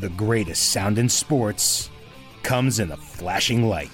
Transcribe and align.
The 0.00 0.10
greatest 0.10 0.70
sound 0.70 0.96
in 0.96 1.08
sports 1.08 1.90
comes 2.44 2.78
in 2.78 2.92
a 2.92 2.96
flashing 2.96 3.64
light. 3.64 3.90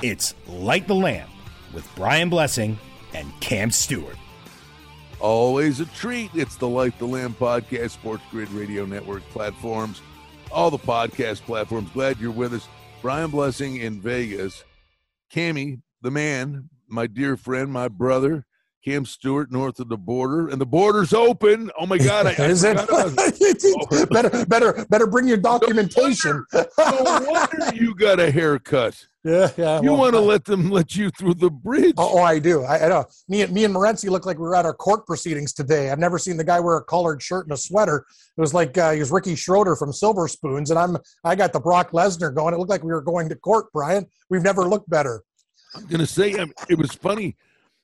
It's 0.00 0.34
Light 0.46 0.86
the 0.86 0.94
Lamp 0.94 1.28
with 1.74 1.84
Brian 1.96 2.30
Blessing 2.30 2.78
and 3.12 3.28
Cam 3.40 3.72
Stewart. 3.72 4.14
Always 5.20 5.80
a 5.80 5.86
treat. 5.86 6.30
It's 6.34 6.54
the 6.54 6.68
Light 6.68 6.96
the 7.00 7.06
Lamp 7.06 7.40
podcast, 7.40 7.90
Sports 7.90 8.22
Grid 8.30 8.50
Radio 8.52 8.86
Network 8.86 9.22
platforms, 9.30 10.00
all 10.52 10.70
the 10.70 10.78
podcast 10.78 11.40
platforms. 11.40 11.90
Glad 11.90 12.20
you're 12.20 12.30
with 12.30 12.54
us. 12.54 12.68
Brian 13.02 13.30
Blessing 13.30 13.76
in 13.78 14.00
Vegas. 14.00 14.62
Cammy, 15.32 15.80
the 16.02 16.10
man, 16.12 16.70
my 16.86 17.08
dear 17.08 17.36
friend, 17.36 17.72
my 17.72 17.88
brother, 17.88 18.46
Cam 18.84 19.04
Stewart, 19.04 19.50
north 19.50 19.80
of 19.80 19.88
the 19.88 19.96
border, 19.96 20.48
and 20.48 20.60
the 20.60 20.66
border's 20.66 21.12
open. 21.12 21.70
Oh 21.78 21.86
my 21.86 21.98
God! 21.98 22.26
I, 22.26 22.30
I 22.30 22.32
Is 22.48 22.64
it? 22.64 22.76
it. 22.80 24.10
better, 24.10 24.46
better, 24.46 24.86
better 24.88 25.06
bring 25.06 25.26
your 25.26 25.36
documentation. 25.52 26.44
No 26.52 26.66
wonder 26.78 27.74
you 27.74 27.94
got 27.94 28.20
a 28.20 28.30
haircut. 28.30 29.04
yeah, 29.24 29.50
yeah. 29.56 29.80
You 29.82 29.90
well, 29.92 30.00
want 30.00 30.14
to 30.14 30.20
let 30.20 30.44
them 30.44 30.70
let 30.70 30.94
you 30.94 31.10
through 31.10 31.34
the 31.34 31.50
bridge? 31.50 31.94
Oh, 31.98 32.18
oh, 32.18 32.22
I 32.22 32.38
do. 32.38 32.62
I, 32.62 32.84
I 32.84 32.88
know. 32.88 33.04
Me 33.28 33.42
and 33.42 33.52
me 33.52 33.64
and 33.64 33.74
Morency 33.74 34.08
look 34.08 34.26
like 34.26 34.38
we 34.38 34.44
were 34.44 34.54
at 34.54 34.64
our 34.64 34.74
court 34.74 35.06
proceedings 35.06 35.52
today. 35.52 35.90
I've 35.90 35.98
never 35.98 36.18
seen 36.18 36.36
the 36.36 36.44
guy 36.44 36.60
wear 36.60 36.76
a 36.76 36.84
collared 36.84 37.20
shirt 37.20 37.46
and 37.46 37.52
a 37.52 37.56
sweater. 37.56 38.06
It 38.36 38.40
was 38.40 38.54
like 38.54 38.78
uh, 38.78 38.92
he 38.92 39.00
was 39.00 39.10
Ricky 39.10 39.34
Schroder 39.34 39.74
from 39.74 39.92
Silver 39.92 40.28
Spoons, 40.28 40.70
and 40.70 40.78
I'm 40.78 40.96
I 41.24 41.34
got 41.34 41.52
the 41.52 41.60
Brock 41.60 41.90
Lesnar 41.90 42.32
going. 42.32 42.54
It 42.54 42.58
looked 42.58 42.70
like 42.70 42.84
we 42.84 42.92
were 42.92 43.02
going 43.02 43.28
to 43.28 43.34
court, 43.34 43.66
Brian. 43.72 44.06
We've 44.30 44.42
never 44.42 44.68
looked 44.68 44.88
better. 44.88 45.24
I'm 45.74 45.86
gonna 45.86 46.06
say 46.06 46.34
I 46.34 46.44
mean, 46.44 46.52
it 46.70 46.78
was 46.78 46.92
funny. 46.92 47.36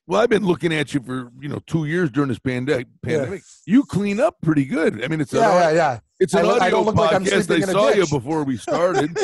Well, 0.07 0.21
I've 0.21 0.29
been 0.29 0.45
looking 0.45 0.71
at 0.73 0.93
you 0.93 0.99
for 0.99 1.31
you 1.39 1.49
know 1.49 1.59
two 1.65 1.85
years 1.85 2.11
during 2.11 2.29
this 2.29 2.39
pandemic. 2.39 2.87
Pandemic, 3.01 3.41
you 3.65 3.83
clean 3.83 4.19
up 4.19 4.35
pretty 4.43 4.65
good. 4.65 5.03
I 5.03 5.07
mean, 5.07 5.19
it's 5.21 5.33
Yeah, 5.33 5.69
yeah, 5.69 5.71
yeah. 5.71 5.99
it's 6.19 6.33
an 6.33 6.41
I 6.41 6.43
look- 6.43 6.61
I 6.61 6.69
don't 6.69 6.85
look 6.85 6.95
like 6.95 7.13
I'm 7.13 7.25
podcast. 7.25 7.45
sleeping 7.45 7.53
I 7.53 7.63
in 7.63 7.69
a 7.69 7.71
saw 7.71 7.89
you 7.89 8.07
before 8.07 8.43
we 8.43 8.57
started. 8.69 9.17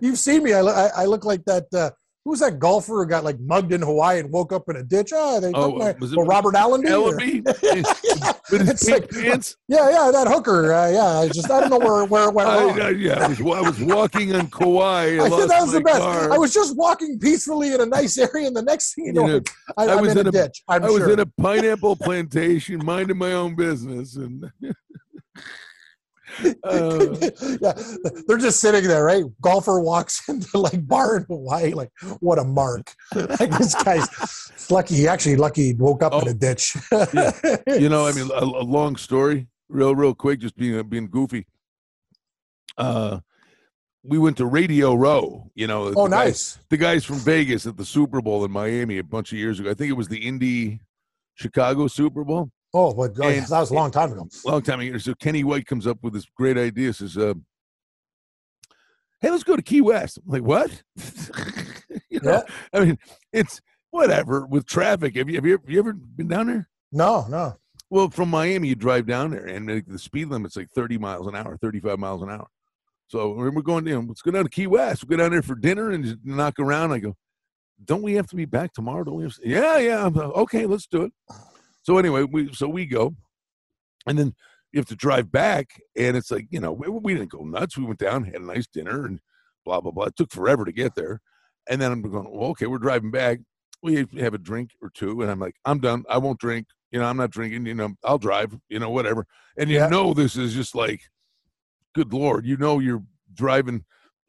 You've 0.00 0.18
seen 0.18 0.42
me. 0.42 0.52
I, 0.52 0.62
look- 0.62 0.76
I, 0.76 0.88
I 1.02 1.04
look 1.04 1.24
like 1.24 1.44
that. 1.44 1.66
Uh, 1.72 1.90
who 2.26 2.30
was 2.30 2.40
that 2.40 2.58
golfer 2.58 2.94
who 2.94 3.06
got 3.06 3.22
like 3.22 3.38
mugged 3.38 3.72
in 3.72 3.80
Hawaii 3.82 4.18
and 4.18 4.32
woke 4.32 4.52
up 4.52 4.68
in 4.68 4.74
a 4.74 4.82
ditch? 4.82 5.12
Oh, 5.14 5.38
they 5.38 5.52
Oh, 5.54 5.76
my, 5.76 5.94
was 6.00 6.12
it 6.12 6.16
Robert 6.16 6.56
Allen. 6.56 6.84
Allenby 6.84 7.40
with 8.50 8.66
his 8.66 8.90
like- 8.90 9.08
pants. 9.10 9.54
Yeah, 9.68 9.88
yeah, 9.90 10.10
that 10.10 10.26
hooker. 10.26 10.72
Uh, 10.72 10.90
yeah, 10.90 11.04
I 11.20 11.28
just 11.28 11.48
I 11.48 11.60
don't 11.60 11.70
know 11.70 11.78
where 11.78 12.04
where 12.04 12.28
it 12.28 12.34
went 12.34 12.48
I, 12.50 12.64
wrong. 12.64 12.80
I, 12.80 12.88
yeah, 12.90 13.24
I 13.24 13.28
was, 13.28 13.40
I 13.40 13.60
was 13.60 13.80
walking 13.80 14.34
on 14.34 14.48
Kauai. 14.50 15.04
I, 15.20 15.28
that 15.28 15.58
was 15.60 15.70
the 15.70 15.80
best. 15.80 16.00
car. 16.00 16.32
I 16.32 16.36
was 16.36 16.52
just 16.52 16.76
walking 16.76 17.16
peacefully 17.20 17.72
in 17.72 17.80
a 17.80 17.86
nice 17.86 18.18
area, 18.18 18.48
and 18.48 18.56
the 18.56 18.62
next 18.62 18.94
thing 18.94 19.06
you 19.06 19.12
know, 19.12 19.26
You 19.28 19.32
know, 19.34 19.40
I, 19.76 19.84
I 19.86 19.94
was 20.00 20.10
in, 20.10 20.18
in 20.18 20.26
a, 20.26 20.28
a- 20.30 20.32
ditch. 20.32 20.64
I'm 20.66 20.82
I 20.82 20.90
was 20.90 20.98
sure. 21.04 21.12
in 21.12 21.20
a 21.20 21.26
pineapple 21.26 21.94
plantation, 21.94 22.84
minding 22.84 23.18
my 23.18 23.34
own 23.34 23.54
business, 23.54 24.16
and 24.16 24.50
uh, 26.64 27.16
yeah, 27.60 27.72
they're 28.26 28.36
just 28.38 28.60
sitting 28.60 28.84
there, 28.88 29.04
right? 29.04 29.24
Golfer 29.40 29.80
walks 29.80 30.28
into 30.28 30.58
like 30.58 30.86
bar 30.86 31.18
in 31.18 31.24
Hawaii, 31.24 31.72
like 31.72 31.90
what 32.20 32.38
a 32.38 32.44
mark! 32.44 32.92
like 33.14 33.50
this 33.58 33.74
guy's 33.82 34.08
lucky. 34.70 34.94
He 34.96 35.08
actually 35.08 35.36
lucky 35.36 35.68
he 35.68 35.74
woke 35.74 36.02
up 36.02 36.12
in 36.14 36.28
Oh, 36.28 36.30
a 36.30 36.34
ditch. 36.34 36.76
you 37.80 37.88
know, 37.88 38.06
I 38.06 38.12
mean, 38.12 38.30
a, 38.34 38.44
a 38.44 38.64
long 38.66 38.96
story, 38.96 39.46
real, 39.68 39.94
real 39.94 40.14
quick, 40.14 40.40
just 40.40 40.56
being 40.56 40.80
being 40.88 41.08
goofy. 41.08 41.46
Uh, 42.76 43.20
we 44.02 44.18
went 44.18 44.36
to 44.36 44.46
Radio 44.46 44.94
Row. 44.94 45.50
You 45.54 45.66
know, 45.66 45.84
oh, 45.96 46.04
the 46.04 46.10
guys- 46.10 46.10
nice. 46.10 46.58
the 46.70 46.76
guys 46.76 47.04
from 47.04 47.16
Vegas 47.16 47.66
at 47.66 47.76
the 47.76 47.84
Super 47.84 48.20
Bowl 48.20 48.44
in 48.44 48.50
Miami 48.50 48.98
a 48.98 49.04
bunch 49.04 49.32
of 49.32 49.38
years 49.38 49.58
ago. 49.60 49.70
I 49.70 49.74
think 49.74 49.90
it 49.90 49.94
was 49.96 50.08
the 50.08 50.18
Indy 50.18 50.80
Chicago 51.34 51.86
Super 51.86 52.24
Bowl. 52.24 52.50
Oh, 52.78 52.92
but 52.92 53.12
oh, 53.18 53.28
And- 53.28 53.46
that 53.46 53.60
was 53.60 53.70
a 53.70 53.74
long 53.74 53.90
time 53.90 54.12
ago. 54.12 54.28
long 54.44 54.60
time 54.60 54.80
ago. 54.80 54.98
So 54.98 55.14
Kenny 55.14 55.44
White 55.44 55.66
comes 55.66 55.86
up 55.86 55.98
with 56.02 56.12
this 56.12 56.26
great 56.36 56.58
idea. 56.58 56.92
Says, 56.92 57.16
uh, 57.16 57.32
"Hey, 59.20 59.30
let's 59.30 59.44
go 59.44 59.56
to 59.56 59.62
Key 59.62 59.80
West." 59.80 60.18
I'm 60.18 60.30
like, 60.30 60.42
"What?" 60.42 60.82
you 62.10 62.20
know, 62.20 62.42
I 62.74 62.80
mean, 62.80 62.98
it's 63.32 63.60
whatever 63.90 64.46
with 64.46 64.66
traffic. 64.66 65.16
Have 65.16 65.28
you 65.30 65.36
have 65.36 65.46
you, 65.46 65.52
have 65.52 65.70
you 65.70 65.78
ever 65.78 65.94
been 65.94 66.28
down 66.28 66.48
there? 66.48 66.68
No, 66.92 67.26
no. 67.30 67.56
Well, 67.88 68.10
from 68.10 68.28
Miami, 68.28 68.68
you 68.68 68.74
drive 68.74 69.06
down 69.06 69.30
there, 69.30 69.46
and 69.46 69.66
the 69.68 69.82
the 69.86 69.98
speed 69.98 70.28
limit's 70.28 70.56
like 70.56 70.68
30 70.74 70.98
miles 70.98 71.26
an 71.26 71.34
hour, 71.34 71.56
35 71.56 71.98
miles 71.98 72.22
an 72.22 72.30
hour. 72.30 72.48
So 73.08 73.32
we're 73.32 73.50
going, 73.62 73.86
you 73.86 73.94
know, 73.94 74.04
let's 74.08 74.20
go 74.20 74.32
down 74.32 74.44
to 74.44 74.50
Key 74.50 74.66
West. 74.66 75.04
We'll 75.04 75.16
go 75.16 75.22
down 75.22 75.30
there 75.30 75.42
for 75.42 75.54
dinner 75.54 75.92
and 75.92 76.04
just 76.04 76.18
knock 76.24 76.58
around. 76.58 76.90
I 76.92 76.98
go, 76.98 77.14
don't 77.84 78.02
we 78.02 78.14
have 78.14 78.26
to 78.26 78.36
be 78.36 78.44
back 78.44 78.72
tomorrow? 78.72 79.04
Don't 79.04 79.14
we 79.14 79.22
have 79.22 79.34
to? 79.36 79.48
Yeah, 79.48 79.78
yeah. 79.78 80.06
Okay, 80.12 80.66
let's 80.66 80.88
do 80.88 81.02
it. 81.04 81.12
So 81.86 81.98
anyway, 81.98 82.24
we 82.24 82.52
so 82.52 82.68
we 82.68 82.84
go, 82.84 83.14
and 84.08 84.18
then 84.18 84.34
you 84.72 84.80
have 84.80 84.88
to 84.88 84.96
drive 84.96 85.30
back, 85.30 85.68
and 85.96 86.16
it's 86.16 86.32
like 86.32 86.48
you 86.50 86.58
know 86.58 86.72
we, 86.72 86.88
we 86.88 87.14
didn't 87.14 87.30
go 87.30 87.44
nuts. 87.44 87.78
We 87.78 87.84
went 87.84 88.00
down, 88.00 88.24
had 88.24 88.34
a 88.34 88.44
nice 88.44 88.66
dinner, 88.66 89.06
and 89.06 89.20
blah 89.64 89.80
blah 89.80 89.92
blah. 89.92 90.06
It 90.06 90.16
took 90.16 90.32
forever 90.32 90.64
to 90.64 90.72
get 90.72 90.96
there, 90.96 91.20
and 91.70 91.80
then 91.80 91.92
I'm 91.92 92.02
going, 92.02 92.28
well, 92.28 92.50
okay, 92.50 92.66
we're 92.66 92.78
driving 92.78 93.12
back. 93.12 93.38
We 93.84 94.04
have 94.18 94.34
a 94.34 94.38
drink 94.38 94.70
or 94.82 94.90
two, 94.90 95.22
and 95.22 95.30
I'm 95.30 95.38
like, 95.38 95.54
I'm 95.64 95.78
done. 95.78 96.02
I 96.10 96.18
won't 96.18 96.40
drink. 96.40 96.66
You 96.90 96.98
know, 96.98 97.04
I'm 97.06 97.18
not 97.18 97.30
drinking. 97.30 97.66
You 97.66 97.74
know, 97.74 97.94
I'll 98.02 98.18
drive. 98.18 98.58
You 98.68 98.80
know, 98.80 98.90
whatever. 98.90 99.24
And 99.56 99.70
you 99.70 99.76
Yeah. 99.76 99.86
know, 99.88 100.12
this 100.12 100.34
is 100.36 100.54
just 100.54 100.74
like, 100.74 101.02
good 101.94 102.12
lord. 102.12 102.44
You 102.46 102.56
know, 102.56 102.80
you're 102.80 103.04
driving, 103.32 103.84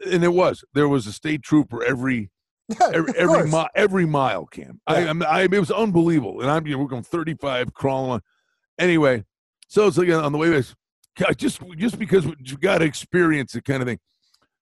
and 0.06 0.24
it 0.24 0.34
was. 0.34 0.64
There 0.76 0.88
was 0.88 1.08
a 1.08 1.12
state 1.12 1.42
trooper 1.42 1.84
every 1.84 2.30
Yeah, 2.70 2.90
every 2.94 3.10
of 3.12 3.16
every, 3.16 3.50
mi- 3.50 3.68
every 3.76 4.06
mile, 4.06 4.46
Cam. 4.46 4.82
I, 4.86 5.00
Yeah. 5.02 5.10
I'm, 5.10 5.24
I, 5.24 5.44
it 5.44 5.52
was 5.52 5.72
unbelievable, 5.72 6.42
and 6.42 6.52
I'm 6.52 6.68
you 6.68 6.74
know, 6.74 6.80
we're 6.80 6.90
going 6.90 7.04
35 7.04 7.74
crawling 7.74 8.12
on. 8.12 8.22
Anyway, 8.78 9.24
so 9.68 9.88
it's 9.88 9.98
like 9.98 10.10
on 10.10 10.32
the 10.32 10.38
way 10.38 10.50
back, 10.50 11.38
just 11.38 11.62
just 11.78 11.98
because 11.98 12.26
you 12.26 12.58
got 12.58 12.80
to 12.80 12.86
experience 12.86 13.56
it, 13.56 13.64
kind 13.64 13.82
of 13.82 13.88
thing. 13.88 14.00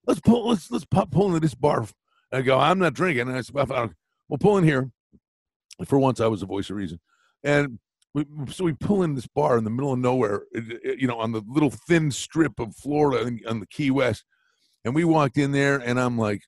Let's 0.05 0.19
pull. 0.19 0.49
Let's 0.49 0.69
let's 0.69 0.85
pop, 0.85 1.09
pull 1.11 1.27
into 1.27 1.39
this 1.39 1.55
bar. 1.55 1.87
I 2.31 2.41
go. 2.41 2.59
I'm 2.59 2.79
not 2.79 2.93
drinking. 2.93 3.27
And 3.27 3.37
I 3.37 3.41
said, 3.41 3.55
"Well, 3.55 3.91
we'll 4.29 4.37
pull 4.37 4.57
in 4.57 4.63
here. 4.63 4.91
For 5.85 5.97
once, 5.99 6.21
I 6.21 6.27
was 6.27 6.39
the 6.41 6.45
voice 6.45 6.69
of 6.69 6.75
reason, 6.77 6.99
and 7.43 7.79
we, 8.13 8.25
so 8.49 8.63
we 8.63 8.73
pull 8.73 9.03
in 9.03 9.15
this 9.15 9.27
bar 9.27 9.57
in 9.57 9.63
the 9.65 9.69
middle 9.69 9.91
of 9.91 9.99
nowhere, 9.99 10.43
you 10.53 11.07
know, 11.07 11.19
on 11.19 11.33
the 11.33 11.41
little 11.47 11.69
thin 11.71 12.11
strip 12.11 12.59
of 12.59 12.75
Florida 12.75 13.29
on 13.47 13.59
the 13.59 13.67
Key 13.67 13.91
West, 13.91 14.23
and 14.85 14.95
we 14.95 15.03
walked 15.03 15.37
in 15.37 15.51
there, 15.51 15.77
and 15.77 15.99
I'm 15.99 16.17
like, 16.17 16.43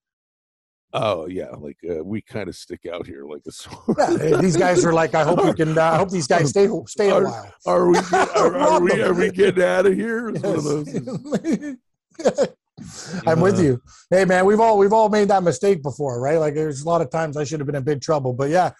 oh 0.94 1.28
yeah, 1.28 1.50
like 1.52 1.78
uh, 1.90 2.03
we 2.03 2.22
kind 2.22 2.48
of 2.50 2.56
stick 2.56 2.86
out 2.92 3.06
here 3.06 3.25
like 3.25 3.42
a 3.48 3.52
sore. 3.52 3.84
Yeah, 3.98 4.38
these 4.42 4.58
guys 4.58 4.84
are 4.86 4.94
like, 4.94 5.16
I 5.16 5.24
hope 5.24 5.44
we 5.44 5.53
can. 5.53 5.78
Uh, 5.78 5.81
I 5.81 5.98
hope 5.98 6.09
these 6.09 6.28
guys 6.28 6.50
stay 6.50 6.68
stay 6.88 7.09
a 7.09 7.16
Are- 7.16 7.24
while. 7.25 7.53
Are 7.66 7.88
we? 7.90 7.98
Are, 8.14 8.58
are 8.58 8.81
we? 8.81 9.02
Are 9.02 9.14
we 9.14 9.31
getting 9.31 9.64
out 9.64 9.86
of 9.86 9.94
here? 9.94 10.30
It's 10.30 10.42
one 10.42 10.56
of 10.56 10.64
those- 10.64 12.48
I'm 13.25 13.40
with 13.42 13.59
you. 13.59 13.81
Hey 14.12 14.24
man, 14.25 14.46
we've 14.46 14.59
all 14.59 14.78
we've 14.78 14.94
all 14.94 15.09
made 15.09 15.30
that 15.30 15.44
mistake 15.44 15.81
before, 15.81 16.22
right? 16.22 16.38
Like 16.38 16.53
there's 16.53 16.84
a 16.84 16.86
lot 16.88 17.02
of 17.02 17.09
times 17.09 17.36
I 17.36 17.44
should 17.44 17.59
have 17.59 17.66
been 17.68 17.75
in 17.75 17.84
big 17.84 18.02
trouble. 18.02 18.34
But 18.34 18.50
yeah, 18.50 18.72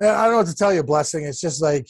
I 0.00 0.06
don't 0.24 0.30
know 0.32 0.36
what 0.38 0.46
to 0.46 0.54
tell 0.54 0.72
you, 0.72 0.82
blessing. 0.82 1.24
It's 1.24 1.40
just 1.40 1.60
like 1.62 1.86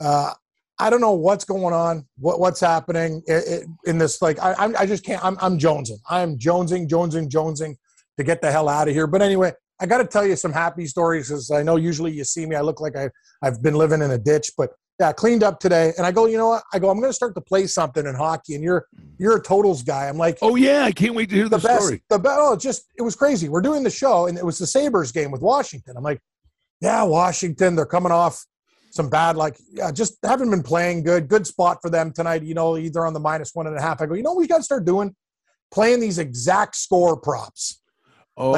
uh 0.00 0.32
I 0.78 0.88
don't 0.88 1.02
know 1.02 1.12
what's 1.12 1.44
going 1.44 1.74
on, 1.74 2.06
what 2.18 2.40
what's 2.40 2.60
happening 2.60 3.22
i- 3.28 3.32
i- 3.34 3.62
in 3.84 3.98
this. 3.98 4.22
Like 4.22 4.38
I 4.40 4.54
I'm, 4.58 4.74
I 4.78 4.86
just 4.86 5.04
can't. 5.04 5.22
I'm 5.22 5.36
I'm 5.42 5.58
jonesing. 5.58 5.98
I'm 6.08 6.38
jonesing, 6.38 6.88
jonesing, 6.88 7.28
jonesing 7.28 7.76
to 8.20 8.24
get 8.24 8.40
the 8.40 8.52
hell 8.52 8.68
out 8.68 8.86
of 8.86 8.94
here. 8.94 9.06
But 9.06 9.22
anyway, 9.22 9.52
I 9.80 9.86
got 9.86 9.98
to 9.98 10.04
tell 10.04 10.26
you 10.26 10.36
some 10.36 10.52
happy 10.52 10.86
stories 10.86 11.28
because 11.28 11.50
I 11.50 11.62
know 11.62 11.76
usually 11.76 12.12
you 12.12 12.22
see 12.24 12.46
me, 12.46 12.54
I 12.54 12.60
look 12.60 12.80
like 12.80 12.96
I 12.96 13.10
I've 13.42 13.62
been 13.62 13.74
living 13.74 14.02
in 14.02 14.10
a 14.10 14.18
ditch, 14.18 14.52
but 14.56 14.70
yeah, 14.98 15.12
cleaned 15.12 15.42
up 15.42 15.58
today. 15.58 15.94
And 15.96 16.06
I 16.06 16.12
go, 16.12 16.26
you 16.26 16.36
know 16.36 16.48
what? 16.48 16.62
I 16.74 16.78
go, 16.78 16.90
I'm 16.90 16.98
going 17.00 17.08
to 17.08 17.14
start 17.14 17.34
to 17.34 17.40
play 17.40 17.66
something 17.66 18.06
in 18.06 18.14
hockey, 18.14 18.54
and 18.54 18.62
you're 18.62 18.86
you're 19.18 19.38
a 19.38 19.42
totals 19.42 19.82
guy. 19.82 20.08
I'm 20.08 20.18
like, 20.18 20.38
Oh 20.42 20.56
yeah, 20.56 20.84
I 20.84 20.92
can't 20.92 21.14
wait 21.14 21.30
to 21.30 21.34
hear 21.34 21.48
the, 21.48 21.56
the 21.56 21.66
best. 21.66 21.82
story. 21.82 22.02
The 22.10 22.18
best. 22.18 22.36
Oh, 22.38 22.52
it 22.52 22.60
just 22.60 22.84
it 22.98 23.02
was 23.02 23.16
crazy. 23.16 23.48
We're 23.48 23.62
doing 23.62 23.82
the 23.82 23.90
show, 23.90 24.26
and 24.26 24.36
it 24.36 24.44
was 24.44 24.58
the 24.58 24.66
Sabres 24.66 25.12
game 25.12 25.30
with 25.30 25.40
Washington. 25.40 25.96
I'm 25.96 26.04
like, 26.04 26.20
yeah, 26.82 27.02
Washington. 27.02 27.74
They're 27.74 27.86
coming 27.86 28.12
off 28.12 28.44
some 28.92 29.08
bad, 29.08 29.36
like, 29.36 29.56
yeah, 29.70 29.92
just 29.92 30.18
haven't 30.24 30.50
been 30.50 30.64
playing 30.64 31.04
good. 31.04 31.28
Good 31.28 31.46
spot 31.46 31.78
for 31.80 31.88
them 31.88 32.12
tonight. 32.12 32.42
You 32.42 32.54
know, 32.54 32.76
either 32.76 33.06
on 33.06 33.14
the 33.14 33.20
minus 33.20 33.54
one 33.54 33.66
and 33.66 33.76
a 33.78 33.80
half. 33.80 34.02
I 34.02 34.06
go, 34.06 34.14
you 34.14 34.22
know, 34.22 34.32
what 34.32 34.40
we 34.40 34.46
got 34.46 34.58
to 34.58 34.62
start 34.64 34.84
doing 34.84 35.14
playing 35.70 36.00
these 36.00 36.18
exact 36.18 36.76
score 36.76 37.16
props, 37.16 37.80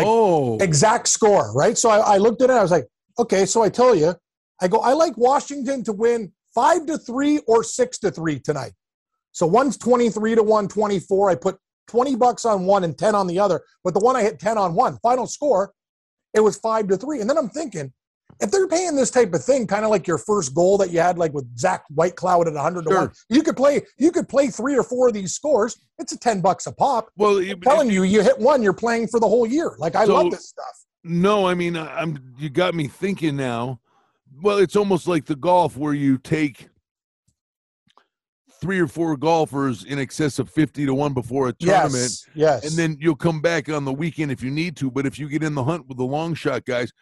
Oh, 0.06 0.58
exact 0.58 1.08
score, 1.08 1.52
right? 1.54 1.76
So 1.76 1.90
I, 1.90 2.14
I 2.14 2.16
looked 2.18 2.42
at 2.42 2.50
it. 2.50 2.54
I 2.54 2.62
was 2.62 2.70
like, 2.70 2.86
okay. 3.18 3.46
So 3.46 3.62
I 3.62 3.68
tell 3.68 3.94
you, 3.94 4.14
I 4.60 4.68
go, 4.68 4.78
I 4.78 4.92
like 4.92 5.16
Washington 5.16 5.82
to 5.84 5.92
win 5.92 6.32
five 6.54 6.86
to 6.86 6.98
three 6.98 7.38
or 7.46 7.64
six 7.64 7.98
to 7.98 8.10
three 8.10 8.38
tonight. 8.38 8.72
So 9.32 9.46
one's 9.46 9.76
23 9.78 10.36
to 10.36 10.42
124. 10.42 11.30
I 11.30 11.34
put 11.34 11.58
20 11.88 12.16
bucks 12.16 12.44
on 12.44 12.64
one 12.64 12.84
and 12.84 12.96
10 12.96 13.14
on 13.14 13.26
the 13.26 13.38
other. 13.38 13.62
But 13.82 13.94
the 13.94 14.00
one 14.00 14.14
I 14.14 14.22
hit 14.22 14.38
10 14.38 14.58
on 14.58 14.74
one, 14.74 14.98
final 15.02 15.26
score, 15.26 15.72
it 16.34 16.40
was 16.40 16.56
five 16.58 16.88
to 16.88 16.96
three. 16.96 17.20
And 17.20 17.28
then 17.28 17.38
I'm 17.38 17.48
thinking, 17.48 17.92
if 18.42 18.50
they're 18.50 18.66
paying 18.68 18.96
this 18.96 19.10
type 19.10 19.32
of 19.34 19.44
thing, 19.44 19.66
kind 19.66 19.84
of 19.84 19.90
like 19.90 20.06
your 20.06 20.18
first 20.18 20.54
goal 20.54 20.76
that 20.78 20.90
you 20.90 20.98
had, 21.00 21.16
like 21.16 21.32
with 21.32 21.46
Zach 21.56 21.84
Whitecloud 21.94 22.46
at 22.48 22.54
100 22.54 22.84
to 22.86 22.94
1, 22.94 23.10
you 23.30 23.42
could 23.42 23.56
play 23.56 23.82
you 23.98 24.10
could 24.10 24.28
play 24.28 24.48
three 24.48 24.76
or 24.76 24.82
four 24.82 25.08
of 25.08 25.14
these 25.14 25.32
scores. 25.32 25.78
It's 25.98 26.12
a 26.12 26.18
10 26.18 26.40
bucks 26.40 26.66
a 26.66 26.72
pop. 26.72 27.08
Well, 27.16 27.38
I'm 27.38 27.60
telling 27.60 27.90
you, 27.90 28.02
you 28.02 28.22
hit 28.22 28.38
one, 28.38 28.62
you're 28.62 28.72
playing 28.72 29.08
for 29.08 29.20
the 29.20 29.28
whole 29.28 29.46
year. 29.46 29.74
Like 29.78 29.94
I 29.94 30.04
So- 30.06 30.14
love 30.14 30.30
this 30.32 30.48
stuff. 30.48 30.66
No, 31.04 31.46
I 31.48 31.54
mean, 31.54 31.76
I'm. 31.76 32.34
You 32.38 32.48
got 32.48 32.74
me 32.76 32.86
thinking 32.86 33.36
now. 33.36 33.80
Well, 34.40 34.58
it's 34.58 34.76
almost 34.76 35.08
like 35.08 35.24
the 35.26 35.34
golf 35.34 35.76
where 35.76 35.94
you 35.94 36.16
take 36.16 36.68
three 38.60 38.78
or 38.78 38.86
four 38.86 39.16
golfers 39.16 39.82
in 39.84 39.98
excess 39.98 40.38
of 40.38 40.48
fifty 40.48 40.86
to 40.86 40.94
one 40.94 41.12
before 41.12 41.48
a 41.48 41.52
tournament, 41.54 41.92
Yes, 41.94 42.26
yes. 42.34 42.64
and 42.64 42.72
then 42.78 42.96
you'll 43.00 43.16
come 43.16 43.40
back 43.40 43.68
on 43.68 43.84
the 43.84 43.92
weekend 43.92 44.30
if 44.30 44.42
you 44.44 44.50
need 44.50 44.76
to. 44.76 44.90
But 44.90 45.04
if 45.06 45.18
you 45.18 45.28
get 45.28 45.42
in 45.42 45.54
the 45.54 45.64
hunt 45.64 45.88
with 45.88 45.98
the 45.98 46.04
long 46.04 46.34
shot 46.34 46.64
guys, 46.64 46.92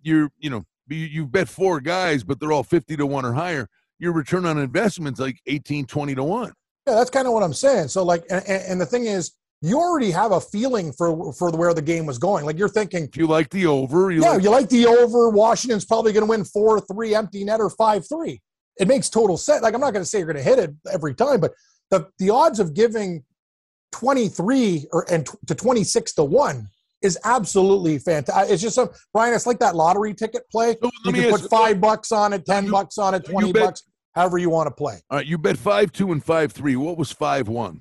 you're, 0.00 0.30
you 0.38 0.48
know, 0.48 0.64
you, 0.88 0.96
you 0.96 1.26
bet 1.26 1.48
four 1.48 1.80
guys, 1.80 2.24
but 2.24 2.40
they're 2.40 2.52
all 2.52 2.62
fifty 2.62 2.96
to 2.96 3.06
one 3.06 3.24
or 3.24 3.32
higher. 3.32 3.68
Your 3.98 4.12
return 4.12 4.46
on 4.46 4.58
investment's 4.58 5.20
like 5.20 5.40
18, 5.46 5.86
20 5.86 6.16
to 6.16 6.24
one. 6.24 6.52
Yeah, 6.88 6.94
that's 6.94 7.10
kind 7.10 7.28
of 7.28 7.32
what 7.32 7.44
I'm 7.44 7.52
saying. 7.52 7.86
So 7.86 8.02
like, 8.02 8.24
and, 8.30 8.44
and 8.48 8.80
the 8.80 8.86
thing 8.86 9.06
is, 9.06 9.32
you 9.60 9.78
already 9.78 10.10
have 10.10 10.32
a 10.32 10.40
feeling 10.40 10.92
for 10.92 11.32
for 11.32 11.50
where 11.52 11.72
the 11.72 11.82
game 11.82 12.04
was 12.04 12.18
going. 12.18 12.44
Like 12.44 12.58
you're 12.58 12.68
thinking, 12.68 13.08
you 13.14 13.28
like 13.28 13.48
the 13.50 13.66
over, 13.66 14.10
you 14.10 14.22
yeah, 14.22 14.30
like, 14.30 14.42
you 14.42 14.50
like 14.50 14.68
the 14.68 14.86
over. 14.86 15.30
Washington's 15.30 15.84
probably 15.84 16.12
going 16.12 16.26
to 16.26 16.30
win 16.30 16.44
four 16.44 16.80
three 16.80 17.14
empty 17.14 17.44
net 17.44 17.60
or 17.60 17.70
five 17.70 18.06
three. 18.08 18.42
It 18.78 18.88
makes 18.88 19.08
total 19.08 19.36
sense. 19.36 19.62
Like 19.62 19.74
I'm 19.74 19.80
not 19.80 19.92
going 19.92 20.02
to 20.02 20.08
say 20.08 20.18
you're 20.18 20.32
going 20.32 20.42
to 20.44 20.50
hit 20.50 20.58
it 20.58 20.74
every 20.92 21.14
time, 21.14 21.40
but 21.40 21.52
the 21.90 22.08
the 22.18 22.30
odds 22.30 22.58
of 22.58 22.74
giving 22.74 23.22
23 23.92 24.88
or 24.90 25.06
and 25.12 25.26
t- 25.26 25.38
to 25.46 25.54
26 25.54 26.14
to 26.14 26.24
one 26.24 26.68
is 27.02 27.18
absolutely 27.24 27.98
fantastic. 27.98 28.52
It's 28.52 28.62
just 28.62 28.74
some 28.76 28.90
Brian. 29.12 29.34
It's 29.34 29.46
like 29.46 29.58
that 29.60 29.74
lottery 29.76 30.14
ticket 30.14 30.48
play. 30.50 30.76
So 30.82 30.90
You 31.04 31.12
me 31.12 31.20
can 31.22 31.30
put 31.32 31.50
five 31.50 31.80
bucks 31.80 32.12
on 32.12 32.32
it, 32.32 32.44
ten 32.46 32.66
You- 32.66 32.72
bucks 32.72 32.98
on 32.98 33.14
it, 33.14 33.24
twenty 33.24 33.52
bet- 33.52 33.62
bucks, 33.62 33.82
however 34.14 34.38
you 34.38 34.50
want 34.50 34.68
to 34.68 34.74
play. 34.74 35.00
All 35.10 35.18
right, 35.18 35.26
you 35.26 35.38
bet 35.38 35.56
five 35.58 35.92
two 35.92 36.12
and 36.12 36.22
five 36.24 36.52
three. 36.52 36.76
What 36.76 36.96
was 36.96 37.10
five 37.12 37.48
one? 37.48 37.80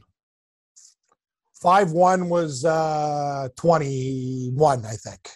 Five 1.54 1.92
one 1.92 2.28
was 2.30 2.66
uh, 2.66 3.48
twenty 3.56 4.50
one, 4.56 4.84
I 4.86 4.94
think. 4.94 5.30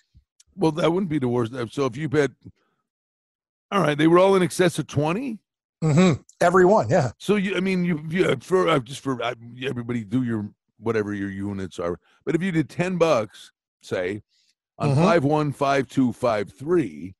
Well, 0.55 0.71
that 0.73 0.91
wouldn't 0.91 1.09
be 1.09 1.19
the 1.19 1.27
worst. 1.27 1.53
So 1.71 1.85
if 1.85 1.95
you 1.97 2.09
bet, 2.09 2.31
all 3.71 3.81
right, 3.81 3.97
they 3.97 4.07
were 4.07 4.17
all 4.19 4.35
in 4.35 4.41
excess 4.41 4.79
of 4.79 4.87
twenty. 4.87 5.39
Mm-hmm. 5.83 6.21
Every 6.41 6.65
one, 6.65 6.89
yeah. 6.89 7.11
So 7.19 7.35
you, 7.35 7.55
I 7.55 7.59
mean, 7.59 7.85
you, 7.85 8.03
you 8.09 8.35
for 8.41 8.67
uh, 8.67 8.79
just 8.79 9.01
for 9.01 9.21
uh, 9.21 9.35
everybody 9.63 10.03
do 10.03 10.23
your 10.23 10.49
whatever 10.79 11.13
your 11.13 11.29
units 11.29 11.77
are. 11.77 11.99
But 12.25 12.33
if 12.33 12.41
you 12.41 12.51
did 12.51 12.69
ten 12.69 12.97
bucks, 12.97 13.51
say 13.85 14.21
on 14.77 14.95
five 14.95 15.23
one, 15.23 15.51
five 15.53 15.87
two, 15.87 16.11
five 16.11 16.51
three, 16.51 17.15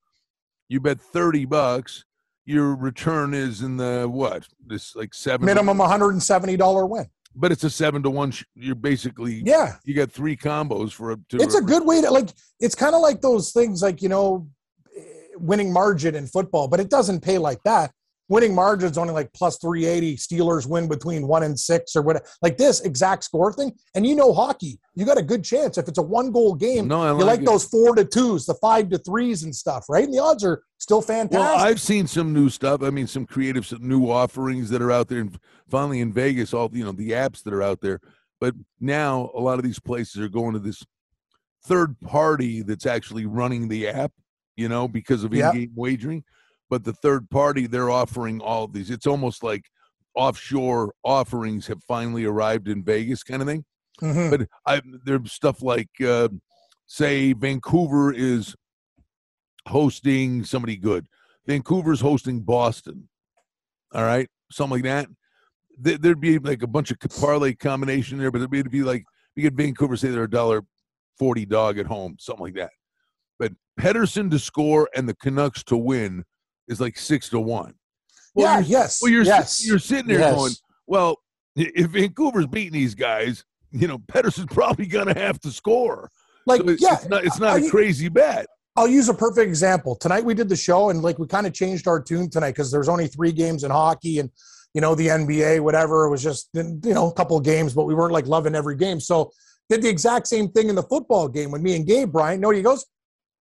you 0.70 0.80
bet 0.80 1.00
thirty 1.00 1.46
bucks. 1.46 2.04
Your 2.46 2.76
return 2.76 3.34
is 3.34 3.62
in 3.62 3.78
the 3.78 4.08
what? 4.10 4.48
This 4.66 4.96
like 4.96 5.14
seven 5.14 5.46
Minimum 5.46 5.78
one 5.78 5.90
hundred 5.90 6.12
and 6.12 6.22
seventy 6.22 6.58
dollar 6.58 6.86
win. 6.86 7.08
but 7.36 7.52
it's 7.52 7.64
a 7.64 7.70
seven 7.70 8.04
to 8.04 8.10
one. 8.10 8.32
sh- 8.32 8.44
You're 8.56 8.76
basically 8.76 9.42
Yeah, 9.46 9.76
you 9.84 9.94
got 9.96 10.12
three 10.12 10.38
combos 10.38 10.92
for 10.92 11.12
a. 11.12 11.18
To 11.30 11.38
it's 11.38 11.56
a 11.56 11.62
good 11.62 11.86
way 11.86 12.02
to 12.02 12.12
like. 12.12 12.30
It's 12.60 12.76
kind 12.76 12.94
of 12.94 13.02
like 13.02 13.22
those 13.22 13.52
things, 13.52 13.82
like 13.82 14.02
you 14.02 14.10
know, 14.10 14.48
eh, 14.96 15.02
winning 15.38 15.74
margin 15.74 16.14
in 16.14 16.28
football, 16.28 16.68
but 16.68 16.80
it 16.80 16.90
doesn't 16.90 17.22
pay 17.22 17.38
like 17.40 17.64
that. 17.64 17.92
Winning 18.28 18.56
margin's 18.56 18.98
only 18.98 19.14
like 19.14 19.32
plus 19.34 19.60
three 19.60 19.86
eighty. 19.86 20.18
Steelers 20.18 20.68
win 20.68 20.88
between 20.88 21.28
one 21.28 21.44
and 21.44 21.60
six 21.60 21.96
or 21.96 22.02
what, 22.02 22.26
like 22.42 22.58
this 22.58 22.82
exact 22.82 23.24
score 23.24 23.54
thing. 23.54 23.72
And 23.94 24.06
you 24.06 24.16
know, 24.16 24.34
hockey, 24.34 24.80
you 24.96 25.06
got 25.06 25.20
a 25.20 25.24
good 25.24 25.44
chance 25.44 25.78
if 25.78 25.88
it's 25.88 26.00
a 26.00 26.02
one 26.02 26.32
goal 26.32 26.56
game. 26.56 26.88
No, 26.88 27.04
I 27.04 27.10
you 27.10 27.18
like 27.18 27.26
like 27.26 27.40
it. 27.42 27.46
those 27.46 27.66
four 27.66 27.94
to 27.96 28.04
twos, 28.04 28.48
the 28.48 28.56
five 28.56 28.90
to 28.90 28.98
threes 28.98 29.44
and 29.44 29.56
stuff, 29.56 29.86
right? 29.90 30.06
And 30.06 30.14
the 30.14 30.20
odds 30.20 30.44
are 30.44 30.64
still 30.80 31.04
fantastic. 31.04 31.40
Well, 31.40 31.56
I've 31.56 31.80
seen 31.80 32.08
some 32.08 32.34
new 32.34 32.50
stuff. 32.50 32.82
I 32.82 32.90
mean, 32.90 33.06
some 33.06 33.28
creative, 33.28 33.66
some 33.68 33.88
new 33.88 34.10
offerings 34.10 34.72
that 34.72 34.82
are 34.82 34.92
out 34.92 35.08
there, 35.08 35.20
and 35.20 35.38
finally 35.70 36.00
in 36.00 36.12
Vegas, 36.12 36.52
all 36.52 36.72
you 36.74 36.84
know, 36.84 36.94
the 36.94 37.12
apps 37.12 37.44
that 37.44 37.54
are 37.54 37.62
out 37.62 37.82
there. 37.82 38.00
But 38.42 38.56
now 38.80 39.30
a 39.36 39.40
lot 39.40 39.60
of 39.60 39.64
these 39.64 39.80
places 39.80 40.20
are 40.20 40.30
going 40.30 40.54
to 40.54 40.60
this 40.60 40.84
third 41.66 42.00
party 42.02 42.64
that's 42.64 42.88
actually 42.88 43.28
running 43.28 43.68
the 43.68 43.88
app, 43.88 44.12
you 44.56 44.68
know, 44.68 44.88
because 44.88 45.24
of 45.24 45.34
in-game 45.34 45.72
wagering. 45.76 46.24
But 46.76 46.84
the 46.84 46.92
third 46.92 47.30
party, 47.30 47.68
they're 47.68 47.90
offering 47.90 48.42
all 48.42 48.66
of 48.66 48.74
these. 48.74 48.90
It's 48.90 49.08
almost 49.08 49.44
like 49.44 49.64
offshore 50.14 50.94
offerings 51.06 51.68
have 51.68 51.82
finally 51.88 52.26
arrived 52.26 52.68
in 52.68 52.84
Vegas, 52.84 53.24
kind 53.24 53.42
of 53.42 53.48
thing 53.48 53.64
Mhm. 54.02 54.30
but 54.30 54.50
I 54.66 54.82
there's 55.06 55.32
stuff 55.32 55.62
like 55.62 55.88
uh, 56.06 56.28
say 56.86 57.32
Vancouver 57.32 58.12
is 58.12 58.58
hosting 59.70 60.44
somebody 60.44 60.76
good. 60.76 61.08
Vancouver's 61.48 62.02
hosting 62.02 62.42
Boston. 62.42 63.08
All 63.94 64.04
right, 64.04 64.28
something 64.52 64.76
like 64.76 64.84
that. 64.84 65.08
There- 65.78 65.98
There'd 65.98 66.20
be 66.20 66.40
like 66.40 66.62
a 66.62 66.68
bunch 66.68 66.92
of 66.92 66.98
parlay 67.22 67.54
combination 67.54 68.18
there, 68.18 68.32
but 68.32 68.40
it'd 68.40 68.52
be, 68.52 68.60
it'd 68.60 68.72
be 68.74 68.84
like 68.84 69.06
you 69.38 69.44
get 69.44 69.54
Vancouver 69.54 69.96
say 69.96 70.10
they're 70.10 70.24
a 70.24 70.30
dollar 70.30 70.66
forty 71.18 71.46
dog 71.46 71.78
at 71.80 71.86
home, 71.86 72.18
something 72.20 72.44
like 72.48 72.56
that. 72.56 72.72
But 73.40 73.54
Pettersson 73.80 74.30
to 74.32 74.40
score 74.40 74.90
and 74.94 75.08
the 75.08 75.16
Canucks 75.16 75.64
to 75.66 75.78
win 75.78 76.26
is 76.68 76.80
like 76.82 76.98
six 76.98 77.30
to 77.30 77.40
one. 77.40 77.74
Well, 78.34 78.46
yeah, 78.48 78.60
you're- 78.60 78.70
yes, 78.70 79.00
Well, 79.02 79.12
you're 79.12 79.24
yes. 79.24 79.66
you're 79.66 79.80
sitting 79.80 80.08
there 80.08 80.20
Yes. 80.20 80.36
going, 80.36 80.54
well, 80.88 81.18
if 81.56 81.92
Vancouver's 81.92 82.48
beating 82.48 82.74
these 82.74 82.96
guys, 82.96 83.44
you 83.72 83.88
know, 83.88 83.98
Pettersson's 84.00 84.46
probably 84.54 84.86
going 84.88 85.08
to 85.14 85.20
have 85.20 85.40
to 85.42 85.52
score. 85.52 86.10
like, 86.46 86.62
So 86.62 86.70
it's, 86.70 86.82
yeah, 86.82 86.94
it's 86.96 87.08
not, 87.10 87.26
it's 87.26 87.40
not 87.40 87.60
Are 87.62 87.66
a 87.66 87.70
crazy 87.70 88.10
bet. 88.10 88.46
I'll 88.78 88.90
use 88.90 89.08
a 89.08 89.14
perfect 89.14 89.48
example. 89.48 89.96
Tonight 89.96 90.26
we 90.26 90.34
did 90.34 90.50
the 90.50 90.56
show 90.56 90.90
and 90.90 91.02
like 91.02 91.18
we 91.18 91.28
kind 91.28 91.48
of 91.48 91.54
changed 91.54 91.88
our 91.88 92.02
tune 92.02 92.30
tonight 92.30 92.52
because 92.52 92.72
there's 92.72 92.90
only 92.90 93.08
three 93.08 93.32
games 93.32 93.64
in 93.64 93.72
hockey 93.72 94.20
and 94.20 94.30
you 94.74 94.82
know 94.82 94.94
the 94.96 95.08
NBA, 95.08 95.62
whatever. 95.62 96.06
It 96.06 96.10
was 96.10 96.22
just 96.22 96.50
you 96.54 96.82
know 96.84 97.08
a 97.10 97.14
couple 97.14 97.38
of 97.38 97.46
games, 97.46 97.74
but 97.74 97.86
we 97.86 97.96
weren't 97.96 98.12
like 98.12 98.28
loving 98.28 98.54
every 98.54 98.76
game. 98.76 99.00
So 99.00 99.32
did 99.70 99.82
the 99.82 99.88
exact 99.88 100.28
same 100.28 100.50
thing 100.50 100.68
in 100.68 100.76
the 100.76 100.84
football 100.84 101.30
game 101.30 101.52
when 101.52 101.64
me 101.64 101.78
and 101.78 101.88
Gabe 101.88 102.12
Bryant. 102.12 102.42
No, 102.42 102.50
he 102.50 102.62
goes, 102.62 102.86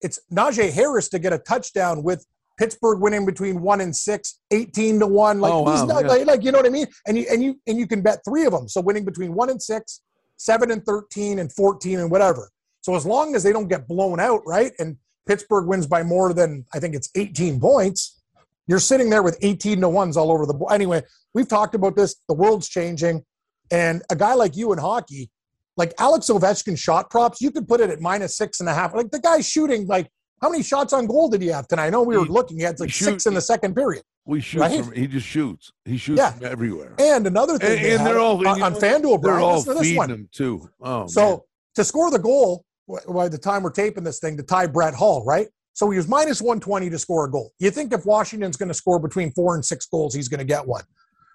it's 0.00 0.20
Najee 0.32 0.70
Harris 0.72 1.08
to 1.08 1.18
get 1.18 1.32
a 1.32 1.38
touchdown 1.38 2.04
with 2.04 2.24
Pittsburgh 2.58 3.00
winning 3.00 3.26
between 3.26 3.60
one 3.60 3.80
and 3.80 3.94
six, 3.94 4.40
18 4.50 5.00
to 5.00 5.06
one. 5.06 5.40
Like, 5.40 5.52
Oh, 5.52 5.62
wow, 5.62 5.84
not- 5.84 6.02
yeah. 6.02 6.08
like, 6.08 6.26
like, 6.26 6.44
you 6.44 6.52
know 6.52 6.58
what 6.58 6.66
I 6.66 6.70
mean? 6.70 6.86
And 7.06 7.18
you 7.18 7.26
and 7.30 7.42
you 7.42 7.60
and 7.66 7.78
you 7.78 7.86
can 7.86 8.00
bet 8.02 8.20
three 8.24 8.44
of 8.46 8.52
them. 8.52 8.68
So 8.68 8.80
winning 8.80 9.04
between 9.04 9.34
one 9.34 9.50
and 9.50 9.60
six, 9.62 10.00
seven 10.36 10.70
and 10.70 10.84
13 10.84 11.38
and 11.38 11.52
14 11.52 11.98
and 12.00 12.10
whatever. 12.10 12.50
So 12.82 12.94
as 12.94 13.04
long 13.06 13.34
as 13.34 13.42
they 13.42 13.52
don't 13.52 13.68
get 13.68 13.88
blown 13.88 14.20
out, 14.20 14.42
right? 14.46 14.72
And 14.78 14.96
Pittsburgh 15.26 15.66
wins 15.66 15.86
by 15.86 16.02
more 16.02 16.32
than 16.34 16.64
I 16.74 16.78
think 16.78 16.94
it's 16.94 17.08
18 17.16 17.58
points. 17.60 18.20
You're 18.66 18.78
sitting 18.78 19.10
there 19.10 19.22
with 19.22 19.38
18 19.42 19.80
to 19.80 19.88
ones 19.88 20.16
all 20.16 20.30
over 20.30 20.46
the 20.46 20.54
board. 20.54 20.72
Anyway, 20.72 21.02
we've 21.34 21.48
talked 21.48 21.74
about 21.74 21.96
this. 21.96 22.16
The 22.28 22.34
world's 22.34 22.68
changing, 22.68 23.24
and 23.70 24.02
a 24.10 24.16
guy 24.16 24.34
like 24.34 24.56
you 24.56 24.72
in 24.72 24.78
hockey, 24.78 25.30
like 25.76 25.92
Alex 25.98 26.26
Ovechkin 26.28 26.78
shot 26.78 27.10
props, 27.10 27.40
you 27.40 27.50
could 27.50 27.66
put 27.68 27.80
it 27.80 27.90
at 27.90 28.00
minus 28.00 28.36
six 28.36 28.60
and 28.60 28.68
a 28.68 28.74
half. 28.74 28.94
Like 28.94 29.10
the 29.10 29.18
guy's 29.18 29.46
shooting 29.48 29.86
like 29.86 30.08
how 30.44 30.50
many 30.50 30.62
shots 30.62 30.92
on 30.92 31.06
goal 31.06 31.30
did 31.30 31.40
he 31.40 31.48
have 31.48 31.66
tonight? 31.66 31.86
I 31.86 31.90
know 31.90 32.02
we 32.02 32.18
were 32.18 32.26
looking. 32.26 32.58
He 32.58 32.64
had 32.64 32.78
like 32.78 32.88
he 32.88 32.92
shoot- 32.92 33.04
six 33.06 33.26
in 33.26 33.32
the 33.32 33.40
second 33.40 33.74
period. 33.74 34.02
We 34.26 34.42
shoot 34.42 34.60
Right? 34.60 34.84
from, 34.84 34.92
he 34.94 35.06
just 35.06 35.26
shoots. 35.26 35.72
He 35.86 35.96
shoots 35.96 36.18
Yeah. 36.18 36.32
from 36.32 36.44
everywhere. 36.44 36.92
And 36.98 37.26
another 37.26 37.56
thing, 37.58 37.78
And, 37.78 37.84
they 37.84 37.94
and 37.96 38.06
they're 38.06 38.18
all 38.18 38.46
on, 38.46 38.58
you 38.58 38.62
on 38.64 38.74
FanDuel, 38.74 39.22
They're 39.22 39.32
Brian. 39.32 39.42
all 39.42 39.62
feeding 39.62 39.96
one. 39.96 40.10
him 40.10 40.28
too. 40.32 40.68
Oh, 40.82 41.06
So 41.06 41.20
man. 41.28 41.38
to 41.76 41.84
score 41.84 42.10
the 42.10 42.18
goal, 42.18 42.64
by 43.08 43.28
the 43.28 43.38
time 43.38 43.62
we're 43.62 43.70
taping 43.70 44.04
this 44.04 44.18
thing, 44.20 44.36
to 44.36 44.42
tie 44.42 44.66
Brett 44.66 44.94
Hull, 44.94 45.24
right? 45.24 45.48
So 45.72 45.88
he 45.90 45.96
was 45.96 46.06
minus 46.08 46.42
120 46.42 46.90
to 46.90 46.98
score 46.98 47.24
a 47.24 47.30
goal. 47.30 47.52
You 47.58 47.70
think 47.70 47.94
if 47.94 48.04
Washington's 48.04 48.58
going 48.58 48.68
to 48.68 48.74
score 48.74 48.98
between 48.98 49.32
four 49.32 49.54
and 49.54 49.64
six 49.64 49.86
goals, 49.86 50.14
he's 50.14 50.28
going 50.28 50.38
to 50.38 50.44
get 50.44 50.66
one. 50.66 50.84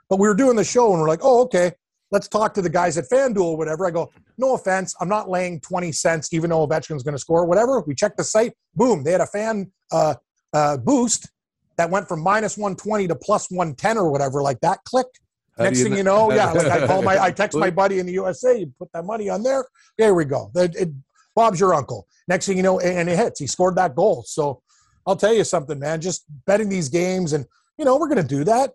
But 0.08 0.20
we 0.20 0.28
were 0.28 0.36
doing 0.36 0.56
the 0.56 0.64
show 0.64 0.92
and 0.92 1.02
we're 1.02 1.08
like, 1.10 1.22
oh, 1.24 1.42
okay, 1.46 1.72
let's 2.12 2.28
talk 2.28 2.54
to 2.56 2.62
the 2.62 2.70
guys 2.70 2.98
at 2.98 3.06
FanDuel 3.10 3.42
or 3.42 3.58
whatever. 3.58 3.86
I 3.86 3.92
go, 3.92 4.12
no 4.38 4.56
offense, 4.56 4.96
I'm 5.00 5.10
not 5.10 5.30
laying 5.30 5.60
20 5.62 5.92
cents, 5.92 6.34
even 6.34 6.50
though 6.50 6.68
Ovechkin's 6.68 7.04
going 7.04 7.14
to 7.16 7.20
score, 7.20 7.46
whatever. 7.46 7.82
We 7.82 7.96
checked 7.96 8.18
the 8.18 8.24
site, 8.24 8.54
boom, 8.76 9.04
they 9.04 9.12
had 9.12 9.22
a 9.22 9.28
fan 9.28 9.72
uh, 9.92 10.16
uh, 10.54 10.78
boost 10.78 11.30
that 11.78 11.90
went 11.90 12.08
from 12.08 12.22
minus 12.22 12.58
120 12.58 13.08
to 13.08 13.16
plus 13.16 13.50
110 13.50 13.98
or 13.98 14.12
whatever, 14.12 14.42
like 14.42 14.60
that. 14.62 14.84
Click. 14.84 15.08
How 15.58 15.66
Next 15.66 15.80
thing 15.80 15.90
kn- 15.90 15.98
you 15.98 16.04
know, 16.04 16.32
yeah, 16.32 16.52
like 16.52 16.68
I 16.68 16.88
call 16.88 17.02
my, 17.02 17.22
I 17.22 17.32
text 17.32 17.58
my 17.60 17.70
buddy 17.70 18.00
in 18.00 18.06
the 18.06 18.14
USA, 18.14 18.60
you 18.60 18.74
put 18.80 18.92
that 18.94 19.06
money 19.06 19.30
on 19.30 19.44
there. 19.44 19.66
There 19.98 20.14
we 20.14 20.26
go. 20.26 20.52
It, 20.56 20.76
it, 20.76 20.90
Bob's 21.36 21.60
your 21.60 21.74
uncle. 21.74 22.08
Next 22.28 22.48
thing 22.48 22.58
you 22.58 22.64
know, 22.64 22.80
and, 22.80 23.00
and 23.00 23.10
it 23.10 23.18
hits. 23.18 23.40
He 23.40 23.48
scored 23.48 23.76
that 23.76 23.96
goal. 23.96 24.24
So 24.26 24.62
I'll 25.06 25.16
tell 25.16 25.34
you 25.34 25.44
something, 25.44 25.80
man. 25.80 26.02
Just 26.02 26.26
betting 26.46 26.70
these 26.70 26.90
games, 26.90 27.34
and 27.34 27.46
you 27.78 27.86
know, 27.86 27.98
we're 27.98 28.08
going 28.08 28.22
to 28.22 28.28
do 28.28 28.44
that. 28.44 28.72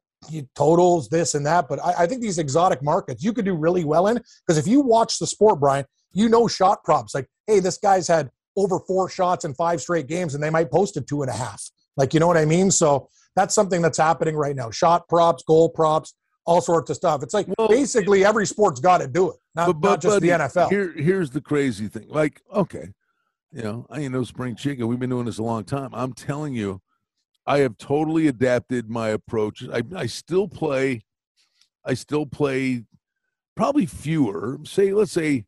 Totals, 0.55 1.09
this 1.09 1.35
and 1.35 1.45
that. 1.47 1.69
But 1.69 1.83
I, 1.85 2.03
I 2.03 2.07
think 2.07 2.21
these 2.21 2.39
exotic 2.39 2.83
markets 2.83 3.23
you 3.23 3.33
could 3.33 3.45
do 3.45 3.55
really 3.55 3.85
well 3.85 4.09
in 4.09 4.17
because 4.47 4.59
if 4.59 4.67
you 4.67 4.81
watch 4.81 5.19
the 5.19 5.27
sport, 5.27 5.61
Brian, 5.61 5.85
you 6.13 6.29
know 6.29 6.49
shot 6.49 6.85
props. 6.85 7.15
Like, 7.15 7.29
hey, 7.47 7.61
this 7.61 7.79
guy's 7.79 8.09
had 8.09 8.31
over 8.57 8.79
four 8.81 9.09
shots 9.11 9.45
in 9.45 9.55
five 9.55 9.81
straight 9.81 10.07
games, 10.07 10.35
and 10.35 10.43
they 10.43 10.51
might 10.51 10.71
post 10.71 10.97
a 10.97 11.01
two 11.01 11.23
and 11.23 11.31
a 11.31 11.35
half. 11.35 11.63
Like, 11.97 12.15
you 12.15 12.21
know 12.21 12.27
what 12.27 12.37
I 12.37 12.45
mean? 12.45 12.71
So 12.71 13.09
that's 13.37 13.55
something 13.55 13.83
that's 13.83 13.99
happening 13.99 14.37
right 14.37 14.57
now. 14.57 14.71
Shot 14.71 15.09
props, 15.09 15.43
goal 15.43 15.69
props, 15.69 16.15
all 16.47 16.61
sorts 16.61 16.91
of 16.91 16.97
stuff. 16.97 17.23
It's 17.23 17.35
like 17.35 17.47
Well, 17.59 17.69
basically 17.69 18.25
every 18.25 18.47
sport's 18.47 18.81
got 18.81 18.99
to 18.99 19.09
do 19.09 19.31
it, 19.31 19.37
not, 19.55 19.81
not 19.81 20.01
just 20.01 20.21
the 20.21 20.29
NFL. 20.29 20.71
Here, 20.71 20.93
here's 20.93 21.31
the 21.31 21.41
crazy 21.41 21.89
thing. 21.89 22.07
Like, 22.09 22.43
okay, 22.53 22.89
you 23.53 23.63
know, 23.63 23.87
I 23.91 24.01
ain't 24.01 24.13
no 24.13 24.25
spring 24.25 24.57
chicken. 24.57 24.87
We've 24.87 24.99
been 24.99 25.11
doing 25.11 25.27
this 25.27 25.39
a 25.39 25.43
long 25.43 25.65
time. 25.65 25.91
I'm 25.93 26.13
telling 26.13 26.55
you, 26.55 26.81
I 27.47 27.59
have 27.59 27.77
totally 27.79 28.27
adapted 28.29 28.89
my 28.89 29.09
approach. 29.11 29.63
I, 29.73 29.83
I 29.95 30.07
still 30.07 30.49
play, 30.49 31.03
I 31.85 31.95
still 31.95 32.27
play 32.27 32.85
probably 33.55 33.87
fewer, 33.87 34.59
say, 34.65 34.93
let's 34.93 35.13
say 35.13 35.45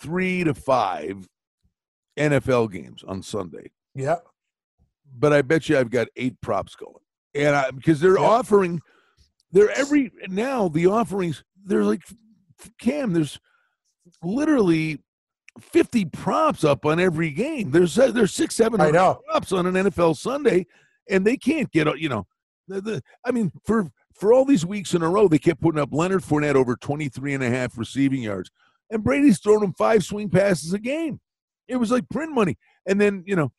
three 0.00 0.44
to 0.44 0.54
five 0.54 1.28
NFL 2.18 2.72
games 2.72 3.04
on 3.06 3.22
Sunday. 3.22 3.70
Yeah. 3.94 4.16
But 5.16 5.32
I 5.32 5.42
bet 5.42 5.68
you 5.68 5.78
I've 5.78 5.90
got 5.90 6.08
eight 6.16 6.40
props 6.40 6.74
going. 6.74 6.94
And 7.34 7.54
I, 7.54 7.70
because 7.70 8.00
they're 8.00 8.18
Yeah. 8.18 8.26
offering, 8.26 8.80
they're 9.52 9.70
every, 9.70 10.10
now 10.28 10.68
the 10.68 10.86
offerings, 10.86 11.44
they're 11.64 11.84
like, 11.84 12.02
Cam, 12.80 13.12
there's 13.12 13.38
literally 14.22 15.00
50 15.60 16.06
props 16.06 16.64
up 16.64 16.84
on 16.86 16.98
every 17.00 17.30
game. 17.30 17.70
There's, 17.70 17.94
there's 17.94 18.32
six, 18.32 18.54
seven 18.54 18.80
I 18.80 18.90
know. 18.90 19.20
props 19.28 19.52
on 19.52 19.66
an 19.66 19.74
NFL 19.74 20.16
Sunday, 20.16 20.66
and 21.10 21.26
they 21.26 21.36
can't 21.36 21.70
get, 21.70 21.98
you 21.98 22.08
know, 22.08 22.26
the, 22.66 22.80
the, 22.80 23.02
I 23.24 23.32
mean, 23.32 23.52
for 23.64 23.90
for 24.14 24.32
all 24.32 24.44
these 24.44 24.66
weeks 24.66 24.94
in 24.94 25.02
a 25.02 25.08
row, 25.08 25.28
they 25.28 25.38
kept 25.38 25.60
putting 25.60 25.80
up 25.80 25.90
Leonard 25.92 26.22
Fournette 26.22 26.54
over 26.54 26.76
23 26.76 27.34
and 27.34 27.44
a 27.44 27.50
half 27.50 27.78
receiving 27.78 28.22
yards, 28.22 28.50
and 28.90 29.04
Brady's 29.04 29.38
throwing 29.38 29.62
him 29.62 29.72
five 29.72 30.04
swing 30.04 30.28
passes 30.28 30.72
a 30.72 30.78
game. 30.78 31.20
It 31.68 31.76
was 31.76 31.90
like 31.90 32.08
print 32.08 32.32
money. 32.32 32.56
And 32.86 33.00
then, 33.00 33.22
you 33.26 33.36
know, 33.36 33.52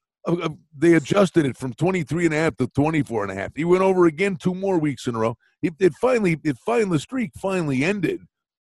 they 0.78 0.96
adjusted 0.96 1.46
it 1.46 1.56
from 1.56 1.74
23 1.74 2.26
and 2.26 2.34
a 2.34 2.38
half 2.38 2.58
to 2.58 2.68
24 2.68 3.24
and 3.24 3.32
a 3.32 3.36
half. 3.36 3.52
He 3.56 3.64
went 3.64 3.84
over 3.84 4.06
again 4.06 4.36
two 4.36 4.56
more 4.56 4.78
weeks 4.78 5.08
in 5.08 5.16
a 5.16 5.20
row. 5.20 5.38
It, 5.62 5.74
it 5.80 5.94
finally, 6.02 6.40
it 6.44 6.58
finally, 6.66 6.98
the 6.98 7.00
streak 7.00 7.32
finally 7.36 7.84
ended. 7.84 8.22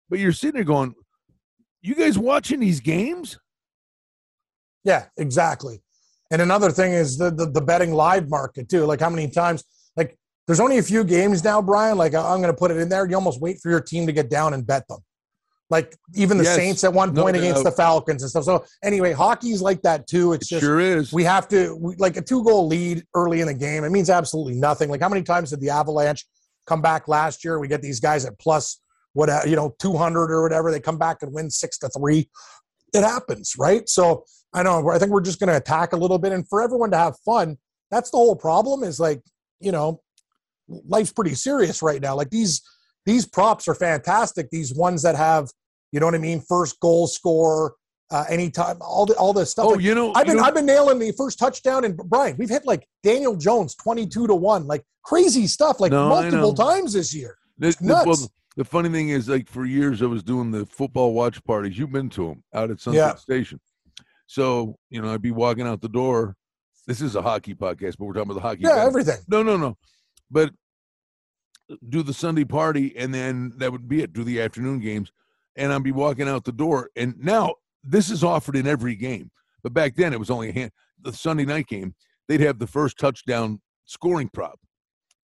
But 0.10 0.20
you're 0.20 0.32
sitting 0.32 0.56
there 0.56 0.64
going, 0.64 0.96
you 1.82 1.96
guys 1.96 2.18
watching 2.18 2.60
these 2.60 2.80
games? 2.80 3.38
Yeah, 4.84 5.06
exactly. 5.18 5.83
And 6.34 6.42
another 6.42 6.72
thing 6.72 6.94
is 6.94 7.18
the, 7.20 7.30
the 7.30 7.46
the 7.46 7.62
betting 7.62 7.94
live 7.94 8.28
market 8.28 8.68
too. 8.68 8.86
Like 8.86 9.00
how 9.00 9.10
many 9.12 9.30
times 9.30 9.64
like 9.96 10.18
there's 10.48 10.60
only 10.60 10.80
a 10.80 10.84
few 10.84 11.04
games 11.04 11.44
now, 11.44 11.62
Brian. 11.62 11.96
Like 11.96 12.16
I'm 12.16 12.42
going 12.42 12.52
to 12.54 12.58
put 12.58 12.72
it 12.72 12.78
in 12.78 12.90
there. 12.90 13.08
You 13.08 13.16
almost 13.16 13.40
wait 13.40 13.60
for 13.62 13.70
your 13.70 13.80
team 13.82 14.08
to 14.08 14.12
get 14.12 14.32
down 14.32 14.56
and 14.56 14.66
bet 14.66 14.88
them. 14.88 14.98
Like 15.70 15.96
even 16.16 16.40
the 16.40 16.44
Yes, 16.44 16.56
Saints 16.56 16.84
at 16.84 16.92
one 16.92 17.14
no 17.14 17.22
point 17.22 17.36
against 17.38 17.64
doubt. 17.64 17.70
the 17.70 17.78
Falcons 17.78 18.24
and 18.24 18.32
stuff. 18.32 18.46
So 18.46 18.66
anyway, 18.84 19.14
hockey's 19.14 19.62
like 19.62 19.84
that 19.84 20.08
too. 20.08 20.34
It's 20.34 20.48
It 20.48 20.56
just 20.56 20.64
sure 20.64 20.80
is. 20.80 21.14
we 21.14 21.24
have 21.24 21.48
to 21.50 21.76
we, 21.80 21.96
like 21.98 22.18
a 22.18 22.22
two 22.22 22.44
goal 22.44 22.68
lead 22.68 23.04
early 23.14 23.42
in 23.42 23.48
the 23.48 23.54
game. 23.54 23.84
It 23.84 23.92
means 23.92 24.10
absolutely 24.10 24.56
nothing. 24.56 24.90
Like 24.90 25.02
how 25.02 25.10
many 25.10 25.22
times 25.22 25.52
did 25.52 25.62
the 25.62 25.70
Avalanche 25.70 26.26
come 26.66 26.82
back 26.82 27.08
last 27.08 27.46
year? 27.46 27.60
We 27.60 27.68
get 27.68 27.84
these 27.84 28.00
guys 28.00 28.26
at 28.26 28.40
plus 28.40 28.82
what 29.14 29.30
uh, 29.30 29.42
you 29.46 29.56
know 29.56 29.76
200 29.80 30.32
or 30.32 30.42
whatever. 30.42 30.72
They 30.72 30.80
come 30.80 30.98
back 30.98 31.18
and 31.22 31.32
win 31.32 31.52
six 31.52 31.78
to 31.80 31.90
three. 31.90 32.28
It 32.92 33.04
happens, 33.04 33.54
right? 33.58 33.88
So 33.88 34.26
I 34.54 34.64
know. 34.64 34.90
I 34.90 35.00
think 35.00 35.12
we're 35.12 35.22
just 35.22 35.40
going 35.40 35.50
to 35.50 35.58
attack 35.58 35.94
a 35.94 35.98
little 35.98 36.20
bit, 36.20 36.32
and 36.32 36.48
for 36.48 36.62
everyone 36.62 36.92
to 36.92 36.98
have 36.98 37.16
fun. 37.26 37.58
That's 37.92 38.10
the 38.10 38.18
whole 38.18 38.36
problem. 38.36 38.84
Is 38.84 39.00
like 39.00 39.22
you 39.60 39.72
know, 39.72 40.02
life's 40.68 41.12
pretty 41.12 41.36
serious 41.36 41.82
right 41.82 42.02
now. 42.02 42.16
Like 42.16 42.30
these 42.30 42.62
these 43.06 43.26
props 43.26 43.68
are 43.68 43.76
fantastic. 43.76 44.50
These 44.52 44.74
ones 44.74 45.02
that 45.04 45.16
have 45.16 45.50
you 45.92 46.00
know 46.00 46.08
what 46.08 46.16
I 46.16 46.20
mean, 46.20 46.42
first 46.42 46.80
goal 46.80 47.08
score. 47.08 47.76
Uh, 48.12 48.26
anytime, 48.30 48.78
all 48.80 49.08
the 49.08 49.16
all 49.16 49.34
this 49.34 49.50
stuff. 49.50 49.66
oh, 49.66 49.70
like, 49.70 49.82
you 49.82 49.96
know, 49.96 50.12
I've 50.14 50.28
you 50.28 50.34
been 50.34 50.38
know- 50.38 50.44
I've 50.44 50.54
been 50.54 50.66
nailing 50.68 51.00
the 51.00 51.12
first 51.18 51.40
touchdown 51.40 51.84
and 51.84 51.98
Brian, 51.98 52.36
we've 52.38 52.50
hit 52.50 52.64
like 52.64 52.86
Daniel 53.02 53.36
Jones 53.36 53.74
22 53.76 54.28
to 54.28 54.36
1, 54.36 54.68
like 54.68 54.84
crazy 55.04 55.48
stuff, 55.48 55.80
like 55.80 55.92
No, 55.92 56.10
multiple 56.10 56.54
times 56.54 56.94
this 56.94 57.16
year. 57.16 57.38
The, 57.58 57.72
the- 57.80 57.88
nuts. 57.88 58.06
well, 58.06 58.32
the 58.56 58.66
funny 58.66 58.90
thing 58.90 59.10
is, 59.10 59.30
like 59.30 59.48
for 59.50 59.66
years, 59.66 60.04
I 60.04 60.06
was 60.06 60.22
doing 60.22 60.52
the 60.52 60.64
football 60.68 61.14
watch 61.14 61.44
parties. 61.44 61.76
You've 61.76 61.92
been 61.92 62.10
to 62.12 62.28
them 62.28 62.44
out 62.54 62.70
at 62.70 62.80
Sunset 62.82 62.98
Yeah. 63.00 63.16
Station. 63.16 63.60
So 64.28 64.78
you 64.90 65.02
know, 65.02 65.14
I'd 65.14 65.22
be 65.22 65.32
walking 65.32 65.68
out 65.68 65.82
the 65.82 65.90
door. 65.90 66.36
This 66.88 67.02
is 67.02 67.16
a 67.16 67.22
hockey 67.22 67.56
podcast, 67.56 67.96
but 67.98 68.06
we're 68.06 68.14
talking 68.14 68.32
about 68.32 68.34
the 68.36 68.48
hockey. 68.48 68.62
Yeah, 68.62 68.72
event. 68.72 68.88
everything. 68.88 69.18
No, 69.28 69.44
no, 69.44 69.58
no. 69.58 69.78
But 70.30 70.52
do 71.90 72.04
the 72.04 72.14
Sunday 72.14 72.44
party, 72.44 72.94
and 72.98 73.14
then 73.14 73.54
that 73.58 73.72
would 73.72 73.88
be 73.88 74.02
it. 74.02 74.14
Do 74.14 74.24
the 74.24 74.42
afternoon 74.42 74.80
games, 74.80 75.12
and 75.56 75.72
I'd 75.72 75.84
be 75.84 75.92
walking 75.92 76.28
out 76.28 76.44
the 76.44 76.52
door. 76.52 76.90
And 76.96 77.16
now 77.20 77.56
this 77.84 78.10
is 78.10 78.24
offered 78.24 78.56
in 78.56 78.68
every 78.68 78.96
game, 78.96 79.32
but 79.62 79.74
back 79.74 79.96
then 79.96 80.14
it 80.14 80.20
was 80.20 80.30
only 80.30 80.50
a 80.50 80.54
hand. 80.54 80.72
The 81.02 81.14
Sunday 81.14 81.46
night 81.46 81.68
game, 81.68 81.96
they'd 82.28 82.42
have 82.42 82.60
the 82.60 82.68
first 82.68 82.98
touchdown 82.98 83.62
scoring 83.86 84.30
prop. 84.30 84.60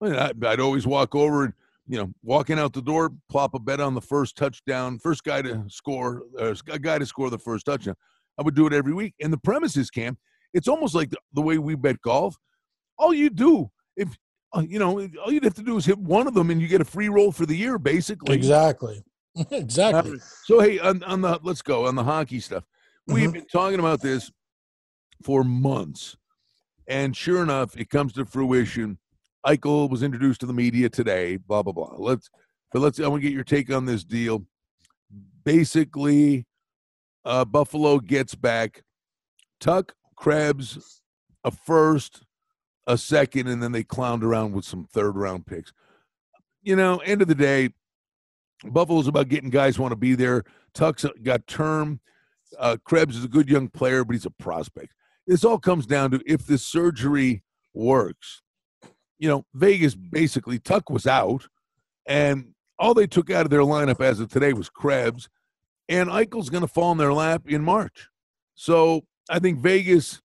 I'd 0.02 0.60
always 0.60 0.86
walk 0.86 1.14
over 1.14 1.44
and 1.44 1.54
you 1.90 1.98
know, 1.98 2.12
walking 2.22 2.56
out 2.56 2.72
the 2.72 2.80
door, 2.80 3.10
plop 3.28 3.52
a 3.54 3.58
bet 3.58 3.80
on 3.80 3.96
the 3.96 4.00
first 4.00 4.36
touchdown, 4.36 5.00
first 5.00 5.24
guy 5.24 5.42
to 5.42 5.64
score, 5.66 6.22
uh, 6.38 6.54
a 6.70 6.78
guy 6.78 7.00
to 7.00 7.04
score 7.04 7.30
the 7.30 7.38
first 7.38 7.66
touchdown. 7.66 7.96
I 8.40 8.42
would 8.42 8.54
do 8.54 8.66
it 8.66 8.72
every 8.72 8.94
week. 8.94 9.14
And 9.20 9.30
the 9.30 9.36
premise 9.38 9.76
is, 9.76 9.90
Cam, 9.90 10.16
it's 10.54 10.66
almost 10.66 10.94
like 10.94 11.10
the, 11.10 11.18
the 11.34 11.42
way 11.42 11.58
we 11.58 11.74
bet 11.74 12.00
golf. 12.00 12.34
All 12.98 13.12
you 13.12 13.28
do, 13.28 13.70
if 13.96 14.08
uh, 14.54 14.64
you 14.66 14.78
know, 14.78 15.06
all 15.22 15.30
you'd 15.30 15.44
have 15.44 15.54
to 15.54 15.62
do 15.62 15.76
is 15.76 15.84
hit 15.84 15.98
one 15.98 16.26
of 16.26 16.34
them, 16.34 16.50
and 16.50 16.60
you 16.60 16.66
get 16.66 16.80
a 16.80 16.84
free 16.84 17.08
roll 17.08 17.30
for 17.30 17.46
the 17.46 17.56
year, 17.56 17.78
basically. 17.78 18.34
Exactly. 18.34 19.04
exactly. 19.52 20.18
So 20.44 20.58
hey, 20.58 20.78
on, 20.80 21.04
on 21.04 21.20
the 21.20 21.38
let's 21.42 21.62
go 21.62 21.86
on 21.86 21.94
the 21.94 22.02
hockey 22.02 22.40
stuff. 22.40 22.64
We've 23.06 23.30
Mhm. 23.30 23.34
been 23.34 23.46
talking 23.46 23.78
about 23.78 24.00
this 24.00 24.30
for 25.22 25.44
months, 25.44 26.16
and 26.88 27.16
sure 27.16 27.42
enough, 27.42 27.76
it 27.76 27.90
comes 27.90 28.12
to 28.14 28.24
fruition. 28.24 28.98
Eichel 29.46 29.88
was 29.88 30.02
introduced 30.02 30.40
to 30.40 30.46
the 30.46 30.52
media 30.52 30.88
today. 30.88 31.36
Blah 31.36 31.62
blah 31.62 31.72
blah. 31.72 31.94
Let's, 31.96 32.28
but 32.72 32.80
let's. 32.80 32.98
I 32.98 33.06
want 33.06 33.22
to 33.22 33.28
get 33.28 33.34
your 33.34 33.44
take 33.44 33.70
on 33.72 33.84
this 33.86 34.02
deal. 34.02 34.46
Basically, 35.44 36.46
uh, 37.30 37.44
Buffalo 37.44 38.00
gets 38.00 38.34
back 38.34 38.82
Tuck, 39.60 39.94
Krebs, 40.16 41.00
a 41.44 41.52
first, 41.52 42.24
a 42.88 42.98
second, 42.98 43.46
and 43.46 43.62
then 43.62 43.70
they 43.70 43.84
clowned 43.84 44.24
around 44.24 44.52
with 44.52 44.64
some 44.64 44.84
third 44.84 45.16
round 45.16 45.46
picks. 45.46 45.72
You 46.62 46.74
know, 46.74 46.98
end 46.98 47.22
of 47.22 47.28
the 47.28 47.36
day, 47.36 47.70
Buffalo's 48.64 49.06
about 49.06 49.28
getting 49.28 49.48
guys 49.48 49.78
want 49.78 49.92
to 49.92 49.96
be 49.96 50.16
there. 50.16 50.42
Tuck's 50.74 51.06
got 51.22 51.46
term. 51.46 52.00
Uh, 52.58 52.76
Krebs 52.84 53.16
is 53.16 53.24
a 53.24 53.28
good 53.28 53.48
young 53.48 53.68
player, 53.68 54.04
but 54.04 54.14
he's 54.14 54.26
a 54.26 54.30
prospect. 54.30 54.92
This 55.26 55.44
all 55.44 55.58
comes 55.58 55.86
down 55.86 56.10
to 56.10 56.20
if 56.26 56.46
this 56.46 56.66
surgery 56.66 57.44
works. 57.72 58.42
You 59.20 59.28
know, 59.28 59.46
Vegas 59.54 59.94
basically 59.94 60.58
Tuck 60.58 60.90
was 60.90 61.06
out, 61.06 61.46
and 62.06 62.54
all 62.76 62.92
they 62.92 63.06
took 63.06 63.30
out 63.30 63.46
of 63.46 63.50
their 63.50 63.60
lineup 63.60 64.00
as 64.00 64.18
of 64.18 64.30
today 64.30 64.52
was 64.52 64.68
Krebs, 64.68 65.28
and 65.90 66.08
Eichel's 66.08 66.48
going 66.48 66.62
to 66.62 66.68
fall 66.68 66.92
in 66.92 66.98
their 66.98 67.12
lap 67.12 67.42
in 67.46 67.62
March. 67.62 68.08
So 68.54 69.02
I 69.28 69.40
think 69.40 69.58
Vegas. 69.58 70.22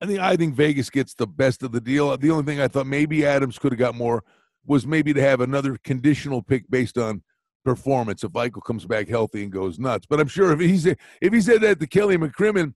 I 0.00 0.06
think 0.06 0.20
I 0.20 0.36
think 0.36 0.54
Vegas 0.54 0.90
gets 0.90 1.14
the 1.14 1.26
best 1.26 1.62
of 1.62 1.72
the 1.72 1.80
deal. 1.80 2.16
The 2.16 2.30
only 2.30 2.44
thing 2.44 2.60
I 2.60 2.68
thought 2.68 2.86
maybe 2.86 3.26
Adams 3.26 3.58
could 3.58 3.72
have 3.72 3.78
got 3.78 3.94
more 3.94 4.24
was 4.64 4.86
maybe 4.86 5.12
to 5.12 5.20
have 5.20 5.40
another 5.40 5.76
conditional 5.82 6.40
pick 6.40 6.70
based 6.70 6.96
on 6.98 7.22
performance 7.64 8.22
if 8.22 8.30
Eichel 8.32 8.62
comes 8.64 8.86
back 8.86 9.08
healthy 9.08 9.42
and 9.42 9.52
goes 9.52 9.78
nuts. 9.78 10.06
But 10.08 10.20
I'm 10.20 10.28
sure 10.28 10.52
if 10.52 10.60
he 10.60 10.78
said 10.78 10.98
if 11.20 11.32
he 11.32 11.40
said 11.40 11.60
that 11.62 11.80
to 11.80 11.86
Kelly 11.86 12.16
McCrimmon, 12.16 12.74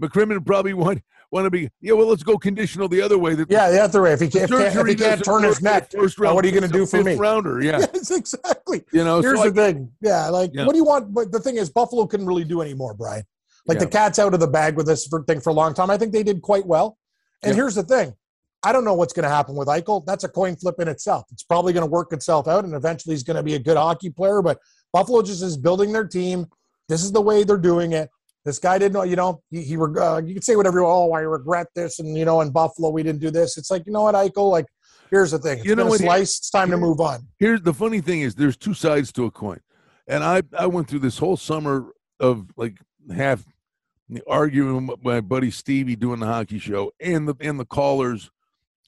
McCrimmon 0.00 0.44
probably 0.44 0.74
want 0.74 1.02
want 1.32 1.44
to 1.44 1.50
be 1.50 1.68
yeah. 1.80 1.92
Well, 1.92 2.06
let's 2.06 2.22
go 2.22 2.36
conditional 2.38 2.88
the 2.88 3.00
other 3.02 3.18
way. 3.18 3.34
That 3.34 3.50
Yeah, 3.50 3.70
the 3.70 3.80
other 3.82 4.02
way. 4.02 4.12
If 4.12 4.20
he 4.20 4.28
can't, 4.28 4.44
if, 4.44 4.50
can't, 4.50 4.62
if 4.62 4.72
surgery 4.74 4.90
he 4.92 4.96
can't 4.96 5.24
turn 5.24 5.42
his 5.42 5.60
neck, 5.62 5.90
First 5.90 6.18
round 6.18 6.34
what 6.36 6.44
are 6.44 6.48
you 6.48 6.58
going 6.58 6.70
to 6.70 6.78
do 6.78 6.86
for 6.86 7.02
me? 7.02 7.16
Rounder, 7.16 7.62
yeah. 7.62 7.78
Yes, 7.94 8.10
exactly. 8.10 8.84
You 8.92 9.04
know, 9.04 9.20
Here's 9.20 9.38
so 9.40 9.50
the 9.50 9.62
I- 9.62 9.72
thing. 9.72 9.90
Yeah, 10.00 10.28
like 10.28 10.50
Yeah. 10.54 10.66
what 10.66 10.72
do 10.72 10.78
you 10.78 10.84
want? 10.84 11.12
But 11.14 11.32
the 11.32 11.40
thing 11.40 11.56
is, 11.56 11.70
Buffalo 11.70 12.06
couldn't 12.06 12.26
really 12.26 12.44
do 12.44 12.60
anymore, 12.60 12.94
Brian. 12.94 13.24
Like 13.66 13.80
the 13.80 13.86
cat's 13.88 14.20
out 14.20 14.32
of 14.32 14.38
the 14.38 14.46
bag 14.46 14.76
with 14.76 14.86
this 14.86 15.08
thing 15.26 15.40
for 15.40 15.50
a 15.50 15.52
long 15.52 15.74
time. 15.74 15.90
I 15.90 15.98
think 15.98 16.12
they 16.12 16.22
did 16.22 16.40
quite 16.40 16.64
well. 16.66 16.96
And 17.42 17.50
Yeah. 17.50 17.56
here's 17.56 17.74
the 17.74 17.82
thing. 17.82 18.14
I 18.62 18.72
don't 18.72 18.84
know 18.84 18.94
what's 18.94 19.12
going 19.12 19.24
to 19.24 19.28
happen 19.28 19.56
with 19.56 19.66
Eichel. 19.68 20.04
That's 20.06 20.22
a 20.24 20.28
coin 20.28 20.54
flip 20.56 20.76
in 20.80 20.86
itself. 20.88 21.24
It's 21.32 21.42
probably 21.42 21.72
going 21.72 21.84
to 21.84 21.90
work 21.90 22.12
itself 22.12 22.46
out, 22.48 22.64
and 22.64 22.74
eventually 22.74 23.14
he's 23.14 23.22
going 23.24 23.36
to 23.36 23.42
be 23.42 23.54
a 23.54 23.58
good 23.58 23.76
hockey 23.76 24.10
player. 24.10 24.40
But 24.42 24.58
Buffalo 24.92 25.20
just 25.22 25.42
is 25.42 25.56
building 25.56 25.92
their 25.92 26.06
team. 26.06 26.46
This 26.88 27.02
is 27.02 27.10
the 27.12 27.20
way 27.20 27.42
they're 27.42 27.58
doing 27.58 27.92
it. 27.92 28.08
This 28.46 28.58
guy 28.58 28.78
didn't 28.78 28.94
know, 28.94 29.02
you 29.02 29.16
know, 29.16 29.42
he, 29.50 29.62
he 29.62 29.76
uh, 29.76 30.18
you 30.24 30.32
can 30.32 30.40
say 30.42 30.56
whatever, 30.56 30.78
you 30.78 30.86
oh, 30.86 31.12
I 31.12 31.20
regret 31.20 31.66
this. 31.74 31.98
And, 31.98 32.16
you 32.16 32.24
know, 32.24 32.40
in 32.40 32.50
Buffalo, 32.50 32.88
we 32.90 33.02
didn't 33.02 33.20
do 33.20 33.30
this. 33.30 33.58
It's 33.58 33.70
like, 33.70 33.84
you 33.86 33.92
know 33.92 34.04
what, 34.04 34.14
Eichel, 34.14 34.50
like, 34.50 34.66
here's 35.10 35.32
the 35.32 35.38
thing. 35.38 35.58
It's 35.58 35.66
You 35.66 35.74
know 35.76 35.82
been 35.82 35.88
a 35.88 35.90
what, 35.90 36.00
here- 36.00 36.08
slice. 36.08 36.38
It's 36.38 36.50
time 36.50 36.70
to 36.70 36.76
move 36.78 37.00
on. 37.00 37.26
here's 37.38 37.60
the 37.62 37.74
funny 37.74 38.00
thing 38.00 38.20
is 38.22 38.34
there's 38.36 38.56
two 38.56 38.72
sides 38.74 39.12
to 39.12 39.24
a 39.24 39.30
coin 39.30 39.60
and 40.08 40.22
i 40.22 40.40
i 40.56 40.66
went 40.66 40.86
through 40.88 41.00
this 41.00 41.18
whole 41.18 41.36
summer 41.36 41.92
of 42.20 42.46
like 42.56 42.76
half 43.14 43.44
arguing 44.28 44.86
with 44.86 45.02
my 45.04 45.20
buddy 45.20 45.50
stevie 45.50 45.96
doing 45.96 46.20
the 46.20 46.26
hockey 46.26 46.58
show 46.60 46.92
and 47.00 47.26
the 47.28 47.34
and 47.40 47.58
the 47.58 47.64
callers 47.64 48.30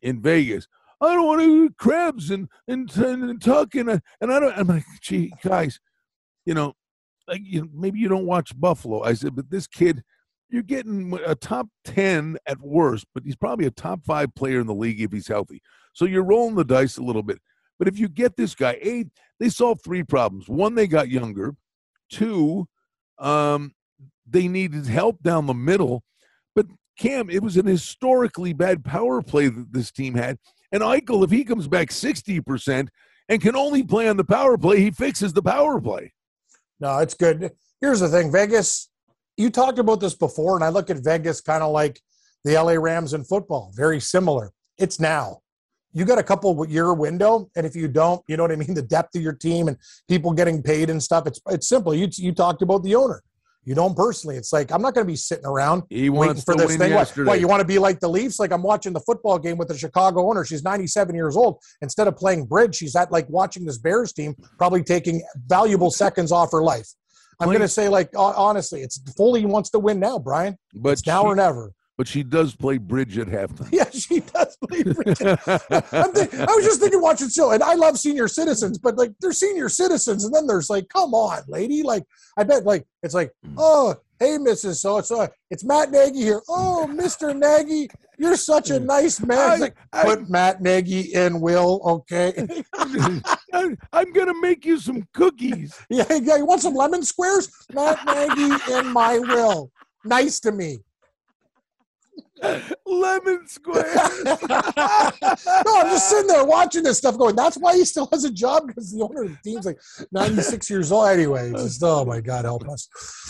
in 0.02 0.20
vegas 0.22 0.68
i 1.00 1.12
don't 1.12 1.26
want 1.26 1.40
to 1.40 1.64
eat 1.64 1.76
krebs 1.76 2.30
and 2.30 2.48
and, 2.68 2.88
and 2.96 3.42
tuck 3.42 3.74
and, 3.74 3.90
and 3.90 4.32
i 4.32 4.38
don't 4.38 4.56
i'm 4.56 4.68
like 4.68 4.84
gee 5.00 5.32
guys 5.42 5.80
you 6.44 6.54
know 6.54 6.72
like 7.28 7.42
you 7.44 7.68
maybe 7.72 7.98
you 7.98 8.08
don't 8.08 8.26
watch 8.26 8.58
buffalo 8.58 9.02
i 9.02 9.12
said 9.12 9.36
but 9.36 9.50
this 9.50 9.66
kid 9.66 10.02
you're 10.50 10.62
getting 10.62 11.18
a 11.26 11.34
top 11.34 11.68
10 11.84 12.38
at 12.46 12.58
worst 12.60 13.06
but 13.14 13.22
he's 13.24 13.36
probably 13.36 13.66
a 13.66 13.70
top 13.70 14.04
five 14.04 14.34
player 14.34 14.60
in 14.60 14.66
the 14.66 14.74
league 14.74 15.00
if 15.00 15.12
he's 15.12 15.28
healthy 15.28 15.60
so 15.92 16.04
you're 16.04 16.24
rolling 16.24 16.54
the 16.54 16.64
dice 16.64 16.96
a 16.96 17.02
little 17.02 17.22
bit 17.22 17.38
but 17.78 17.88
if 17.88 17.98
you 17.98 18.08
get 18.08 18.36
this 18.36 18.54
guy, 18.54 18.72
A, 18.84 19.04
they 19.38 19.48
solved 19.48 19.82
three 19.82 20.02
problems. 20.02 20.48
One, 20.48 20.74
they 20.74 20.86
got 20.86 21.08
younger. 21.08 21.54
Two, 22.10 22.66
um, 23.18 23.72
they 24.28 24.48
needed 24.48 24.86
help 24.86 25.22
down 25.22 25.46
the 25.46 25.54
middle. 25.54 26.02
But 26.54 26.66
Cam, 26.98 27.30
it 27.30 27.42
was 27.42 27.56
an 27.56 27.66
historically 27.66 28.52
bad 28.52 28.84
power 28.84 29.22
play 29.22 29.48
that 29.48 29.72
this 29.72 29.92
team 29.92 30.14
had. 30.14 30.38
And 30.72 30.82
Eichel, 30.82 31.24
if 31.24 31.30
he 31.30 31.44
comes 31.44 31.68
back 31.68 31.88
60% 31.88 32.88
and 33.28 33.42
can 33.42 33.56
only 33.56 33.82
play 33.82 34.08
on 34.08 34.16
the 34.16 34.24
power 34.24 34.58
play, 34.58 34.80
he 34.80 34.90
fixes 34.90 35.32
the 35.32 35.42
power 35.42 35.80
play. 35.80 36.12
No, 36.80 36.98
it's 36.98 37.14
good. 37.14 37.52
Here's 37.80 38.00
the 38.00 38.08
thing 38.08 38.30
Vegas, 38.32 38.88
you 39.36 39.50
talked 39.50 39.78
about 39.78 40.00
this 40.00 40.14
before, 40.14 40.56
and 40.56 40.64
I 40.64 40.68
look 40.68 40.90
at 40.90 40.98
Vegas 40.98 41.40
kind 41.40 41.62
of 41.62 41.72
like 41.72 42.00
the 42.44 42.54
LA 42.60 42.72
Rams 42.72 43.14
in 43.14 43.24
football, 43.24 43.72
very 43.74 44.00
similar. 44.00 44.52
It's 44.78 45.00
now. 45.00 45.38
You 45.92 46.04
got 46.04 46.18
a 46.18 46.22
couple 46.22 46.66
year 46.68 46.92
window, 46.92 47.50
and 47.56 47.66
if 47.66 47.74
you 47.74 47.88
don't, 47.88 48.22
you 48.28 48.36
know 48.36 48.44
what 48.44 48.52
I 48.52 48.56
mean. 48.56 48.74
The 48.74 48.82
depth 48.82 49.16
of 49.16 49.22
your 49.22 49.32
team 49.32 49.68
and 49.68 49.76
people 50.08 50.32
getting 50.32 50.62
paid 50.62 50.90
and 50.90 51.02
stuff. 51.02 51.26
It's 51.26 51.40
it's 51.48 51.68
simple. 51.68 51.94
You 51.94 52.08
you 52.12 52.32
talked 52.32 52.62
about 52.62 52.82
the 52.84 52.94
owner. 52.94 53.22
You 53.68 53.74
know 53.74 53.86
him 53.86 53.94
personally. 53.94 54.36
It's 54.36 54.50
like 54.50 54.72
I'm 54.72 54.80
not 54.80 54.94
going 54.94 55.06
to 55.06 55.12
be 55.12 55.14
sitting 55.14 55.44
around 55.44 55.82
He 55.90 56.08
waiting 56.08 56.36
for 56.36 56.56
this 56.56 56.78
thing. 56.78 56.94
What, 56.94 57.00
yesterday. 57.00 57.28
what, 57.28 57.38
you 57.38 57.46
want 57.46 57.60
to 57.60 57.66
be 57.66 57.78
like 57.78 58.00
the 58.00 58.08
Leafs? 58.08 58.40
Like 58.40 58.50
I'm 58.50 58.62
watching 58.62 58.94
the 58.94 59.00
football 59.00 59.38
game 59.38 59.58
with 59.58 59.68
the 59.68 59.76
Chicago 59.76 60.26
owner. 60.26 60.42
She's 60.42 60.64
97 60.64 61.14
years 61.14 61.36
old. 61.36 61.60
Instead 61.82 62.08
of 62.08 62.16
playing 62.16 62.46
bridge, 62.46 62.76
she's 62.76 62.96
at 62.96 63.12
like 63.12 63.28
watching 63.28 63.66
this 63.66 63.76
Bears 63.76 64.14
team, 64.14 64.34
probably 64.56 64.82
taking 64.82 65.22
valuable 65.48 65.90
seconds 65.90 66.32
off 66.32 66.50
her 66.50 66.62
life. 66.62 66.88
I'm 67.40 67.48
going 67.48 67.60
to 67.60 67.68
say, 67.68 67.90
like 67.90 68.08
honestly, 68.16 68.80
it's 68.80 68.98
Foley 69.18 69.44
wants 69.44 69.68
to 69.70 69.78
win 69.78 70.00
now, 70.00 70.18
Brian. 70.18 70.56
but 70.74 70.92
It's 70.92 71.06
now 71.06 71.20
she, 71.20 71.26
or 71.26 71.36
never. 71.36 71.72
But 71.98 72.06
she 72.06 72.22
does 72.22 72.54
play 72.54 72.78
bridge 72.78 73.18
at 73.18 73.26
halftime. 73.26 73.68
Yeah, 73.72 73.90
she 73.90 74.20
does 74.20 74.56
play 74.66 74.84
bridge. 74.84 75.20
I'm 75.20 76.12
think, 76.12 76.32
I 76.32 76.54
was 76.54 76.64
just 76.64 76.80
thinking 76.80 77.02
watching 77.02 77.28
show, 77.28 77.50
and 77.50 77.62
I 77.62 77.74
love 77.74 77.98
senior 77.98 78.28
citizens, 78.28 78.78
but 78.78 78.96
like 78.96 79.12
they're 79.20 79.32
senior 79.32 79.68
citizens, 79.68 80.24
and 80.24 80.32
then 80.32 80.46
there's 80.46 80.70
like, 80.70 80.88
come 80.88 81.12
on, 81.12 81.42
lady. 81.48 81.82
Like 81.82 82.04
I 82.38 82.44
bet, 82.44 82.64
like 82.64 82.86
it's 83.02 83.14
like, 83.14 83.32
Mm. 83.44 83.54
oh, 83.58 83.96
hey, 84.20 84.38
Mrs. 84.38 84.76
So 84.76 84.98
it's 84.98 85.10
uh, 85.10 85.26
it's 85.50 85.64
Matt 85.64 85.90
Nagy 85.90 86.20
here. 86.20 86.40
Oh, 86.48 86.86
Mister 87.02 87.34
Nagy, 87.34 87.88
you're 88.16 88.36
such 88.36 88.70
a 88.70 88.78
nice 88.78 89.20
man. 89.20 89.60
Like, 89.60 89.76
Put 89.92 90.30
Matt 90.30 90.62
Nagy 90.62 91.12
in, 91.14 91.40
Will. 91.40 91.80
Okay. 91.84 92.32
I'm 93.92 94.12
gonna 94.12 94.40
make 94.40 94.64
you 94.64 94.78
some 94.78 95.06
cookies. 95.14 95.76
yeah, 95.90 96.04
yeah. 96.10 96.36
You 96.36 96.46
want 96.46 96.62
some 96.62 96.74
lemon 96.74 97.02
squares? 97.02 97.50
Matt 97.72 98.04
Nagy 98.06 98.72
in 98.72 98.92
my 98.92 99.18
will. 99.18 99.70
Nice 100.04 100.38
to 100.40 100.52
me. 100.52 100.78
Lemon 102.86 103.46
square. 103.46 103.84
no, 104.24 104.34
I'm 104.50 105.86
just 105.90 106.08
sitting 106.10 106.26
there 106.26 106.44
watching 106.44 106.82
this 106.82 106.98
stuff 106.98 107.18
going, 107.18 107.36
that's 107.36 107.56
why 107.56 107.76
he 107.76 107.84
still 107.84 108.08
has 108.12 108.24
a 108.24 108.30
job 108.30 108.66
because 108.66 108.92
the 108.92 109.02
owner 109.02 109.24
of 109.24 109.30
the 109.30 109.38
team's 109.44 109.66
like 109.66 109.78
96 110.12 110.70
years 110.70 110.92
old 110.92 111.08
anyway. 111.08 111.52
Just, 111.52 111.82
oh 111.82 112.04
my 112.04 112.20
God, 112.20 112.44
help 112.44 112.68
us. 112.68 112.88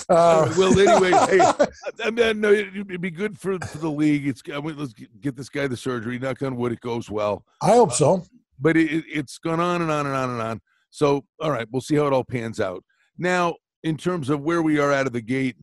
Uh, 0.09 0.53
well, 0.57 0.79
anyway, 0.79 1.11
hey, 1.39 1.67
I 2.05 2.11
mean, 2.11 2.41
no, 2.41 2.53
it'd 2.53 3.01
be 3.01 3.11
good 3.11 3.39
for, 3.39 3.59
for 3.59 3.79
the 3.79 3.91
league. 3.91 4.27
It's 4.27 4.43
I 4.53 4.61
mean, 4.61 4.77
let's 4.77 4.95
get 5.21 5.37
this 5.37 5.49
guy 5.49 5.67
the 5.67 5.77
surgery. 5.77 6.19
Knock 6.19 6.43
on 6.43 6.57
wood, 6.57 6.73
it 6.73 6.81
goes 6.81 7.11
well. 7.11 7.45
I 7.63 7.73
hope 7.73 7.93
so. 7.93 8.25
But 8.61 8.77
it, 8.77 8.93
it, 8.93 9.05
it's 9.09 9.39
gone 9.39 9.61
on 9.61 9.83
and 9.83 9.91
on 9.91 10.07
and 10.07 10.15
on 10.15 10.31
and 10.31 10.43
on. 10.43 10.61
So, 10.91 11.25
all 11.41 11.51
right, 11.51 11.67
we'll 11.71 11.83
see 11.83 11.97
how 11.97 12.07
it 12.07 12.13
all 12.13 12.25
pans 12.25 12.61
out. 12.61 12.83
Now, 13.19 13.57
in 13.83 13.97
terms 13.97 14.31
of 14.31 14.41
where 14.41 14.63
we 14.63 14.79
are 14.79 14.93
out 14.93 15.07
of 15.07 15.13
the 15.13 15.21
gate, 15.21 15.57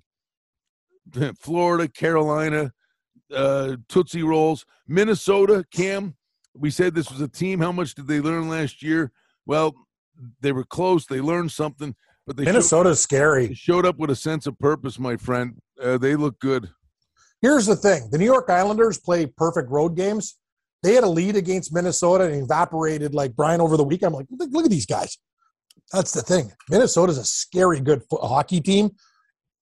Florida, 1.40 1.88
Carolina, 1.88 2.72
uh, 3.34 3.78
Tootsie 3.90 4.24
Rolls, 4.24 4.66
Minnesota, 4.88 5.66
Cam. 5.72 6.16
We 6.58 6.70
said 6.70 6.96
this 6.96 7.12
was 7.12 7.22
a 7.22 7.28
team. 7.28 7.60
How 7.60 7.72
much 7.72 7.96
did 7.96 8.08
they 8.08 8.22
learn 8.22 8.50
last 8.50 8.82
year? 8.82 9.12
Well, 9.46 9.74
they 10.42 10.52
were 10.52 10.64
close. 10.64 11.06
They 11.06 11.22
learned 11.22 11.52
something, 11.52 11.96
but 12.26 12.38
they 12.38 12.44
showed, 12.44 12.52
Minnesota's 12.52 13.00
they 13.00 13.16
scary. 13.16 13.54
showed 13.54 13.86
up 13.86 13.98
with 13.98 14.10
a 14.10 14.16
sense 14.16 14.48
of 14.48 14.58
purpose, 14.60 14.98
my 14.98 15.18
friend. 15.18 15.58
Uh, 15.82 15.98
they 15.98 16.16
look 16.16 16.40
good. 16.40 16.70
Here's 17.42 17.66
the 17.66 17.76
thing 17.76 18.10
the 18.12 18.18
New 18.18 18.26
York 18.26 18.50
Islanders 18.50 19.00
play 19.00 19.26
perfect 19.26 19.70
road 19.70 19.96
games. 19.96 20.36
They 20.84 20.94
had 20.94 21.04
a 21.04 21.10
lead 21.10 21.36
against 21.36 21.74
Minnesota 21.74 22.26
and 22.26 22.44
evaporated 22.44 23.14
like 23.14 23.36
Brian 23.36 23.60
over 23.60 23.76
the 23.76 23.84
weekend. 23.84 24.14
I'm 24.14 24.20
like, 24.20 24.28
look, 24.30 24.50
look 24.52 24.66
at 24.66 24.72
these 24.72 24.86
guys. 24.86 25.18
That's 25.92 26.12
the 26.12 26.22
thing. 26.22 26.52
Minnesota's 26.70 27.18
a 27.18 27.26
scary 27.26 27.80
good 27.80 28.04
hockey 28.12 28.62
team. 28.62 28.92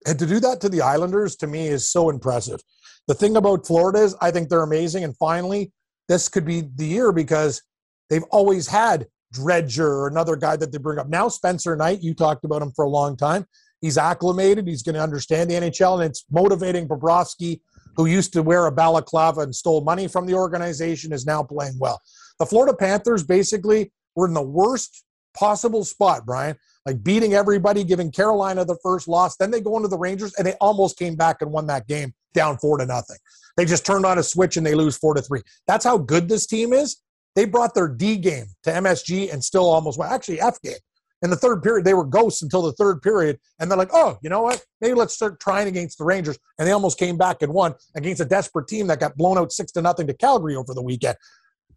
And 0.06 0.18
to 0.18 0.26
do 0.26 0.40
that 0.40 0.62
to 0.62 0.70
the 0.70 0.82
Islanders, 0.82 1.36
to 1.38 1.48
me, 1.48 1.68
is 1.68 1.90
so 1.90 2.10
impressive. 2.10 2.62
The 3.10 3.16
thing 3.16 3.38
about 3.38 3.66
Florida 3.66 4.04
is 4.04 4.16
I 4.22 4.30
think 4.30 4.50
they're 4.50 4.62
amazing. 4.62 5.04
And 5.04 5.18
finally, 5.18 5.72
this 6.08 6.30
could 6.30 6.46
be 6.46 6.62
the 6.76 6.86
year 6.86 7.12
because 7.12 7.64
they've 8.08 8.24
always 8.30 8.68
had 8.68 9.08
Driedger 9.34 9.80
or 9.80 10.08
another 10.08 10.36
guy 10.36 10.56
that 10.56 10.72
they 10.72 10.78
bring 10.78 11.00
up. 11.00 11.10
Now, 11.10 11.28
Spencer 11.28 11.76
Knight, 11.76 12.04
you 12.04 12.14
talked 12.14 12.46
about 12.46 12.62
him 12.62 12.72
for 12.76 12.86
a 12.86 12.90
long 12.90 13.18
time. 13.18 13.48
He's 13.82 13.98
acclimated. 13.98 14.68
He's 14.68 14.84
going 14.84 14.94
to 14.94 15.02
understand 15.02 15.50
the 15.50 15.56
NHL, 15.56 15.96
and 15.96 16.04
it's 16.04 16.24
motivating 16.30 16.88
Bobrovsky, 16.88 17.62
who 17.96 18.06
used 18.06 18.32
to 18.34 18.44
wear 18.44 18.68
a 18.68 18.72
balaclava 18.72 19.42
and 19.42 19.56
stole 19.56 19.82
money 19.82 20.08
from 20.08 20.28
the 20.28 20.36
organization, 20.36 21.12
is 21.12 21.26
now 21.26 21.42
playing 21.42 21.80
well. 21.80 22.00
The 22.38 22.46
Florida 22.46 22.78
Panthers 22.78 23.24
basically 23.24 23.92
were 24.16 24.28
in 24.28 24.36
the 24.36 24.44
worst 24.44 25.04
possible 25.36 25.84
spot, 25.84 26.28
Brian, 26.28 26.58
like 26.86 27.02
beating 27.02 27.34
everybody, 27.34 27.84
giving 27.84 28.12
Carolina 28.12 28.66
the 28.66 28.78
first 28.84 29.08
loss. 29.08 29.36
Then 29.36 29.50
they 29.50 29.62
go 29.62 29.78
into 29.78 29.90
the 29.90 29.98
Rangers, 29.98 30.36
and 30.36 30.46
they 30.46 30.54
almost 30.62 31.00
came 31.00 31.16
back 31.16 31.42
and 31.42 31.52
won 31.52 31.66
that 31.68 31.88
game 31.88 32.14
down 32.34 32.58
four 32.58 32.78
to 32.78 32.86
nothing. 32.86 33.18
They 33.58 33.66
just 33.66 33.86
turned 33.86 34.06
on 34.06 34.18
a 34.18 34.24
switch 34.24 34.58
and 34.58 34.66
they 34.66 34.76
lose 34.76 34.98
four 34.98 35.14
to 35.14 35.22
three. 35.22 35.42
That's 35.68 35.86
how 35.86 35.98
good 35.98 36.30
this 36.30 36.46
team 36.46 36.74
is. 36.74 37.02
They 37.36 37.46
brought 37.46 37.74
their 37.74 37.88
D 37.88 38.18
game 38.18 38.46
to 38.64 38.72
MSG 38.72 39.32
and 39.32 39.44
still 39.44 39.70
almost 39.70 40.00
won. 40.00 40.12
Actually, 40.12 40.42
F 40.42 40.62
game. 40.62 40.74
In 41.22 41.30
the 41.30 41.36
third 41.36 41.62
period, 41.62 41.86
they 41.86 41.94
were 41.94 42.06
ghosts 42.06 42.42
until 42.42 42.62
the 42.62 42.72
third 42.74 43.02
period. 43.02 43.38
And 43.60 43.70
they're 43.70 43.78
like, 43.78 43.90
oh, 43.94 44.18
you 44.22 44.30
know 44.30 44.42
what? 44.42 44.64
Maybe 44.80 44.94
let's 44.94 45.14
start 45.14 45.40
trying 45.40 45.68
against 45.68 45.98
the 45.98 46.06
Rangers. 46.06 46.40
And 46.58 46.68
they 46.68 46.72
almost 46.72 46.98
came 46.98 47.18
back 47.18 47.42
and 47.42 47.54
won 47.54 47.76
against 47.96 48.22
a 48.22 48.26
desperate 48.26 48.68
team 48.68 48.88
that 48.88 49.00
got 49.00 49.18
blown 49.18 49.38
out 49.38 49.52
six 49.52 49.72
to 49.74 49.82
nothing 49.82 50.08
to 50.08 50.14
Calgary 50.14 50.56
over 50.56 50.74
the 50.74 50.82
weekend. 50.82 51.18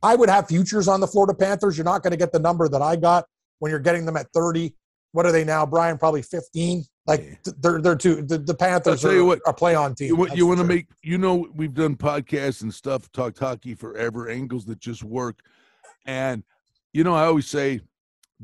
I 0.02 0.14
would 0.14 0.28
have 0.28 0.48
futures 0.48 0.88
on 0.88 1.00
the 1.00 1.06
Florida 1.06 1.34
Panthers. 1.34 1.76
You're 1.76 1.84
not 1.84 2.02
going 2.02 2.12
to 2.12 2.16
get 2.16 2.32
the 2.32 2.38
number 2.38 2.68
that 2.68 2.82
I 2.82 2.96
got 2.96 3.24
when 3.58 3.70
you're 3.70 3.80
getting 3.80 4.06
them 4.06 4.16
at 4.16 4.26
30. 4.32 4.74
What 5.12 5.26
are 5.26 5.32
they 5.32 5.44
now, 5.44 5.66
Brian? 5.66 5.98
Probably 5.98 6.22
15. 6.22 6.84
Like 7.06 7.42
th- 7.42 7.56
they're 7.58 7.80
they're 7.80 7.96
two. 7.96 8.22
The, 8.22 8.38
the 8.38 8.54
Panthers 8.54 9.04
are 9.04 9.24
what, 9.24 9.40
a 9.46 9.52
play 9.52 9.74
on 9.74 9.94
team. 9.94 10.08
You, 10.08 10.16
want 10.16 10.36
you 10.36 10.46
want 10.46 10.58
to 10.60 10.64
make 10.64 10.86
you 11.02 11.18
know 11.18 11.48
we've 11.54 11.74
done 11.74 11.96
podcasts 11.96 12.62
and 12.62 12.72
stuff, 12.72 13.10
talked 13.12 13.38
hockey 13.38 13.74
forever, 13.74 14.28
angles 14.28 14.64
that 14.66 14.78
just 14.78 15.02
work, 15.02 15.40
and 16.06 16.44
you 16.92 17.02
know 17.02 17.14
I 17.14 17.24
always 17.24 17.48
say 17.48 17.80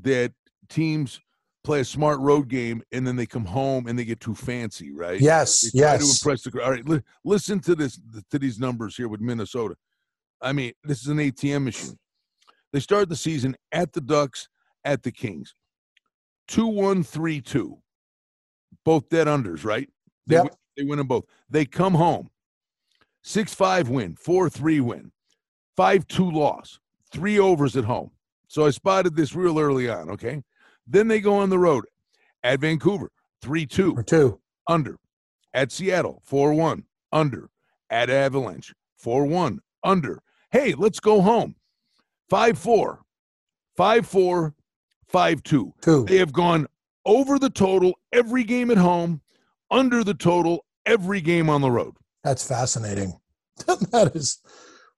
that 0.03 0.33
teams 0.69 1.21
play 1.63 1.81
a 1.81 1.85
smart 1.85 2.19
road 2.21 2.49
game 2.49 2.83
and 2.93 3.07
then 3.07 3.15
they 3.15 3.27
come 3.27 3.45
home 3.45 3.87
and 3.87 3.99
they 3.99 4.05
get 4.05 4.21
too 4.21 4.35
fancy, 4.35 4.91
right? 4.91 5.21
yes, 5.21 5.71
They 5.71 5.81
try 5.81 5.99
to 5.99 6.05
impress 6.05 6.43
the 6.43 6.51
crowd. 6.51 6.65
All 6.65 6.71
right, 6.71 6.89
li- 6.89 7.03
listen 7.25 7.61
to 7.61 7.75
this 7.75 8.01
to 8.31 8.39
these 8.39 8.59
numbers 8.59 8.97
here 8.97 9.09
with 9.09 9.21
Minnesota. 9.21 9.77
I 10.41 10.53
mean, 10.53 10.73
this 10.83 11.03
is 11.03 11.09
an 11.09 11.19
ATM 11.19 11.65
machine. 11.65 11.99
They 12.73 12.81
start 12.81 13.09
the 13.09 13.17
season 13.17 13.57
at 13.71 13.93
the 13.93 14.01
Ducks, 14.01 14.49
at 14.85 15.03
the 15.03 15.13
Kings. 15.13 15.55
Two 16.49 16.67
one 16.67 17.05
three 17.05 17.41
two. 17.41 17.79
Both 18.85 19.09
dead 19.09 19.27
unders, 19.27 19.65
right? 19.65 19.89
They, 20.27 20.37
Yep. 20.37 20.45
win, 20.45 20.53
they 20.77 20.83
win 20.85 20.99
them 20.99 21.07
both. 21.07 21.25
They 21.51 21.65
come 21.65 21.95
home. 21.95 22.31
Six 23.23 23.53
five 23.55 23.89
win, 23.89 24.15
four 24.17 24.49
three 24.49 24.81
win, 24.81 25.13
five 25.77 26.07
two 26.07 26.31
loss, 26.31 26.79
three 27.13 27.39
overs 27.39 27.77
at 27.77 27.85
home. 27.85 28.11
So 28.47 28.65
I 28.67 28.71
spotted 28.71 29.17
this 29.17 29.35
real 29.35 29.59
early 29.59 29.89
on. 29.91 30.09
Okay, 30.11 30.43
then 30.87 31.09
they 31.09 31.21
go 31.21 31.35
on 31.35 31.51
the 31.51 31.59
road 31.59 31.85
at 32.43 32.61
Vancouver, 32.61 33.11
three 33.43 33.67
two 33.67 33.95
Or 33.97 34.03
two. 34.03 34.41
under. 34.67 34.97
At 35.55 35.73
Seattle, 35.73 36.23
4 36.27 36.53
1, 36.53 36.85
under. 37.11 37.49
At 37.91 38.11
Avalanche, 38.11 38.75
4 38.99 39.25
1, 39.27 39.61
under. 39.83 40.23
Hey, 40.51 40.75
let's 40.75 41.01
go 41.01 41.21
home. 41.23 41.57
5 42.31 42.59
4, 42.59 43.01
5 43.77 44.07
4, 44.07 44.55
5 45.09 45.43
2. 45.43 45.75
Two. 45.81 46.05
They 46.05 46.19
have 46.19 46.33
gone 46.35 46.67
over 47.09 47.39
the 47.39 47.51
total 47.51 47.99
every 48.13 48.45
game 48.45 48.71
at 48.71 48.77
home, 48.79 49.21
under 49.71 50.05
the 50.05 50.15
total 50.15 50.65
every 50.87 51.21
game 51.21 51.51
on 51.51 51.61
the 51.63 51.71
road. 51.71 51.95
That's 52.23 52.47
fascinating. 52.47 53.19
that 53.67 54.13
is 54.15 54.39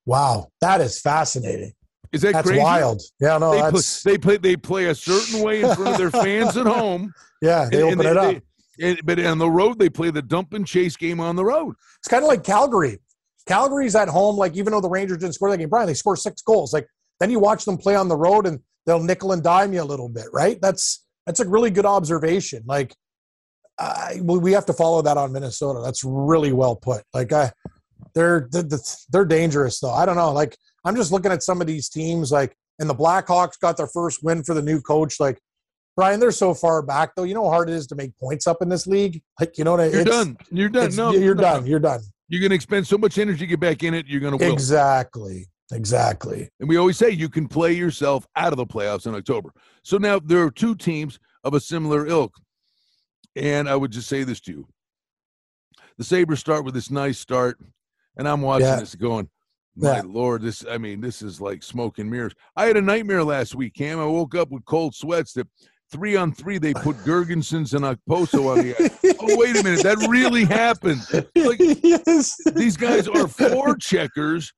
wow. 0.04 0.48
That 0.60 0.80
is 0.82 1.00
fascinating. 1.00 1.72
Is 2.12 2.22
that 2.22 2.32
crazy? 2.32 2.32
That's 2.32 2.46
crazy? 2.48 2.62
wild. 2.62 3.02
Yeah, 3.20 3.38
no, 3.38 3.52
They 3.52 3.70
play, 3.70 3.80
they 4.04 4.18
play 4.18 4.36
they 4.36 4.56
play 4.56 4.84
a 4.86 4.94
certain 4.94 5.42
way 5.42 5.62
in 5.62 5.74
front 5.74 5.92
of 5.92 5.96
their 5.98 6.10
fans 6.22 6.56
at 6.56 6.66
home. 6.66 7.14
yeah, 7.40 7.68
they 7.70 7.80
and- 7.82 7.92
and 7.92 8.00
open 8.00 8.10
it 8.10 8.16
up. 8.16 8.34
they- 8.78 8.88
and- 8.90 9.00
but 9.04 9.20
on 9.24 9.38
the 9.38 9.50
road, 9.50 9.78
they 9.78 9.88
play 9.88 10.10
the 10.10 10.22
dump 10.22 10.52
and 10.54 10.66
chase 10.66 10.96
game 10.96 11.20
on 11.20 11.36
the 11.36 11.44
road. 11.44 11.74
It's 12.00 12.08
kind 12.08 12.22
of 12.24 12.28
like 12.28 12.42
Calgary. 12.44 12.98
Calgary's 13.46 13.94
at 13.94 14.08
home, 14.08 14.36
like 14.36 14.54
even 14.56 14.72
though 14.72 14.80
the 14.80 14.88
Rangers 14.88 15.18
didn't 15.18 15.34
score 15.34 15.50
that 15.50 15.58
game, 15.58 15.68
Brian, 15.68 15.86
they 15.86 15.94
score 15.94 16.16
six 16.16 16.42
goals. 16.42 16.72
Like 16.72 16.86
then 17.20 17.30
you 17.30 17.38
watch 17.38 17.64
them 17.64 17.76
play 17.78 17.94
on 17.94 18.08
the 18.08 18.16
road 18.16 18.46
and 18.46 18.60
they'll 18.86 19.02
nickel 19.02 19.32
and 19.32 19.42
dime 19.42 19.72
you 19.72 19.82
a 19.82 19.84
little 19.84 20.08
bit, 20.08 20.26
right? 20.32 20.58
That's 20.60 21.04
that's 21.30 21.38
a 21.40 21.48
really 21.48 21.70
good 21.70 21.86
observation. 21.86 22.64
Like 22.66 22.92
I, 23.78 24.20
we 24.22 24.38
we 24.38 24.52
have 24.52 24.66
to 24.66 24.72
follow 24.72 25.00
that 25.02 25.16
on 25.16 25.32
Minnesota. 25.32 25.80
That's 25.84 26.02
really 26.04 26.52
well 26.52 26.74
put. 26.74 27.04
Like 27.14 27.32
I, 27.32 27.52
they're 28.14 28.48
they're, 28.50 29.24
dangerous 29.24 29.78
though. 29.78 29.92
I 29.92 30.04
don't 30.04 30.16
know. 30.16 30.32
Like 30.32 30.56
I'm 30.84 30.96
just 30.96 31.12
looking 31.12 31.30
at 31.30 31.44
some 31.44 31.60
of 31.60 31.68
these 31.68 31.88
teams. 31.88 32.32
Like 32.32 32.56
and 32.80 32.90
the 32.90 32.94
Blackhawks 32.94 33.60
got 33.60 33.76
their 33.76 33.86
first 33.86 34.24
win 34.24 34.42
for 34.42 34.54
the 34.54 34.62
new 34.62 34.80
coach. 34.80 35.20
Like 35.20 35.38
Brian, 35.94 36.18
they're 36.18 36.32
so 36.32 36.52
far 36.52 36.82
back 36.82 37.12
though. 37.14 37.22
You 37.22 37.34
know 37.34 37.44
how 37.44 37.50
hard 37.50 37.68
it 37.68 37.74
is 37.74 37.86
to 37.88 37.94
make 37.94 38.18
points 38.18 38.48
up 38.48 38.58
in 38.60 38.68
this 38.68 38.88
league. 38.88 39.22
Like 39.38 39.56
you 39.56 39.62
know 39.62 39.70
what 39.70 39.80
I 39.80 39.86
You're 39.86 40.00
it's- 40.00 40.24
done. 40.24 40.36
You're 40.50 40.68
done. 40.68 40.96
No, 40.96 41.12
you're 41.12 41.36
no, 41.36 41.42
done. 41.42 41.66
You're 41.66 41.78
done. 41.78 42.00
You're 42.28 42.40
going 42.40 42.50
to 42.50 42.56
expend 42.56 42.86
so 42.86 42.96
much 42.96 43.18
energy 43.18 43.40
to 43.40 43.46
get 43.46 43.58
back 43.58 43.82
in 43.82 43.92
it. 43.92 44.06
You're 44.06 44.20
going 44.20 44.38
to 44.38 44.44
will. 44.44 44.52
Exactly. 44.52 45.46
Exactly. 45.72 46.50
And 46.60 46.68
we 46.68 46.76
always 46.76 46.96
say 46.96 47.10
you 47.10 47.28
can 47.28 47.48
play 47.48 47.72
yourself 47.72 48.26
out 48.36 48.52
of 48.52 48.56
the 48.56 48.66
playoffs 48.66 49.06
in 49.06 49.14
October. 49.14 49.50
So 49.84 49.98
now 49.98 50.18
there 50.18 50.42
are 50.42 50.50
two 50.50 50.74
teams 50.74 51.18
of 51.44 51.54
a 51.54 51.60
similar 51.60 52.06
ilk. 52.06 52.32
And 53.36 53.68
I 53.68 53.76
would 53.76 53.92
just 53.92 54.08
say 54.08 54.24
this 54.24 54.40
to 54.42 54.52
you. 54.52 54.68
The 55.98 56.04
Sabres 56.04 56.40
start 56.40 56.64
with 56.64 56.74
this 56.74 56.90
nice 56.90 57.18
start. 57.18 57.58
And 58.16 58.26
I'm 58.28 58.40
watching 58.42 58.66
Yeah. 58.66 58.80
this 58.80 58.94
going, 58.96 59.28
my 59.76 59.96
Yeah. 59.96 60.02
Lord, 60.04 60.42
this, 60.42 60.64
I 60.68 60.78
mean, 60.78 61.00
this 61.00 61.22
is 61.22 61.40
like 61.40 61.62
smoke 61.62 61.98
and 61.98 62.10
mirrors. 62.10 62.34
I 62.56 62.66
had 62.66 62.76
a 62.76 62.82
nightmare 62.82 63.22
last 63.22 63.54
week, 63.54 63.74
Cam. 63.74 64.00
I 64.00 64.06
woke 64.06 64.34
up 64.34 64.50
with 64.50 64.64
cold 64.64 64.94
sweats 64.94 65.32
that 65.34 65.46
three 65.92 66.16
on 66.16 66.32
three, 66.32 66.58
they 66.58 66.74
put 66.74 66.96
Girgensons 67.04 67.74
and 67.74 67.84
Okposo 67.84 68.50
on 68.50 68.64
the 68.64 68.74
ice. 68.82 69.14
Oh, 69.20 69.36
wait 69.36 69.56
a 69.56 69.62
minute. 69.62 69.82
That 69.84 69.98
really 70.10 70.44
happened. 70.44 71.00
Like, 71.36 71.58
yes. 71.60 72.36
these 72.54 72.76
guys 72.76 73.06
are 73.08 73.28
four 73.28 73.76
checkers. 73.76 74.52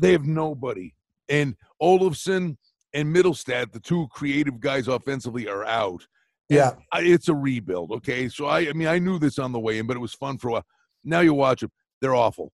They 0.00 0.12
have 0.12 0.24
nobody. 0.24 0.94
And 1.28 1.56
Olofsson 1.82 2.56
and 2.94 3.14
Mittelstadt, 3.14 3.72
the 3.72 3.80
two 3.80 4.08
creative 4.10 4.60
guys 4.60 4.88
offensively, 4.88 5.48
are 5.48 5.64
out. 5.64 6.06
And 6.48 6.56
Yeah. 6.56 6.72
I, 6.92 7.02
it's 7.02 7.28
a 7.28 7.34
rebuild. 7.34 7.92
Okay, 7.92 8.28
so 8.28 8.46
I, 8.46 8.68
I 8.68 8.72
mean, 8.72 8.88
I 8.88 8.98
knew 8.98 9.18
this 9.18 9.38
on 9.38 9.52
the 9.52 9.60
way 9.60 9.78
in, 9.78 9.86
but 9.86 9.96
it 9.96 10.00
was 10.00 10.14
fun 10.14 10.38
for 10.38 10.48
a 10.48 10.52
while. 10.52 10.66
Now 11.04 11.20
you 11.20 11.34
watch 11.34 11.60
them; 11.60 11.70
they're 12.00 12.14
awful. 12.14 12.52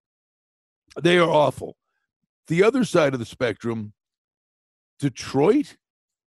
They 1.01 1.19
are 1.19 1.29
awful. 1.29 1.77
The 2.49 2.63
other 2.63 2.85
side 2.85 3.15
of 3.15 3.21
the 3.21 3.27
spectrum, 3.27 3.93
Detroit. 4.99 5.77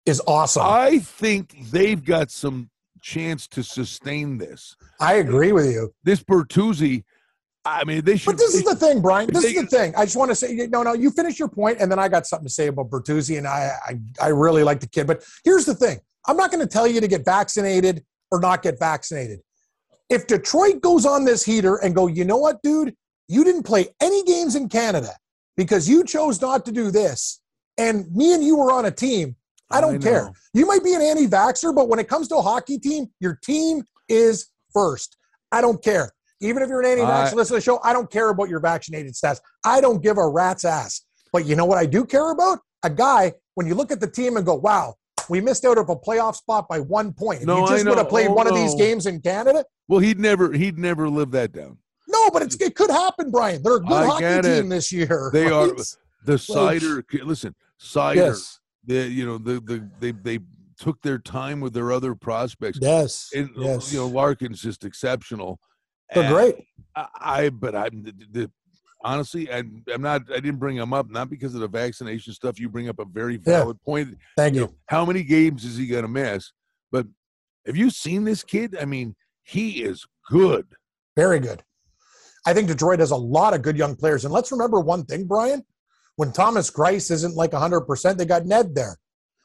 Is 0.05 0.21
awesome. 0.27 0.63
I 0.65 0.99
think 0.99 1.71
they've 1.71 2.03
got 2.03 2.29
some 2.29 2.69
chance 3.01 3.47
to 3.49 3.63
sustain 3.63 4.37
this. 4.37 4.75
I 4.99 5.15
agree 5.15 5.53
with 5.53 5.67
you. 5.67 5.93
This 6.03 6.21
Bertuzzi, 6.23 7.03
I 7.65 7.83
mean, 7.85 8.03
they 8.03 8.17
should. 8.17 8.31
But 8.31 8.37
this 8.37 8.55
is 8.55 8.63
the 8.63 8.75
thing, 8.75 9.01
Brian. 9.01 9.29
This 9.31 9.43
they- 9.43 9.49
is 9.49 9.61
the 9.61 9.67
thing. 9.67 9.93
I 9.95 10.03
just 10.03 10.17
want 10.17 10.31
to 10.31 10.35
say, 10.35 10.67
no, 10.67 10.83
no, 10.83 10.93
you 10.93 11.11
finish 11.11 11.39
your 11.39 11.47
point, 11.47 11.77
and 11.79 11.91
then 11.91 11.99
I 11.99 12.09
got 12.09 12.27
something 12.27 12.47
to 12.47 12.53
say 12.53 12.67
about 12.67 12.89
Bertuzzi, 12.89 13.37
and 13.37 13.47
I, 13.47 13.71
I, 13.85 13.99
I 14.21 14.27
really 14.29 14.63
like 14.63 14.79
the 14.81 14.87
kid. 14.87 15.07
But 15.07 15.23
here's 15.43 15.65
the 15.65 15.75
thing: 15.75 15.99
I'm 16.27 16.35
not 16.35 16.51
going 16.51 16.65
to 16.65 16.71
tell 16.71 16.87
you 16.87 16.99
to 16.99 17.07
get 17.07 17.23
vaccinated 17.23 18.03
or 18.31 18.39
not 18.39 18.63
get 18.63 18.79
vaccinated. 18.79 19.39
If 20.09 20.27
Detroit 20.27 20.81
goes 20.81 21.05
on 21.05 21.23
this 21.23 21.45
heater 21.45 21.77
and 21.77 21.95
go, 21.95 22.07
you 22.07 22.25
know 22.25 22.37
what, 22.37 22.61
dude, 22.61 22.95
you 23.29 23.43
didn't 23.43 23.63
play 23.63 23.87
any 24.01 24.23
games 24.23 24.55
in 24.55 24.67
Canada 24.67 25.11
because 25.55 25.87
you 25.87 26.03
chose 26.03 26.41
not 26.41 26.65
to 26.65 26.71
do 26.71 26.91
this, 26.91 27.41
and 27.77 28.13
me 28.13 28.33
and 28.33 28.43
you 28.43 28.57
were 28.57 28.71
on 28.71 28.85
a 28.85 28.91
team. 28.91 29.35
I 29.71 29.81
don't 29.81 30.03
know. 30.03 30.11
care. 30.11 30.31
You 30.53 30.67
might 30.67 30.83
be 30.83 30.93
an 30.93 31.01
anti-vaxxer, 31.01 31.73
but 31.73 31.87
when 31.89 31.97
it 31.97 32.07
comes 32.07 32.27
to 32.27 32.35
a 32.35 32.41
hockey 32.41 32.77
team, 32.77 33.07
your 33.19 33.39
team 33.43 33.83
is 34.07 34.49
first. 34.71 35.17
I 35.51 35.61
don't 35.61 35.83
care. 35.83 36.11
Even 36.43 36.61
if 36.61 36.69
you're 36.69 36.81
an 36.81 36.87
anti-vaxxer, 36.99 37.33
I- 37.33 37.35
listen 37.35 37.53
to 37.55 37.57
the 37.57 37.61
show. 37.61 37.79
I 37.83 37.93
don't 37.93 38.11
care 38.11 38.29
about 38.29 38.49
your 38.49 38.59
vaccinated 38.59 39.13
stats. 39.13 39.39
I 39.65 39.81
don't 39.81 40.03
give 40.03 40.17
a 40.17 40.27
rat's 40.27 40.65
ass. 40.65 41.01
But 41.31 41.45
you 41.45 41.55
know 41.55 41.65
what 41.65 41.77
I 41.77 41.85
do 41.85 42.05
care 42.05 42.31
about? 42.31 42.59
A 42.83 42.89
guy, 42.89 43.33
when 43.55 43.65
you 43.65 43.75
look 43.75 43.91
at 43.91 43.99
the 43.99 44.07
team 44.07 44.37
and 44.37 44.45
go, 44.45 44.55
wow, 44.55 44.95
we 45.29 45.39
missed 45.41 45.63
out 45.65 45.77
of 45.77 45.89
a 45.89 45.95
playoff 45.95 46.35
spot 46.35 46.67
by 46.67 46.79
one 46.79 47.13
point. 47.13 47.41
If 47.41 47.47
No, 47.47 47.61
you 47.61 47.67
just 47.67 47.85
would 47.87 47.97
have 47.97 48.09
played 48.09 48.27
Oh, 48.27 48.33
one 48.33 48.45
of 48.47 48.53
these 48.53 48.73
oh. 48.73 48.77
games 48.77 49.05
in 49.05 49.21
Canada. 49.21 49.63
Well, 49.87 49.99
he'd 49.99 50.19
never 50.19 50.51
he'd 50.53 50.77
never 50.77 51.09
live 51.09 51.31
that 51.31 51.53
down. 51.53 51.77
No, 52.07 52.29
but 52.29 52.41
it's, 52.43 52.55
it 52.55 52.75
could 52.75 52.89
happen, 52.91 53.31
Brian. 53.31 53.63
They're 53.63 53.77
a 53.77 53.79
good 53.79 53.93
I 53.93 54.05
hockey 54.05 54.41
team 54.41 54.69
this 54.69 54.91
year. 54.91 55.29
They 55.33 55.49
are- 55.49 55.69
The 56.25 56.33
Seider, 56.33 57.03
listen, 57.23 57.55
Seider. 57.81 58.15
Yes. 58.15 58.59
The 58.85 59.07
you 59.07 59.25
know 59.25 59.37
the 59.37 59.61
the 59.61 59.89
they 59.99 60.11
they 60.11 60.39
took 60.77 61.01
their 61.01 61.17
time 61.17 61.61
with 61.61 61.73
their 61.73 61.91
other 61.91 62.15
prospects. 62.15 62.79
Yes. 62.81 63.29
And 63.33 63.49
yes. 63.55 63.93
you 63.93 63.99
know 63.99 64.07
Larkin's 64.07 64.61
just 64.61 64.83
exceptional. 64.83 65.59
They're 66.13 66.23
And 66.23 66.33
great. 66.33 66.55
I, 66.95 67.07
I 67.19 67.49
but 67.49 67.75
I'm 67.75 68.03
the, 68.03 68.13
the, 68.31 68.51
honestly 69.03 69.51
I'm, 69.51 69.83
I'm 69.93 70.01
not 70.01 70.21
I 70.31 70.35
didn't 70.35 70.57
bring 70.57 70.77
him 70.77 70.93
up 70.93 71.09
not 71.09 71.29
because 71.29 71.53
of 71.55 71.61
the 71.61 71.67
vaccination 71.67 72.33
stuff. 72.33 72.59
You 72.59 72.69
bring 72.69 72.89
up 72.89 72.99
a 72.99 73.05
very 73.05 73.35
Yeah. 73.35 73.59
valid 73.61 73.81
point. 73.83 74.17
Thank 74.37 74.55
You 74.55 74.61
you. 74.61 74.67
know, 74.67 74.73
how 74.87 75.05
many 75.05 75.23
games 75.23 75.65
is 75.65 75.77
he 75.77 75.87
going 75.87 76.03
to 76.03 76.07
miss? 76.07 76.51
But 76.91 77.07
have 77.65 77.75
you 77.75 77.89
seen 77.89 78.23
this 78.23 78.43
kid? 78.43 78.77
I 78.79 78.85
mean, 78.85 79.15
he 79.43 79.83
is 79.83 80.05
good. 80.29 80.67
Very 81.15 81.39
good. 81.39 81.63
I 82.45 82.53
think 82.53 82.67
Detroit 82.67 82.99
has 82.99 83.11
a 83.11 83.15
lot 83.15 83.53
of 83.53 83.61
good 83.61 83.77
young 83.77 83.95
players. 83.95 84.25
And 84.25 84.33
let's 84.33 84.51
remember 84.51 84.79
one 84.79 85.05
thing, 85.05 85.25
Brian. 85.25 85.63
When 86.17 86.31
Thomas 86.31 86.69
Greiss 86.69 87.09
isn't 87.09 87.35
like 87.35 87.51
100%, 87.51 88.17
they 88.17 88.25
got 88.25 88.45
Ned 88.45 88.75
there. 88.75 88.97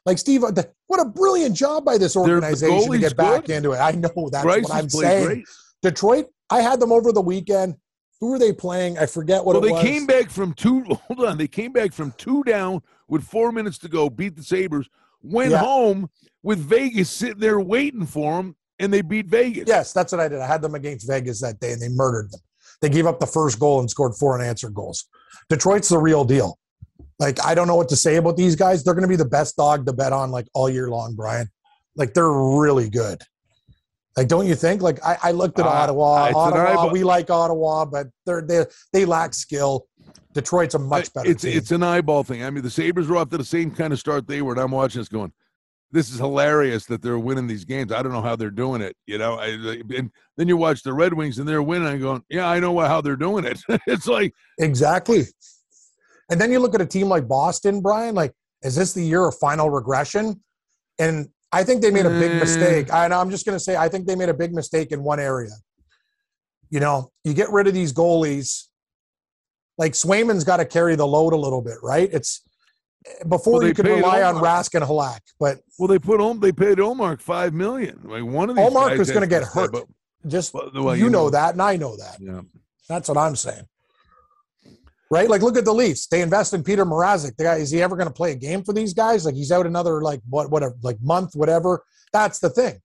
Like 0.05 0.17
Steve, 0.17 0.43
what 0.43 0.99
a 0.99 1.05
brilliant 1.05 1.55
job 1.55 1.85
by 1.85 1.97
this 1.97 2.15
organization 2.15 2.91
to 2.91 2.97
get 2.99 3.15
back 3.17 3.45
good. 3.45 3.55
into 3.55 3.71
it. 3.71 3.77
I 3.77 3.91
know 3.91 4.29
that's 4.31 4.43
Bryce 4.43 4.63
what 4.63 4.73
I'm 4.73 4.89
saying. 4.89 5.25
great. 5.25 5.45
Detroit, 5.81 6.27
I 6.49 6.61
had 6.61 6.79
them 6.79 6.91
over 6.91 7.11
the 7.11 7.21
weekend. 7.21 7.75
Who 8.19 8.31
were 8.31 8.39
they 8.39 8.51
playing? 8.51 8.97
I 8.97 9.05
forget 9.05 9.43
what 9.45 9.53
Well, 9.53 9.61
they 9.61 9.71
was. 9.71 9.81
came 9.81 10.05
back 10.05 10.29
from 10.29 10.53
two. 10.53 10.83
Hold 11.07 11.23
on, 11.25 11.37
they 11.37 11.47
came 11.47 11.71
back 11.71 11.93
from 11.93 12.13
two 12.17 12.43
down 12.43 12.81
with 13.07 13.23
four 13.23 13.51
minutes 13.51 13.77
to 13.79 13.87
go. 13.87 14.09
Beat 14.09 14.35
the 14.35 14.43
Sabres. 14.43 14.89
Went 15.21 15.51
Yeah. 15.51 15.59
home 15.59 16.09
with 16.43 16.59
Vegas 16.59 17.09
sitting 17.09 17.39
there 17.39 17.59
waiting 17.59 18.05
for 18.05 18.37
them, 18.37 18.55
and 18.79 18.91
they 18.93 19.01
beat 19.01 19.27
Vegas. 19.27 19.65
Yes, 19.67 19.93
that's 19.93 20.11
what 20.11 20.19
I 20.21 20.27
did. 20.27 20.39
I 20.39 20.47
had 20.47 20.61
them 20.61 20.75
against 20.75 21.07
Vegas 21.07 21.39
that 21.41 21.59
day, 21.59 21.71
and 21.73 21.81
they 21.81 21.89
murdered 21.89 22.31
them. 22.31 22.39
They 22.81 22.89
gave 22.89 23.05
up 23.05 23.19
the 23.19 23.27
first 23.27 23.59
goal 23.59 23.79
and 23.79 23.89
scored 23.89 24.15
four 24.15 24.39
unanswered 24.39 24.73
goals. 24.73 25.05
Detroit's 25.49 25.89
the 25.89 25.97
real 25.97 26.23
deal. 26.23 26.57
Like 27.19 27.43
I 27.45 27.53
don't 27.55 27.67
know 27.67 27.75
what 27.75 27.89
to 27.89 27.97
say 27.97 28.15
about 28.15 28.37
these 28.37 28.55
guys. 28.55 28.83
They're 28.83 28.93
going 28.93 29.01
to 29.01 29.07
be 29.09 29.17
the 29.17 29.25
best 29.25 29.57
dog 29.57 29.85
to 29.85 29.93
bet 29.93 30.13
on 30.13 30.31
like 30.31 30.47
all 30.53 30.69
year 30.69 30.89
long, 30.89 31.13
Brian. 31.15 31.49
Like 31.95 32.13
they're 32.13 32.31
really 32.31 32.89
good. 32.89 33.21
Like 34.17 34.27
don't 34.27 34.47
you 34.47 34.55
think? 34.55 34.81
Like 34.81 35.03
I, 35.05 35.17
I 35.23 35.31
looked 35.31 35.59
at 35.59 35.65
Uh, 35.65 35.69
Ottawa. 35.69 36.31
Ottawa, 36.33 36.91
we 36.91 37.03
like 37.03 37.29
Ottawa, 37.29 37.85
but 37.85 38.07
they're 38.25 38.41
they 38.41 38.65
they 38.93 39.05
lack 39.05 39.33
skill. 39.33 39.87
Detroit's 40.33 40.75
a 40.75 40.79
much 40.79 41.11
better 41.13 41.29
it's 41.29 41.43
team. 41.43 41.57
it's 41.57 41.71
an 41.71 41.83
eyeball 41.83 42.23
thing. 42.23 42.43
I 42.43 42.49
mean, 42.49 42.63
the 42.63 42.69
Sabres 42.69 43.07
were 43.07 43.17
off 43.17 43.29
to 43.29 43.37
the 43.37 43.43
same 43.43 43.71
kind 43.71 43.93
of 43.93 43.99
start 43.99 44.27
they 44.27 44.41
were, 44.41 44.53
and 44.53 44.61
I'm 44.61 44.71
watching 44.71 45.01
this 45.01 45.09
going, 45.09 45.31
"This 45.91 46.11
is 46.11 46.17
hilarious 46.19 46.85
that 46.85 47.01
they're 47.01 47.17
winning 47.19 47.47
these 47.47 47.65
games." 47.65 47.91
I 47.91 48.03
don't 48.03 48.11
know 48.11 48.21
how 48.21 48.35
they're 48.35 48.51
doing 48.51 48.81
it, 48.81 48.95
you 49.07 49.17
know. 49.17 49.35
I, 49.35 49.47
and 49.47 50.11
then 50.37 50.47
you 50.47 50.55
watch 50.57 50.83
the 50.83 50.93
Red 50.93 51.13
Wings 51.13 51.39
and 51.39 51.47
they're 51.47 51.63
winning, 51.63 51.87
and 51.87 52.01
going, 52.01 52.23
"Yeah, 52.29 52.47
I 52.47 52.59
know 52.59 52.77
how 52.79 53.01
they're 53.01 53.15
doing 53.15 53.45
it." 53.45 53.59
it's 53.87 54.07
like 54.07 54.33
Exactly. 54.59 55.23
And 56.29 56.39
then 56.39 56.51
you 56.51 56.59
look 56.59 56.75
at 56.75 56.81
a 56.81 56.85
team 56.85 57.07
like 57.07 57.27
Boston, 57.27 57.81
Brian, 57.81 58.13
like, 58.13 58.33
is 58.61 58.75
this 58.75 58.93
the 58.93 59.03
year 59.03 59.25
of 59.27 59.35
final 59.39 59.69
regression? 59.71 60.41
And 60.99 61.29
I 61.51 61.63
think 61.63 61.81
they 61.81 61.91
made 61.91 62.05
a 62.05 62.09
big 62.09 62.31
Mm. 62.31 62.39
mistake. 62.39 62.93
I, 62.93 63.05
I'm 63.05 63.29
just 63.31 63.45
going 63.45 63.55
to 63.57 63.63
say, 63.63 63.75
I 63.75 63.89
think 63.89 64.05
they 64.05 64.15
made 64.15 64.29
a 64.29 64.33
big 64.33 64.53
mistake 64.53 64.91
in 64.91 65.03
one 65.03 65.19
area. 65.19 65.51
You 66.69 66.79
know, 66.79 67.11
you 67.23 67.33
get 67.33 67.51
rid 67.51 67.67
of 67.67 67.73
these 67.73 67.91
goalies. 67.93 68.65
Like 69.77 69.93
Swayman's 69.93 70.43
got 70.43 70.57
to 70.57 70.65
carry 70.65 70.95
the 70.95 71.07
load 71.07 71.33
a 71.33 71.37
little 71.37 71.61
bit, 71.61 71.77
right? 71.81 72.09
It's 72.11 72.43
before 73.27 73.59
Well, 73.59 73.67
you 73.67 73.73
could 73.73 73.87
rely 73.87 74.21
on 74.21 74.35
Rask 74.35 74.75
and 74.75 74.83
Halak, 74.83 75.21
but 75.39 75.59
Well, 75.79 75.87
they 75.87 75.99
put 75.99 76.19
they 76.41 76.51
paid 76.51 76.77
Ullmark 76.77 77.21
five 77.21 77.53
million. 77.53 78.01
Like 78.03 78.23
one 78.23 78.49
of 78.49 78.57
these 78.57 78.65
Ullmark 78.65 78.89
guys 78.89 78.99
was 78.99 79.11
gonna 79.11 79.25
get 79.25 79.43
hurt. 79.43 79.73
just 80.27 80.53
Well, 80.53 80.69
well, 80.73 80.95
you, 80.95 81.09
know, 81.09 81.29
that, 81.29 81.53
and 81.53 81.61
I 81.61 81.77
know 81.77 81.95
that. 81.95 82.17
Yeah. 82.19 82.41
That's 82.89 83.07
what 83.07 83.17
I'm 83.17 83.35
saying. 83.37 83.63
Right? 85.11 85.29
Like, 85.29 85.41
look 85.41 85.57
at 85.57 85.65
the 85.65 85.73
Leafs. 85.73 86.05
They 86.07 86.21
invest 86.21 86.53
in 86.53 86.63
Peter 86.63 86.85
Mrazek. 86.85 87.35
The 87.35 87.43
guy 87.43 87.55
is 87.55 87.71
he 87.71 87.81
ever 87.81 87.95
going 87.95 88.07
to 88.07 88.13
play 88.13 88.31
a 88.31 88.35
game 88.35 88.63
for 88.63 88.73
these 88.73 88.93
guys? 88.93 89.25
Like, 89.25 89.35
he's 89.35 89.51
out 89.51 89.65
another 89.65 90.01
like 90.01 90.21
what, 90.29 90.51
whatever, 90.51 90.75
like 90.83 90.97
month, 91.01 91.31
whatever. 91.33 91.83
That's 92.13 92.39
the 92.39 92.49
thing. 92.49 92.79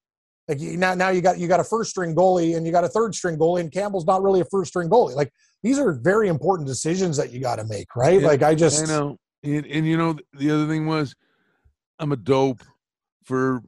Like 0.49 0.61
you, 0.61 0.77
now, 0.77 0.95
now 0.95 1.09
you 1.09 1.21
got 1.21 1.39
you 1.39 1.49
got 1.49 1.61
a 1.61 1.65
first 1.65 1.91
string 1.91 2.15
goalie 2.15 2.57
and 2.57 2.67
you 2.67 2.73
got 2.73 2.85
a 2.85 2.89
third 2.89 3.15
string 3.15 3.39
goalie, 3.39 3.61
and 3.61 3.73
Campbell's 3.73 4.07
not 4.07 4.23
really 4.23 4.41
a 4.41 4.45
first 4.45 4.71
string 4.71 4.91
goalie. 4.91 5.15
Like 5.15 5.33
these 5.63 5.79
are 5.79 5.93
very 5.93 6.29
important 6.29 6.69
decisions 6.69 7.17
that 7.17 7.33
you 7.33 7.41
got 7.41 7.57
to 7.57 7.65
make, 7.65 7.97
right? 7.97 8.21
Yeah, 8.21 8.27
like 8.27 8.43
I 8.43 8.55
just, 8.55 8.83
I 8.83 8.87
know. 8.87 9.17
And, 9.43 9.67
and 9.67 9.87
you 9.87 9.97
know, 9.97 10.17
the 10.35 10.51
other 10.51 10.67
thing 10.67 10.87
was, 10.87 11.15
I'm 11.99 12.13
a 12.13 12.17
dope 12.17 12.63
for, 13.25 13.63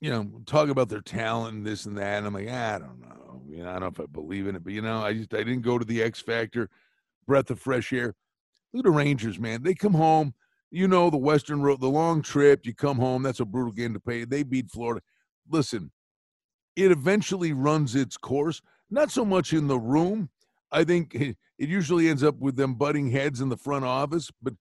you 0.00 0.10
know, 0.10 0.42
talk 0.46 0.68
about 0.68 0.88
their 0.88 1.00
talent 1.00 1.56
and 1.56 1.66
this 1.66 1.86
and 1.86 1.98
that. 1.98 2.18
And 2.18 2.26
I'm 2.26 2.34
like, 2.34 2.48
"Ah, 2.48 2.74
I 2.74 2.78
don't 2.78 3.00
know. 3.00 3.42
You 3.48 3.64
know, 3.64 3.70
I 3.70 3.72
don't 3.72 3.82
know 3.82 3.86
if 3.88 4.00
I 4.00 4.06
believe 4.12 4.46
in 4.46 4.54
it, 4.54 4.62
but 4.62 4.72
you 4.72 4.82
know, 4.82 5.00
I 5.00 5.14
just 5.14 5.34
I 5.34 5.38
didn't 5.38 5.62
go 5.62 5.78
to 5.78 5.84
the 5.84 6.02
X 6.02 6.20
Factor, 6.20 6.70
breath 7.26 7.50
of 7.50 7.60
fresh 7.60 7.92
air. 7.92 8.14
Look 8.72 8.84
at 8.86 8.90
the 8.90 8.96
Rangers, 8.96 9.38
man. 9.38 9.62
They 9.62 9.74
come 9.74 9.94
home. 9.94 10.34
You 10.70 10.88
know, 10.88 11.08
the 11.08 11.16
Western 11.16 11.62
Road, 11.62 11.80
the 11.80 11.88
long 11.88 12.22
trip. 12.22 12.66
You 12.66 12.74
come 12.74 12.98
home. 12.98 13.22
That's 13.22 13.40
a 13.40 13.44
brutal 13.44 13.72
game 13.72 13.94
to 13.94 14.00
pay. 14.00 14.24
They 14.24 14.42
beat 14.42 14.70
Florida. 14.70 15.00
Listen, 15.48 15.92
it 16.74 16.90
eventually 16.90 17.52
runs 17.52 17.94
its 17.94 18.16
course. 18.16 18.60
Not 18.90 19.10
so 19.10 19.24
much 19.24 19.52
in 19.52 19.68
the 19.68 19.78
room. 19.78 20.30
I 20.72 20.84
think 20.84 21.14
it 21.58 21.68
usually 21.68 22.08
ends 22.08 22.24
up 22.24 22.38
with 22.38 22.56
them 22.56 22.74
butting 22.74 23.10
heads 23.10 23.40
in 23.40 23.48
the 23.48 23.56
front 23.56 23.84
office, 23.84 24.30
but 24.42 24.54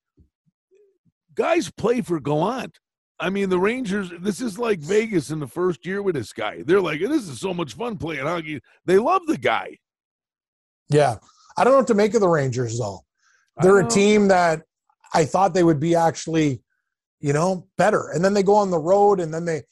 guys 1.36 1.72
play 1.72 2.02
for 2.02 2.20
Gallant. 2.20 2.80
I 3.20 3.30
mean, 3.30 3.50
the 3.50 3.60
Rangers, 3.60 4.12
this 4.20 4.42
is 4.42 4.60
like 4.60 4.80
Vegas 4.80 5.30
in 5.30 5.40
the 5.40 5.48
first 5.48 5.86
year 5.86 6.02
with 6.02 6.16
this 6.16 6.34
guy. 6.34 6.64
They're 6.64 6.82
like, 6.82 7.00
this 7.00 7.30
is 7.30 7.40
so 7.40 7.54
much 7.54 7.74
fun 7.74 7.98
playing 7.98 8.26
hockey. 8.26 8.60
They 8.86 8.98
love 8.98 9.26
the 9.28 9.38
guy. 9.38 9.78
yeah, 10.90 11.18
I 11.58 11.64
don't 11.64 11.74
know 11.74 11.80
what 11.80 11.88
to 11.88 11.94
make 11.94 12.14
of 12.14 12.22
the 12.22 12.30
Rangers 12.30 12.78
though. 12.80 13.02
They're 13.62 13.80
a 13.80 13.86
oh. 13.86 13.90
team 13.90 14.30
that 14.30 14.64
I 15.14 15.26
thought 15.26 15.54
they 15.54 15.64
would 15.64 15.80
be 15.80 15.96
actually, 15.96 16.64
you 17.20 17.34
know, 17.34 17.68
better. 17.78 18.10
And 18.10 18.24
then 18.26 18.34
they 18.34 18.44
go 18.44 18.56
on 18.56 18.72
the 18.72 18.80
road 18.80 19.20
and 19.20 19.34
then 19.34 19.46
they 19.46 19.64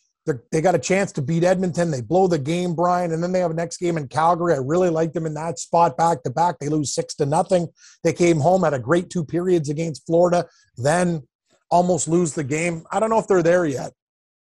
they 0.52 0.62
got 0.62 0.76
a 0.76 0.80
chance 0.80 1.12
to 1.14 1.22
beat 1.22 1.44
Edmonton. 1.44 1.90
They 1.90 2.02
blow 2.02 2.28
the 2.28 2.38
game, 2.38 2.76
Brian, 2.76 3.12
and 3.12 3.24
then 3.24 3.32
they 3.32 3.40
have 3.40 3.52
a 3.52 3.56
next 3.56 3.78
game 3.78 3.98
in 3.98 4.08
Calgary. 4.08 4.54
I 4.54 4.58
really 4.58 4.90
like 4.90 5.14
them 5.14 5.26
in 5.26 5.34
that 5.34 5.58
spot 5.58 5.98
back 5.98 6.22
to 6.24 6.30
back. 6.30 6.60
They 6.60 6.70
lose 6.70 6.94
six 6.94 7.16
to 7.16 7.26
nothing. 7.26 7.68
They 8.04 8.14
came 8.14 8.40
home 8.40 8.64
had 8.64 8.76
a 8.76 8.80
great 8.80 9.10
two 9.10 9.26
periods 9.26 9.70
against 9.70 10.06
Florida, 10.06 10.48
then 10.78 11.28
almost 11.72 12.08
lose 12.08 12.34
the 12.34 12.44
game. 12.44 12.84
I 12.92 13.00
don't 13.00 13.10
know 13.10 13.18
if 13.18 13.28
they're 13.28 13.42
there 13.42 13.66
yet. 13.66 13.94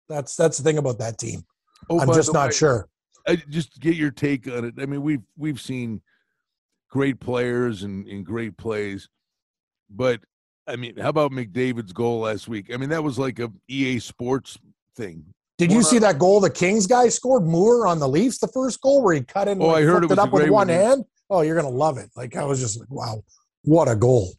That's 0.08 0.36
that's 0.36 0.58
the 0.58 0.63
thing 0.63 0.77
about 0.77 0.99
that 0.99 1.17
team. 1.17 1.45
Oh, 1.89 1.99
I'm 1.99 2.13
just 2.13 2.32
not 2.32 2.49
way, 2.49 2.56
sure. 2.56 2.88
I, 3.27 3.36
just 3.49 3.80
get 3.80 3.95
your 3.95 4.12
take 4.12 4.47
on 4.47 4.65
it. 4.65 4.75
I 4.80 4.86
mean, 4.86 5.01
we've 5.01 5.23
we've 5.36 5.60
seen 5.60 6.01
great 6.91 7.19
players 7.19 7.84
and, 7.84 8.06
and 8.08 8.25
great 8.25 8.58
plays, 8.58 9.10
but 9.89 10.19
I 10.67 10.75
mean, 10.75 10.97
how 10.97 11.10
about 11.10 11.32
McDavid's 11.32 11.93
goal 11.93 12.19
last 12.19 12.47
week? 12.47 12.71
I 12.73 12.77
mean, 12.77 12.89
that 12.89 13.04
was 13.04 13.17
like 13.17 13.39
a 13.39 13.51
EA 13.67 13.97
Sports 13.99 14.60
thing. 14.95 15.25
Did 15.58 15.71
you 15.71 15.84
see 15.84 15.97
of- 15.97 16.04
that 16.04 16.19
goal 16.19 16.39
the 16.39 16.49
Kings 16.49 16.88
guy 16.88 17.10
scored, 17.10 17.45
Moore 17.45 17.88
on 17.88 17.99
the 17.99 18.08
Leafs, 18.08 18.38
the 18.39 18.47
first 18.47 18.82
goal 18.82 19.01
where 19.01 19.15
he 19.15 19.21
cut 19.21 19.47
in, 19.47 19.62
Oh, 19.62 19.67
like, 19.67 19.77
I 19.77 19.82
heard 19.86 20.04
it 20.04 20.10
was 20.10 20.17
it 20.17 20.19
up 20.19 20.32
with 20.32 20.49
one 20.49 20.69
hand. 20.69 21.04
Oh, 21.30 21.41
you're 21.41 21.56
gonna 21.56 21.69
love 21.69 21.97
it. 21.97 22.10
Like 22.15 22.36
I 22.36 22.43
was 22.43 22.60
just 22.60 22.80
like, 22.80 22.89
wow, 22.91 23.23
what 23.63 23.88
a 23.88 23.95
goal. 23.95 24.34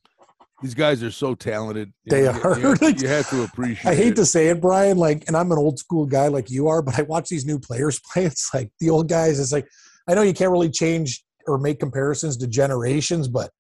These 0.62 0.75
guys 0.75 1.03
are 1.03 1.11
so 1.11 1.35
talented. 1.35 1.93
You 2.05 2.11
They 2.11 2.23
know, 2.23 2.41
are. 2.43 2.59
You, 2.59 2.69
you, 2.69 2.77
have, 2.81 3.03
you 3.03 3.09
have 3.09 3.31
to 3.31 3.43
appreciate. 3.43 3.91
I 3.91 3.95
hate 3.97 4.12
it. 4.12 4.17
to 4.17 4.27
say 4.27 4.49
it, 4.49 4.61
Brian. 4.61 4.97
Like, 4.97 5.25
and 5.27 5.37
I'm 5.37 5.51
an 5.51 5.59
old 5.59 5.79
school 5.81 6.07
guy 6.07 6.29
like 6.29 6.51
you 6.51 6.69
are, 6.69 6.83
but 6.83 6.97
I 6.99 7.03
watch 7.03 7.29
these 7.29 7.45
new 7.45 7.59
players 7.59 8.01
play. 8.12 8.25
It's 8.25 8.53
like 8.55 8.71
the 8.79 8.91
old 8.91 9.09
guys. 9.09 9.41
It's 9.41 9.53
like 9.53 9.67
I 10.09 10.15
know 10.15 10.23
you 10.23 10.35
can't 10.35 10.51
really 10.53 10.71
change 10.71 11.25
or 11.46 11.59
make 11.59 11.81
comparisons 11.81 12.37
to 12.38 12.46
generations, 12.46 13.28
but 13.28 13.50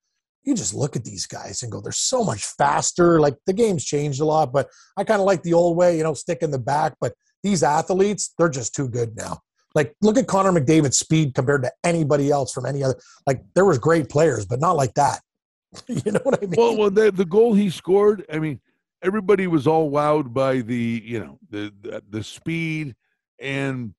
you 0.44 0.54
just 0.54 0.74
look 0.74 0.96
at 0.96 1.04
these 1.04 1.26
guys 1.26 1.62
and 1.62 1.70
go, 1.70 1.80
they're 1.80 1.92
so 1.92 2.24
much 2.24 2.44
faster. 2.44 3.20
Like 3.20 3.36
the 3.46 3.52
game's 3.52 3.84
changed 3.84 4.20
a 4.20 4.24
lot, 4.24 4.52
but 4.52 4.68
I 4.96 5.04
kind 5.04 5.20
of 5.20 5.26
like 5.26 5.42
the 5.42 5.54
old 5.54 5.76
way, 5.76 5.96
you 5.96 6.02
know, 6.02 6.14
stick 6.14 6.38
in 6.42 6.50
the 6.50 6.58
back. 6.58 6.94
But 7.00 7.14
these 7.42 7.62
athletes, 7.62 8.34
they're 8.38 8.48
just 8.48 8.74
too 8.74 8.88
good 8.88 9.16
now. 9.16 9.38
Like, 9.74 9.94
look 10.02 10.18
at 10.18 10.26
Connor 10.26 10.52
McDavid's 10.52 10.98
speed 10.98 11.34
compared 11.34 11.62
to 11.62 11.72
anybody 11.82 12.30
else 12.30 12.52
from 12.52 12.66
any 12.66 12.82
other. 12.82 12.96
Like, 13.26 13.42
there 13.54 13.64
was 13.64 13.78
great 13.78 14.08
players, 14.10 14.44
but 14.44 14.60
not 14.60 14.76
like 14.76 14.92
that. 14.94 15.20
you 15.86 16.12
know 16.12 16.20
what 16.24 16.42
I 16.42 16.46
mean? 16.46 16.54
Well, 16.56 16.76
well, 16.76 16.90
the, 16.90 17.10
the 17.10 17.24
goal 17.24 17.54
he 17.54 17.70
scored. 17.70 18.24
I 18.30 18.38
mean, 18.38 18.60
everybody 19.02 19.46
was 19.46 19.66
all 19.66 19.90
wowed 19.90 20.32
by 20.32 20.60
the 20.60 21.02
you 21.04 21.20
know 21.20 21.38
the 21.50 21.72
the, 21.82 22.02
the 22.08 22.22
speed 22.22 22.94
and 23.38 23.94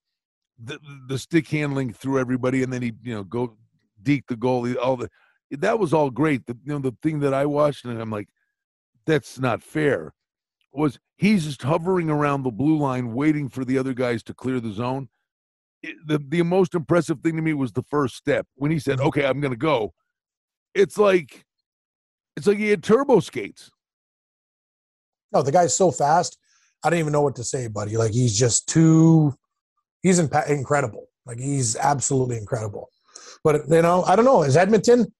the 0.63 0.79
the 1.07 1.17
stick 1.17 1.47
handling 1.47 1.91
through 1.91 2.19
everybody, 2.19 2.63
and 2.63 2.71
then 2.71 2.81
he 2.81 2.93
you 3.03 3.13
know 3.13 3.23
go 3.23 3.57
deke 4.03 4.27
the 4.27 4.35
goalie, 4.35 4.75
All 4.77 4.97
the 4.97 5.09
that 5.51 5.77
was 5.79 5.93
all 5.93 6.09
great. 6.09 6.45
The 6.45 6.57
you 6.63 6.73
know 6.73 6.79
the 6.79 6.95
thing 7.01 7.19
that 7.19 7.33
I 7.33 7.45
watched 7.45 7.85
and 7.85 8.01
I'm 8.01 8.09
like, 8.09 8.29
that's 9.05 9.39
not 9.39 9.61
fair. 9.61 10.13
Was 10.71 10.99
he's 11.17 11.45
just 11.45 11.61
hovering 11.61 12.09
around 12.09 12.43
the 12.43 12.51
blue 12.51 12.77
line, 12.77 13.13
waiting 13.13 13.49
for 13.49 13.63
the 13.63 13.77
other 13.77 13.93
guys 13.93 14.23
to 14.23 14.33
clear 14.33 14.59
the 14.59 14.71
zone. 14.71 15.09
It- 15.81 15.95
the 16.07 16.19
the 16.19 16.41
most 16.43 16.73
impressive 16.75 17.19
thing 17.21 17.35
to 17.35 17.41
me 17.41 17.53
was 17.53 17.73
the 17.73 17.83
first 17.83 18.15
step 18.15 18.47
when 18.55 18.71
he 18.71 18.79
said, 18.79 18.99
"Okay, 18.99 19.25
I'm 19.25 19.39
going 19.41 19.53
to 19.53 19.57
go." 19.57 19.93
It's 20.73 20.97
like 20.97 21.45
it's 22.35 22.47
like 22.47 22.57
he 22.57 22.69
had 22.69 22.83
turbo 22.83 23.19
skates. 23.19 23.69
No, 25.31 25.41
the 25.41 25.51
guy's 25.51 25.75
so 25.75 25.91
fast. 25.91 26.37
I 26.83 26.89
don't 26.89 26.99
even 26.99 27.13
know 27.13 27.21
what 27.21 27.35
to 27.37 27.43
say, 27.43 27.67
buddy. 27.67 27.97
Like 27.97 28.11
he's 28.11 28.37
just 28.37 28.67
too. 28.67 29.35
He's 30.01 30.19
incredible. 30.19 31.07
Like 31.25 31.39
he's 31.39 31.75
absolutely 31.77 32.37
incredible. 32.37 32.89
But 33.43 33.67
you 33.69 33.82
know, 33.82 34.03
I 34.03 34.15
don't 34.15 34.25
know. 34.25 34.43
Is 34.43 34.58
Edmonton? 34.58 35.12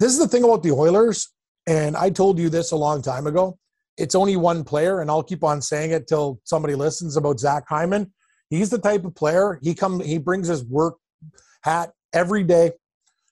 This 0.00 0.12
is 0.12 0.18
the 0.18 0.28
thing 0.28 0.44
about 0.44 0.62
the 0.62 0.72
Oilers, 0.72 1.32
and 1.66 1.96
I 1.96 2.10
told 2.10 2.38
you 2.38 2.48
this 2.48 2.72
a 2.72 2.76
long 2.76 3.02
time 3.02 3.26
ago. 3.26 3.58
It's 3.96 4.14
only 4.14 4.36
one 4.36 4.64
player, 4.64 5.00
and 5.00 5.10
I'll 5.10 5.24
keep 5.24 5.42
on 5.42 5.60
saying 5.60 5.90
it 5.90 6.06
till 6.06 6.40
somebody 6.44 6.74
listens 6.74 7.16
about 7.16 7.40
Zach 7.40 7.64
Hyman. 7.68 8.12
He's 8.48 8.70
the 8.70 8.78
type 8.78 9.04
of 9.04 9.14
player. 9.14 9.58
He 9.62 9.74
come. 9.74 10.00
He 10.00 10.18
brings 10.18 10.48
his 10.48 10.64
work 10.64 10.96
hat 11.62 11.90
every 12.12 12.44
day. 12.44 12.72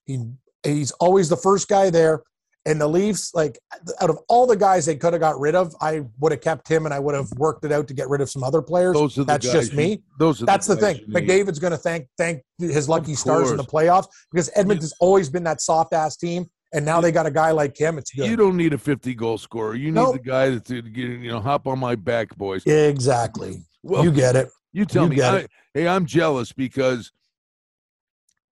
He 0.05 0.25
he's 0.63 0.91
always 0.93 1.29
the 1.29 1.37
first 1.37 1.69
guy 1.69 1.91
there. 1.91 2.23
And 2.67 2.81
the 2.81 2.89
Leafs, 2.89 3.33
like 3.33 3.59
out 4.01 4.11
of 4.11 4.19
all 4.29 4.45
the 4.47 4.57
guys 4.57 4.85
they 4.87 4.97
could 4.97 5.13
have 5.13 5.21
got 5.21 5.39
rid 5.39 5.55
of, 5.55 5.73
I 5.81 6.03
would 6.19 6.33
have 6.33 6.41
kept 6.41 6.67
him 6.69 6.85
and 6.85 6.93
I 6.93 6.99
would 6.99 7.15
have 7.15 7.31
worked 7.37 7.65
it 7.65 7.71
out 7.71 7.87
to 7.89 7.95
get 7.95 8.09
rid 8.09 8.21
of 8.21 8.29
some 8.29 8.43
other 8.43 8.61
players. 8.61 8.95
Those 8.95 9.17
are 9.17 9.21
the 9.21 9.27
That's 9.27 9.47
guys 9.47 9.53
just 9.55 9.73
you- 9.73 9.77
me. 9.79 10.03
those 10.19 10.43
are 10.43 10.47
That's 10.47 10.67
the 10.67 10.75
guys 10.75 10.97
thing. 10.99 11.05
you. 11.07 11.15
McDavid's 11.15 11.61
going 11.61 11.71
to 11.71 11.79
thank 11.79 12.09
thank 12.19 12.43
his 12.59 12.89
lucky 12.89 13.15
stars 13.15 13.53
in 13.53 13.57
the 13.57 13.63
playoffs 13.65 14.09
because 14.33 14.51
Edmonton's 14.57 14.93
always 14.99 15.31
been 15.31 15.45
that 15.45 15.61
soft 15.61 15.93
ass 15.93 16.17
team, 16.17 16.47
and 16.75 16.85
now 16.85 17.01
they 17.01 17.13
got 17.13 17.25
a 17.25 17.31
guy 17.31 17.53
like 17.53 17.79
him. 17.79 17.99
It's 17.99 18.11
good. 18.13 18.29
You 18.29 18.35
don't 18.37 18.57
need 18.57 18.73
a 18.73 18.79
50 18.79 19.15
goal 19.15 19.39
scorer. 19.39 19.77
You 19.77 19.87
need 19.87 19.95
Nope. 19.95 20.15
the 20.15 20.19
guy 20.29 20.51
that's 20.51 20.67
to 20.69 20.83
you 20.85 21.31
know 21.31 21.39
hop 21.41 21.69
on 21.69 21.79
my 21.79 21.95
back, 21.95 22.37
boys. 22.37 22.67
exactly. 22.67 23.63
Well, 23.85 24.03
you 24.03 24.11
get 24.11 24.35
it. 24.35 24.49
You 24.73 24.85
tell 24.87 25.05
You 25.05 25.11
me. 25.11 25.23
I, 25.23 25.47
hey, 25.73 25.87
I'm 25.87 26.05
jealous 26.05 26.53
because 26.53 27.13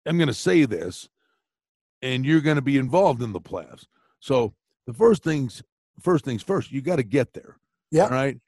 I'm 0.05 0.17
going 0.19 0.27
to 0.27 0.35
say 0.35 0.65
this, 0.65 1.09
and 2.03 2.27
you're 2.27 2.41
going 2.41 2.57
to 2.57 2.63
be 2.63 2.77
involved 2.77 3.23
in 3.23 3.33
the 3.33 3.41
playoffs. 3.41 3.87
So 4.21 4.55
the 4.87 4.93
first 4.93 5.25
things, 5.25 5.63
first 6.01 6.25
things 6.25 6.43
first, 6.43 6.71
you 6.71 6.81
got 6.83 6.97
to 6.97 7.03
get 7.03 7.33
there. 7.33 7.57
Yeah. 7.91 8.05
All 8.05 8.11
right. 8.11 8.39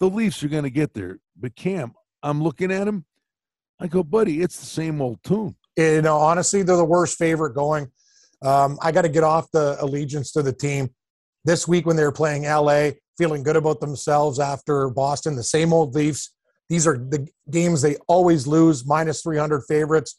The 0.00 0.10
Leafs 0.10 0.42
are 0.42 0.48
going 0.48 0.64
to 0.64 0.70
get 0.70 0.92
there, 0.92 1.18
but 1.36 1.54
Cam, 1.54 1.94
I'm 2.22 2.42
looking 2.42 2.70
at 2.72 2.86
him. 2.86 3.04
I 3.80 3.86
go, 3.86 4.02
buddy, 4.02 4.40
it's 4.40 4.58
the 4.58 4.66
same 4.66 5.00
old 5.00 5.22
tune. 5.22 5.56
You 5.76 6.02
know, 6.02 6.16
honestly, 6.16 6.62
they're 6.62 6.76
the 6.76 6.84
worst 6.84 7.18
favorite 7.18 7.54
going. 7.54 7.90
Um, 8.42 8.78
I 8.82 8.92
got 8.92 9.02
to 9.02 9.08
get 9.08 9.24
off 9.24 9.50
the 9.52 9.76
allegiance 9.80 10.32
to 10.32 10.42
the 10.42 10.52
team 10.52 10.90
this 11.44 11.66
week 11.66 11.86
when 11.86 11.96
they 11.96 12.04
were 12.04 12.12
playing 12.12 12.44
LA, 12.44 12.90
feeling 13.18 13.42
good 13.42 13.56
about 13.56 13.80
themselves 13.80 14.38
after 14.38 14.88
Boston. 14.90 15.36
The 15.36 15.42
same 15.42 15.72
old 15.72 15.94
Leafs. 15.94 16.34
These 16.68 16.86
are 16.86 16.98
the 16.98 17.28
games 17.50 17.82
they 17.82 17.96
always 18.08 18.46
lose, 18.46 18.86
minus 18.86 19.22
300 19.22 19.62
favorites. 19.68 20.18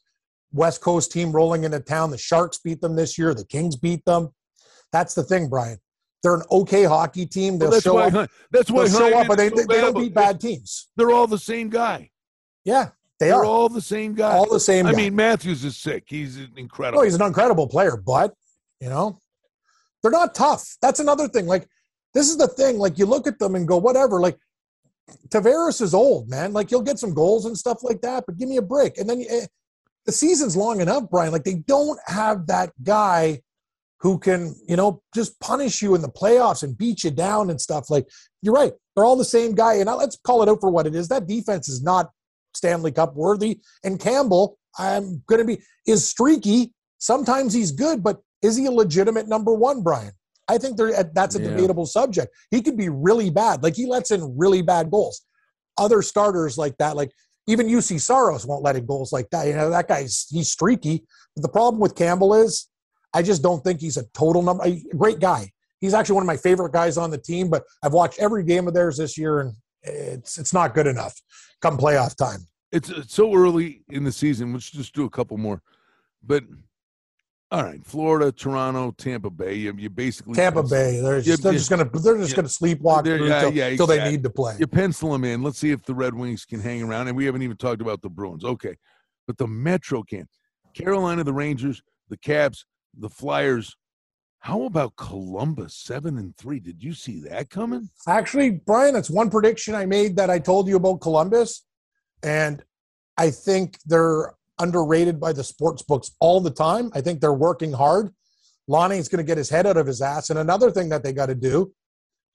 West 0.52 0.82
Coast 0.82 1.12
team 1.12 1.32
rolling 1.32 1.64
into 1.64 1.80
town. 1.80 2.12
The 2.12 2.18
Sharks 2.18 2.60
beat 2.60 2.82
them 2.82 2.96
this 2.96 3.18
year. 3.18 3.34
The 3.34 3.46
Kings 3.46 3.76
beat 3.76 4.06
them. 4.06 4.30
That's 4.96 5.14
the 5.14 5.24
thing, 5.24 5.50
Brian. 5.50 5.78
They're 6.24 6.36
an 6.36 6.44
okay 6.50 6.86
hockey 6.86 7.26
team. 7.26 7.60
They'll 7.60 7.72
Well, 7.72 7.82
show 7.82 7.94
why. 7.96 8.08
up. 8.08 8.30
That's 8.50 8.72
why 8.72 8.88
show 8.88 9.20
up, 9.20 9.28
but 9.28 9.38
they, 9.38 9.50
so 9.50 9.56
they, 9.68 9.82
don't 9.82 9.94
beat 9.94 10.14
bad 10.14 10.40
teams. 10.40 10.88
They're 10.96 11.12
all 11.12 11.28
the 11.28 11.38
same 11.38 11.68
guy. 11.68 12.12
Yeah, 12.64 12.92
they 13.20 13.28
They're 13.28 13.40
are 13.40 13.46
all 13.46 13.68
the 13.68 13.82
same 13.82 14.14
guy. 14.14 14.32
all 14.32 14.50
the 14.50 14.58
same. 14.58 14.88
I 14.88 14.94
guy. 14.94 14.98
mean, 14.98 15.14
Matthews 15.14 15.66
is 15.66 15.76
sick. 15.76 16.06
He's 16.08 16.40
incredible. 16.56 17.02
Oh, 17.02 17.04
he's 17.04 17.16
an 17.16 17.24
incredible 17.24 17.68
player, 17.68 17.98
but 17.98 18.34
you 18.80 18.88
know, 18.88 19.20
they're 20.02 20.12
not 20.12 20.34
tough. 20.34 20.78
That's 20.82 21.02
another 21.02 21.28
thing. 21.28 21.46
Like, 21.46 21.68
this 22.14 22.30
is 22.30 22.38
the 22.38 22.48
thing. 22.48 22.78
Like, 22.78 22.98
you 22.98 23.06
look 23.06 23.28
at 23.28 23.38
them 23.38 23.56
and 23.56 23.68
go, 23.68 23.76
whatever. 23.76 24.22
Like, 24.22 24.38
Tavares 25.28 25.82
is 25.82 25.94
old, 25.94 26.30
man. 26.30 26.54
Like, 26.54 26.70
he'll 26.70 26.82
get 26.82 27.00
some 27.00 27.14
goals 27.14 27.46
and 27.46 27.58
stuff 27.58 27.84
like 27.84 28.00
that, 28.00 28.24
but 28.26 28.38
give 28.38 28.48
me 28.48 28.56
a 28.56 28.62
break. 28.62 28.98
And 28.98 29.10
then 29.10 29.26
eh, 29.30 29.48
the 30.06 30.14
season's 30.14 30.56
long 30.56 30.80
enough, 30.80 31.10
Brian. 31.12 31.34
Like, 31.34 31.44
they 31.44 31.56
don't 31.56 32.00
have 32.08 32.48
that 32.48 32.72
guy 32.82 33.42
who 34.06 34.20
can, 34.20 34.54
you 34.68 34.76
know, 34.76 35.02
just 35.16 35.40
punish 35.40 35.82
you 35.82 35.96
in 35.96 36.02
the 36.04 36.08
playoffs 36.08 36.62
and 36.62 36.78
beat 36.78 37.04
you 37.04 37.10
down 37.10 37.50
and 37.50 37.60
stuff. 37.60 37.90
Like, 37.90 38.08
you're 38.44 38.54
right. 38.54 38.72
They're 38.96 39.04
all 39.04 39.16
the 39.16 39.26
same 39.26 39.56
guy. 39.56 39.74
And 39.78 39.88
now 39.88 39.98
let's 39.98 40.16
call 40.16 40.44
it 40.44 40.48
out 40.48 40.62
for 40.62 40.70
what 40.70 40.86
it 40.86 40.94
is. 40.94 41.08
That 41.08 41.26
defense 41.26 41.68
is 41.68 41.82
not 41.82 42.12
Stanley 42.54 42.92
Cup 42.92 43.16
worthy. 43.16 43.62
And 43.84 44.00
Campbell, 44.00 44.60
I'm 44.78 45.24
going 45.26 45.40
to 45.40 45.46
be, 45.46 45.60
is 45.88 46.08
streaky. 46.08 46.72
Sometimes 47.00 47.52
he's 47.52 47.72
good, 47.72 48.04
but 48.04 48.20
is 48.44 48.56
he 48.56 48.68
a 48.68 48.72
legitimate 48.72 49.28
number 49.28 49.56
one, 49.56 49.82
Brian? 49.82 50.12
I 50.48 50.60
think 50.60 50.78
there, 50.78 50.92
that's 51.16 51.36
a 51.36 51.42
Yeah. 51.42 51.50
debatable 51.50 51.88
subject. 51.88 52.32
He 52.52 52.62
could 52.62 52.78
be 52.78 52.90
really 52.90 53.32
bad. 53.32 53.64
Like 53.64 53.76
he 53.76 53.88
lets 53.88 54.12
in 54.12 54.38
really 54.38 54.62
bad 54.62 54.92
goals. 54.92 55.22
Other 55.80 56.04
starters 56.04 56.60
like 56.60 56.78
that, 56.78 56.96
like 56.96 57.10
even 57.48 57.66
Juuse 57.66 58.00
Saros 58.02 58.46
won't 58.46 58.62
let 58.64 58.76
in 58.76 58.86
goals 58.86 59.12
like 59.12 59.32
that. 59.32 59.48
You 59.48 59.56
know, 59.56 59.72
that 59.72 59.88
guy's, 59.88 60.28
he's 60.30 60.52
streaky. 60.52 61.06
But 61.36 61.42
the 61.42 61.50
problem 61.50 61.82
with 61.82 61.96
Campbell 61.96 62.36
is 62.36 62.68
I 63.16 63.22
just 63.24 63.42
don't 63.42 63.64
think 63.64 63.80
he's 63.80 63.98
a 63.98 64.04
total 64.14 64.42
number. 64.44 64.64
A 64.66 64.84
great 64.96 65.20
guy. 65.20 65.50
He's 65.80 65.94
actually 65.94 66.16
one 66.16 66.24
of 66.24 66.28
my 66.28 66.38
favorite 66.38 66.74
guys 66.74 66.98
on 66.98 67.10
the 67.12 67.18
team, 67.18 67.50
but 67.50 67.64
I've 67.82 67.94
watched 67.94 68.20
every 68.20 68.44
game 68.44 68.68
of 68.68 68.74
theirs 68.74 68.98
this 68.98 69.18
year 69.18 69.40
and 69.42 69.54
it's, 69.84 70.38
it's 70.38 70.54
not 70.54 70.74
good 70.74 70.88
enough 70.88 71.20
come 71.62 71.78
playoff 71.78 72.16
time. 72.16 72.40
it's, 72.72 72.90
it's 72.90 73.14
so 73.14 73.34
early 73.34 73.82
in 73.90 74.04
the 74.04 74.12
season. 74.12 74.52
Let's 74.54 74.70
just 74.70 74.94
do 74.94 75.06
a 75.06 75.10
couple 75.10 75.38
more. 75.38 75.62
But 76.24 76.44
all 77.52 77.64
right, 77.64 77.86
Florida, 77.86 78.32
Toronto, 78.32 78.92
Tampa 78.98 79.30
Bay. 79.30 79.54
You, 79.54 79.74
you 79.78 79.90
basically 79.90 80.34
Tampa 80.34 80.62
pencil- 80.62 80.78
Bay, 80.78 81.00
they're 81.00 81.22
just, 81.22 81.44
they're 81.44 81.54
just 81.54 81.70
gonna 81.70 81.86
they're 81.86 82.18
just 82.18 82.32
Yeah. 82.32 82.36
gonna 82.38 82.48
sleepwalk 82.48 83.04
They're- 83.04 83.18
through 83.20 83.28
yeah, 83.30 83.42
till, 83.42 83.54
yeah, 83.54 83.76
till 83.78 83.88
they 83.88 84.12
need 84.12 84.24
to 84.24 84.30
play. 84.30 84.56
You 84.60 84.68
pencil 84.68 85.12
them 85.12 85.24
in. 85.24 85.42
Let's 85.44 85.60
see 85.60 85.72
if 85.72 85.84
the 85.84 85.94
Red 85.94 86.14
Wings 86.16 86.44
can 86.44 86.60
hang 86.60 86.82
around. 86.84 87.08
And 87.08 87.16
we 87.16 87.26
haven't 87.26 87.44
even 87.44 87.56
talked 87.58 87.82
about 87.82 88.02
the 88.02 88.10
Bruins. 88.10 88.44
Okay, 88.44 88.76
but 89.28 89.38
the 89.38 89.48
Metro 89.48 90.04
can. 90.04 90.28
Carolina, 90.74 91.24
the 91.24 91.32
Rangers, 91.34 91.82
the 92.10 92.18
Caps, 92.18 92.66
the 92.98 93.10
Flyers. 93.10 93.76
How 94.40 94.64
about 94.64 94.96
Columbus, 94.96 95.76
seven 95.76 96.18
and 96.18 96.36
three? 96.38 96.60
Did 96.60 96.84
you 96.84 96.94
see 96.94 97.22
that 97.22 97.50
coming? 97.50 97.90
Actually, 98.08 98.52
Brian, 98.52 98.94
that's 98.94 99.10
one 99.10 99.30
prediction 99.30 99.74
I 99.74 99.86
made 99.86 100.18
that 100.18 100.30
I 100.30 100.40
told 100.40 100.68
you 100.68 100.76
about 100.76 101.02
Columbus, 101.02 101.66
and 102.22 102.64
I 103.18 103.32
think 103.32 103.80
they're 103.86 104.34
underrated 104.60 105.20
by 105.20 105.34
the 105.34 105.44
sports 105.44 105.82
books 105.82 106.12
all 106.20 106.40
the 106.42 106.52
time. 106.52 106.92
I 106.94 107.02
think 107.02 107.20
they're 107.20 107.34
working 107.34 107.74
hard. 107.74 108.14
Lonnie's 108.68 109.10
going 109.10 109.24
to 109.24 109.28
get 109.28 109.38
his 109.38 109.50
head 109.50 109.68
out 109.68 109.78
of 109.78 109.88
his 109.88 110.02
ass. 110.02 110.30
And 110.30 110.40
another 110.40 110.72
thing 110.72 110.90
that 110.90 111.04
they 111.04 111.14
got 111.14 111.28
to 111.28 111.36
do, 111.36 111.74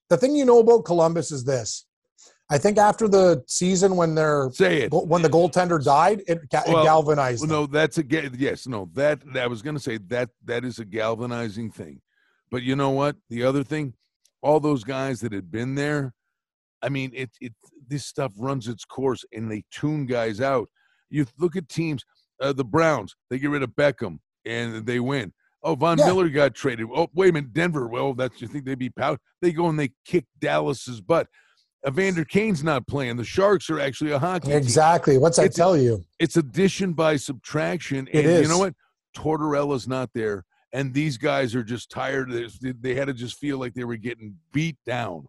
the 0.08 0.16
thing 0.16 0.34
you 0.34 0.44
know 0.44 0.58
about 0.58 0.84
Columbus 0.84 1.32
is 1.32 1.44
this. 1.44 1.86
I 2.52 2.58
think 2.58 2.78
after 2.78 3.06
the 3.06 3.44
season 3.46 3.94
when 3.96 4.14
they're 4.16 4.50
Say 4.52 4.82
it. 4.82 4.92
when 4.92 5.22
the 5.22 5.28
goaltender 5.28 5.82
died, 5.82 6.22
it, 6.26 6.48
ga- 6.50 6.64
it 6.66 6.72
galvanized. 6.84 7.42
Well, 7.48 7.60
no, 7.62 7.66
that's 7.66 7.98
a 7.98 8.04
yes, 8.04 8.66
no. 8.66 8.90
That 8.94 9.20
I 9.36 9.46
was 9.46 9.62
going 9.62 9.76
to 9.76 9.82
say 9.82 9.98
that 10.08 10.30
that 10.44 10.64
is 10.64 10.80
a 10.80 10.84
galvanizing 10.84 11.70
thing. 11.70 12.00
But 12.50 12.62
you 12.62 12.74
know 12.74 12.90
what? 12.90 13.16
The 13.28 13.44
other 13.44 13.62
thing, 13.62 13.94
all 14.42 14.58
those 14.58 14.82
guys 14.82 15.20
that 15.20 15.32
had 15.32 15.50
been 15.50 15.76
there, 15.76 16.12
I 16.82 16.88
mean, 16.88 17.12
it 17.14 17.30
it 17.40 17.52
this 17.86 18.04
stuff 18.04 18.32
runs 18.36 18.66
its 18.66 18.84
course, 18.84 19.24
and 19.32 19.50
they 19.50 19.62
tune 19.70 20.06
guys 20.06 20.40
out. 20.40 20.68
You 21.08 21.26
look 21.38 21.54
at 21.56 21.68
teams, 21.68 22.04
uh, 22.40 22.52
the 22.52 22.64
Browns, 22.64 23.14
they 23.30 23.38
get 23.38 23.50
rid 23.50 23.62
of 23.62 23.70
Beckham 23.70 24.18
and 24.44 24.86
they 24.86 24.98
win. 25.00 25.32
Oh, 25.62 25.74
Von 25.74 25.98
Yeah. 25.98 26.06
Miller 26.06 26.28
got 26.30 26.54
traded. 26.54 26.86
Oh, 26.94 27.08
wait 27.14 27.30
a 27.30 27.32
minute, 27.34 27.52
Denver. 27.52 27.86
Well, 27.88 28.14
that's 28.14 28.40
you 28.40 28.48
think 28.48 28.64
they'd 28.64 28.78
be 28.78 28.90
proud? 28.90 29.18
They 29.42 29.52
go 29.52 29.68
and 29.68 29.78
they 29.78 29.90
kick 30.04 30.24
Dallas's 30.38 31.00
butt. 31.00 31.26
Evander 31.86 32.24
Kane's 32.24 32.62
not 32.62 32.86
playing. 32.86 33.16
The 33.16 33.24
Sharks 33.24 33.70
are 33.70 33.80
actually 33.80 34.10
a 34.10 34.18
hockey 34.18 34.48
team 34.48 34.56
exactly. 34.58 35.16
What's 35.18 35.36
that 35.38 35.44
It's- 35.46 35.56
tell 35.56 35.76
you? 35.76 36.04
it's 36.18 36.36
addition 36.36 36.92
by 36.92 37.16
subtraction. 37.16 38.08
It 38.12 38.26
and 38.26 38.42
you 38.42 38.48
know 38.48 38.58
what? 38.58 38.74
Tortorella's 39.14 39.88
not 39.88 40.10
there. 40.14 40.44
And 40.72 40.92
these 40.94 41.16
guys 41.18 41.54
are 41.54 41.64
just 41.64 41.90
tired. 41.90 42.30
They, 42.30 42.72
they 42.72 42.94
had 42.94 43.06
to 43.08 43.14
just 43.14 43.38
feel 43.38 43.58
like 43.58 43.74
they 43.74 43.82
were 43.84 43.96
getting 43.96 44.36
beat 44.52 44.76
down. 44.86 45.26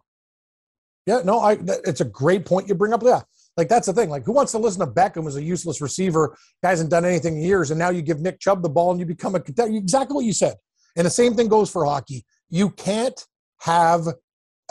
Yeah, 1.06 1.22
no, 1.24 1.40
I. 1.40 1.58
It's 1.84 2.00
a 2.00 2.04
great 2.04 2.46
point 2.46 2.68
you 2.68 2.76
bring 2.76 2.92
up. 2.92 3.02
Yeah, 3.02 3.22
like 3.56 3.68
that's 3.68 3.86
the 3.86 3.92
thing. 3.92 4.08
Like, 4.08 4.24
who 4.24 4.30
wants 4.30 4.52
to 4.52 4.58
listen 4.58 4.78
to 4.80 4.86
Beckham 4.86 5.26
as 5.26 5.34
a 5.34 5.42
useless 5.42 5.80
receiver? 5.80 6.36
Hasn't 6.62 6.90
done 6.90 7.04
anything 7.04 7.38
in 7.38 7.42
years, 7.42 7.72
and 7.72 7.78
now 7.78 7.90
you 7.90 8.02
give 8.02 8.20
Nick 8.20 8.38
Chubb 8.38 8.62
the 8.62 8.68
ball 8.68 8.92
and 8.92 9.00
you 9.00 9.06
become 9.06 9.34
a 9.34 9.40
contender. 9.40 9.76
Exactly 9.76 10.14
what 10.14 10.24
you 10.24 10.32
said. 10.32 10.54
And 10.94 11.04
the 11.04 11.10
same 11.10 11.34
thing 11.34 11.48
goes 11.48 11.70
for 11.72 11.84
hockey. 11.84 12.24
You 12.50 12.70
can't 12.70 13.20
have 13.62 14.06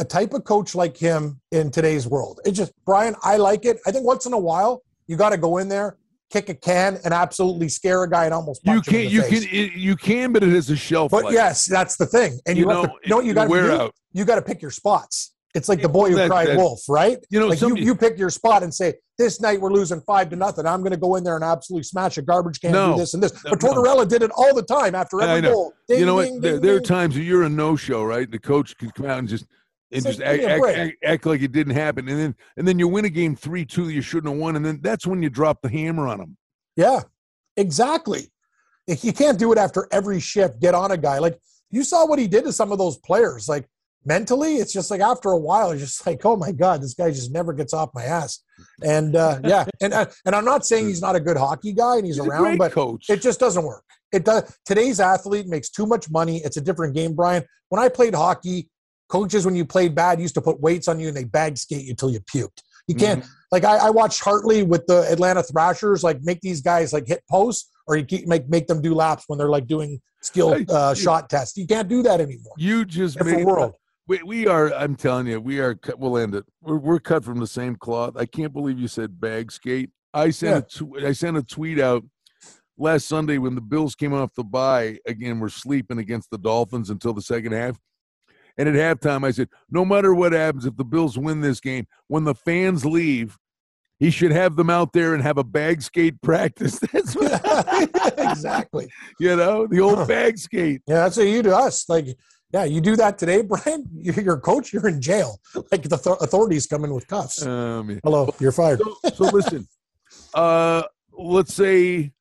a 0.02 0.06
type 0.06 0.34
of 0.34 0.44
coach 0.44 0.74
like 0.74 0.98
him 0.98 1.40
in 1.52 1.70
today's 1.70 2.08
world. 2.08 2.40
It 2.44 2.54
just 2.54 2.72
Brian, 2.86 3.16
I 3.24 3.38
like 3.38 3.66
it. 3.66 3.78
I 3.86 3.92
think 3.92 4.04
once 4.06 4.26
in 4.26 4.34
a 4.34 4.40
while 4.50 4.82
you 5.08 5.16
got 5.16 5.30
to 5.30 5.38
go 5.38 5.58
in 5.60 5.70
there, 5.70 5.98
kick 6.32 6.50
a 6.50 6.56
can, 6.56 6.98
and 7.06 7.14
absolutely 7.14 7.70
scare 7.70 8.02
a 8.04 8.10
guy 8.10 8.26
and 8.26 8.34
almost 8.34 8.62
You 8.66 8.82
can, 8.82 9.10
you 9.10 9.22
face. 9.22 9.46
can, 9.46 9.56
it, 9.60 9.74
you 9.74 9.96
can, 9.96 10.32
but 10.34 10.42
it 10.44 10.54
is 10.54 10.70
a 10.70 10.76
shelf 10.76 11.12
But 11.12 11.26
life. 11.26 11.34
yes, 11.34 11.66
that's 11.66 11.98
the 11.98 12.06
thing. 12.08 12.40
And 12.48 12.58
you, 12.58 12.64
You 12.66 12.70
have 12.70 12.84
know, 12.84 12.88
to 12.88 12.94
you 13.04 13.10
know 13.10 13.16
what 13.18 13.26
you 13.26 13.34
got 13.34 13.48
to 13.48 13.62
do. 13.62 13.72
out. 13.72 13.94
You 14.14 14.26
got 14.26 14.36
to 14.36 14.42
pick 14.42 14.62
your 14.62 14.72
spots. 14.72 15.34
It's 15.54 15.68
like 15.68 15.82
the 15.82 15.90
boy 15.90 16.10
who 16.12 16.16
that- 16.16 16.30
cried 16.30 16.48
that- 16.48 16.58
wolf, 16.58 16.80
right? 16.88 17.18
You 17.30 17.42
know, 17.42 17.48
like 17.48 17.58
you, 17.58 17.68
somebody- 17.68 17.84
you 17.84 17.94
pick 17.96 18.18
your 18.18 18.30
spot 18.30 18.64
and 18.64 18.74
say, 18.74 18.94
this 19.18 19.42
night 19.42 19.60
we're 19.60 19.74
losing 19.74 20.00
five 20.08 20.30
to 20.30 20.38
nothing. 20.38 20.66
I'm 20.66 20.80
going 20.80 20.92
to 20.94 20.98
go 20.98 21.18
in 21.18 21.26
there 21.26 21.36
and 21.36 21.44
absolutely 21.44 21.84
smash 21.84 22.18
a 22.18 22.22
garbage 22.22 22.62
can, 22.62 22.72
No. 22.72 22.94
do 22.94 23.00
this 23.00 23.14
and 23.14 23.22
this. 23.22 23.34
No, 23.44 23.50
But 23.52 23.62
no. 23.62 23.74
Tortorella 23.74 24.08
did 24.08 24.24
it 24.24 24.32
all 24.38 24.56
the 24.56 24.64
time 24.64 24.96
after 24.96 25.22
every 25.22 25.42
goal. 25.42 25.74
Ding, 25.90 26.00
you 26.00 26.06
know 26.06 26.22
ding, 26.22 26.36
what? 26.36 26.42
There, 26.42 26.52
ding, 26.54 26.62
there 26.62 26.76
are 26.78 26.80
times 26.80 27.16
that 27.16 27.24
you're 27.24 27.44
a 27.44 27.50
no-show, 27.50 28.04
right? 28.06 28.32
The 28.32 28.40
coach 28.40 28.78
can 28.78 28.90
come 28.92 29.08
out 29.08 29.20
and 29.20 29.28
just 29.28 29.46
and 29.92 30.06
just 30.06 30.22
act, 30.22 30.40
give 30.40 30.48
me 30.48 30.54
a 30.54 30.56
act, 30.56 30.78
act, 30.78 30.98
act 31.04 31.26
like 31.26 31.42
it 31.42 31.52
didn't 31.52 31.74
happen, 31.74 32.08
and 32.08 32.20
then 32.20 32.36
and 32.58 32.68
then 32.68 32.80
you 32.80 32.88
win 32.88 33.06
a 33.06 33.10
game 33.10 33.36
three 33.36 33.66
two 33.66 33.86
that 33.86 33.94
you 33.94 34.02
shouldn't 34.02 34.32
have 34.32 34.40
won, 34.42 34.56
and 34.56 34.66
then 34.66 34.80
that's 34.82 35.06
when 35.06 35.22
you 35.22 35.30
drop 35.30 35.62
the 35.62 35.70
hammer 35.70 36.08
on 36.08 36.20
them. 36.20 36.38
Yeah, 36.76 37.02
exactly. 37.58 38.32
You 38.88 39.14
can't 39.14 39.38
do 39.40 39.52
it 39.52 39.58
after 39.58 39.88
every 39.92 40.20
shift. 40.20 40.60
Get 40.60 40.74
on 40.74 40.92
a 40.92 40.98
guy. 40.98 41.20
Like 41.20 41.40
you 41.70 41.84
saw 41.84 42.06
what 42.06 42.20
he 42.20 42.28
did 42.28 42.44
to 42.46 42.52
some 42.52 42.72
of 42.72 42.78
those 42.78 42.98
players. 42.98 43.48
Like 43.48 43.68
mentally, 44.06 44.56
it's 44.56 44.74
just 44.74 44.92
like 44.92 45.02
after 45.02 45.30
a 45.30 45.38
while, 45.38 45.72
it's 45.72 45.82
just 45.82 46.06
like, 46.06 46.26
oh 46.26 46.36
my 46.36 46.52
god, 46.52 46.82
this 46.82 46.94
guy 46.94 47.10
just 47.12 47.32
never 47.32 47.54
gets 47.54 47.74
off 47.74 47.90
my 47.94 48.04
ass. 48.04 48.44
And 48.84 49.16
uh, 49.16 49.40
yeah, 49.44 49.66
and 49.82 49.94
uh, 49.94 50.06
and 50.26 50.36
I'm 50.36 50.46
not 50.46 50.66
saying 50.66 50.88
he's 50.88 51.02
not 51.02 51.16
a 51.16 51.20
good 51.20 51.38
hockey 51.38 51.74
guy 51.74 51.98
and 51.98 52.06
he's, 52.06 52.18
He's 52.18 52.26
around, 52.26 52.58
but 52.58 52.72
coach. 52.72 53.10
it 53.10 53.22
just 53.22 53.40
doesn't 53.40 53.64
work. 53.64 53.84
It 54.12 54.26
does. 54.26 54.58
Today's 54.66 55.00
athlete 55.00 55.48
makes 55.48 55.70
too 55.70 55.86
much 55.86 56.10
money. 56.10 56.38
It's 56.44 56.58
a 56.58 56.62
different 56.62 56.94
game, 56.96 57.14
Brian. 57.14 57.44
When 57.70 57.82
I 57.82 57.88
played 57.88 58.14
hockey, 58.14 58.70
coaches, 59.12 59.45
when 59.45 59.56
you 59.56 59.65
played 59.65 59.93
bad, 59.93 60.19
used 60.21 60.36
to 60.36 60.41
put 60.41 60.60
weights 60.62 60.88
on 60.88 61.00
you 61.00 61.08
and 61.10 61.15
they 61.17 61.26
bag 61.26 61.58
skate 61.58 61.84
you 61.86 61.93
till 61.93 62.10
you 62.10 62.21
puked. 62.21 62.62
You 62.88 62.95
can't. 62.95 63.24
Like 63.52 63.63
I, 63.63 63.78
I 63.88 63.89
watched 63.89 64.21
Hartley 64.21 64.63
with 64.63 64.86
the 64.88 65.06
Atlanta 65.12 65.43
Thrashers, 65.43 66.04
like 66.04 66.21
make 66.24 66.39
these 66.41 66.62
guys 66.62 66.93
like 66.93 67.08
hit 67.08 67.21
posts, 67.30 67.69
or 67.88 67.95
you 67.97 68.04
keep 68.06 68.28
make 68.28 68.50
make 68.50 68.67
them 68.67 68.82
do 68.82 68.93
laps 68.95 69.26
when 69.28 69.38
they're 69.38 69.50
like 69.50 69.67
doing 69.67 70.02
skill 70.21 70.56
uh, 70.69 70.93
you- 70.95 71.02
shot 71.04 71.30
tests. 71.30 71.58
You 71.58 71.67
can't 71.67 71.88
do 71.88 72.02
that 72.04 72.19
anymore. 72.21 72.54
You 72.58 72.86
just 72.86 73.17
Different 73.17 73.39
made 73.39 73.45
world. 73.45 73.74
We, 74.08 74.24
we 74.24 74.47
are. 74.47 74.74
I'm 74.74 74.95
telling 74.95 75.28
you, 75.28 75.39
we 75.39 75.60
are. 75.60 75.76
cut- 75.76 76.00
We'll 76.00 76.17
end 76.17 76.34
it. 76.36 76.43
We're, 76.62 76.78
we're 76.78 77.00
cut 77.00 77.24
from 77.24 77.39
the 77.39 77.47
same 77.47 77.76
cloth. 77.76 78.17
I 78.17 78.26
can't 78.26 78.52
believe 78.52 78.80
you 78.80 78.88
said 78.88 79.21
bag 79.21 79.52
skate. 79.52 79.91
I 80.13 80.32
sent 80.32 80.65
a 80.65 80.84
tw- 80.86 81.04
I 81.06 81.13
sent 81.13 81.38
a 81.38 81.43
tweet 81.43 81.80
out 81.80 82.04
last 82.78 83.08
Sunday 83.08 83.38
when 83.38 83.56
the 83.56 83.62
Bills 83.62 83.93
came 83.95 84.13
off 84.13 84.34
the 84.34 84.43
bye. 84.43 84.97
Again, 85.06 85.39
we're 85.39 85.50
sleeping 85.50 86.00
against 86.00 86.30
the 86.32 86.38
Dolphins 86.39 86.89
until 86.89 87.13
the 87.13 87.21
second 87.21 87.52
half. 87.54 87.78
And 88.58 88.70
at 88.70 88.76
halftime, 88.76 89.26
I 89.26 89.32
said, 89.32 89.50
no 89.70 89.86
matter 89.86 90.14
what 90.14 90.34
happens, 90.34 90.66
if 90.66 90.76
the 90.76 90.84
Bills 90.86 91.18
win 91.18 91.42
this 91.42 91.60
game, 91.60 91.88
when 92.08 92.24
the 92.24 92.36
fans 92.36 92.86
leave, 92.86 93.38
he 94.00 94.10
should 94.10 94.32
have 94.32 94.56
them 94.56 94.70
out 94.70 94.94
there 94.94 95.14
and 95.14 95.22
have 95.22 95.38
a 95.38 95.44
bag 95.44 95.82
skate 95.82 96.20
practice. 96.22 96.80
That's 96.92 97.16
what 97.16 97.32
exactly. 98.18 98.90
you 99.20 99.36
know, 99.36 99.68
the 99.68 99.80
old 99.80 100.08
bag 100.08 100.38
skate. 100.40 100.82
Yeah, 100.88 101.04
that's 101.04 101.18
what 101.18 101.28
you 101.28 101.44
do 101.44 101.54
us. 101.54 101.88
Like, 101.88 102.08
yeah, 102.52 102.64
you 102.64 102.82
do 102.82 102.96
that 102.96 103.18
today, 103.18 103.42
Brian. 103.44 103.86
You're 103.94 104.20
your 104.20 104.40
coach. 104.40 104.74
You're 104.74 104.88
in 104.88 105.02
jail. 105.02 105.40
Like 105.72 105.84
the 105.84 105.98
th- 105.98 106.18
authorities 106.20 106.66
come 106.66 106.84
in 106.84 106.94
with 106.94 107.08
cuffs. 107.08 107.46
Um, 107.46 108.00
Hello, 108.04 108.34
you're 108.40 108.52
fired. 108.52 108.80
so, 108.80 109.10
so 109.14 109.24
listen, 109.26 109.68
uh, 110.34 110.84
let's 111.14 111.54
say 111.54 112.12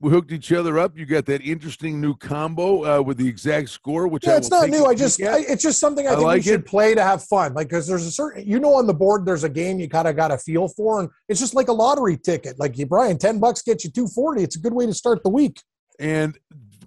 we 0.00 0.10
hooked 0.10 0.32
each 0.32 0.50
other 0.52 0.78
up. 0.78 0.96
You 0.96 1.04
got 1.04 1.26
that 1.26 1.42
interesting 1.42 2.00
new 2.00 2.16
combo 2.16 2.84
uh, 2.84 3.02
with 3.02 3.18
the 3.18 3.28
exact 3.28 3.68
score, 3.68 4.08
which 4.08 4.26
I 4.26 4.30
Yeah, 4.30 4.36
it's 4.38 4.50
not 4.50 4.70
new. 4.70 4.86
I 4.86 4.94
just. 4.94 5.20
I, 5.22 5.40
it's 5.40 5.62
just 5.62 5.78
something 5.78 6.06
I 6.06 6.12
I 6.12 6.14
think 6.14 6.24
like 6.26 6.36
we 6.36 6.42
should 6.42 6.60
it. 6.60 6.66
play 6.66 6.94
to 6.94 7.02
have 7.02 7.22
fun. 7.24 7.52
Like, 7.52 7.68
because 7.68 7.86
there's 7.86 8.06
a 8.06 8.10
certain, 8.10 8.48
you 8.48 8.58
know, 8.58 8.74
on 8.74 8.86
the 8.86 8.94
board 8.94 9.26
there's 9.26 9.44
a 9.44 9.48
game 9.48 9.78
you 9.78 9.88
kind 9.88 10.08
of 10.08 10.16
got 10.16 10.30
a 10.30 10.38
feel 10.38 10.68
for, 10.68 11.00
and 11.00 11.10
it's 11.28 11.38
just 11.38 11.54
like 11.54 11.68
a 11.68 11.72
lottery 11.72 12.16
ticket. 12.16 12.58
Like, 12.58 12.78
you, 12.78 12.86
Brian, 12.86 13.18
ten 13.18 13.38
bucks 13.38 13.60
gets 13.62 13.84
you 13.84 13.90
two 13.90 14.08
forty. 14.08 14.42
It's 14.42 14.56
a 14.56 14.60
good 14.60 14.72
way 14.72 14.86
to 14.86 14.94
start 14.94 15.22
the 15.22 15.30
week. 15.30 15.60
and 15.98 16.38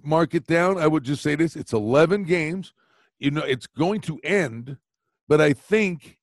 mark 0.02 0.34
it 0.34 0.46
down. 0.46 0.76
I 0.78 0.86
would 0.86 1.04
just 1.04 1.22
say 1.22 1.34
this: 1.36 1.56
it's 1.56 1.72
eleven 1.72 2.24
games. 2.24 2.72
You 3.20 3.30
know, 3.30 3.44
it's 3.44 3.68
going 3.68 4.00
to 4.02 4.18
end, 4.24 4.76
but 5.28 5.40
I 5.40 5.52
think 5.52 6.18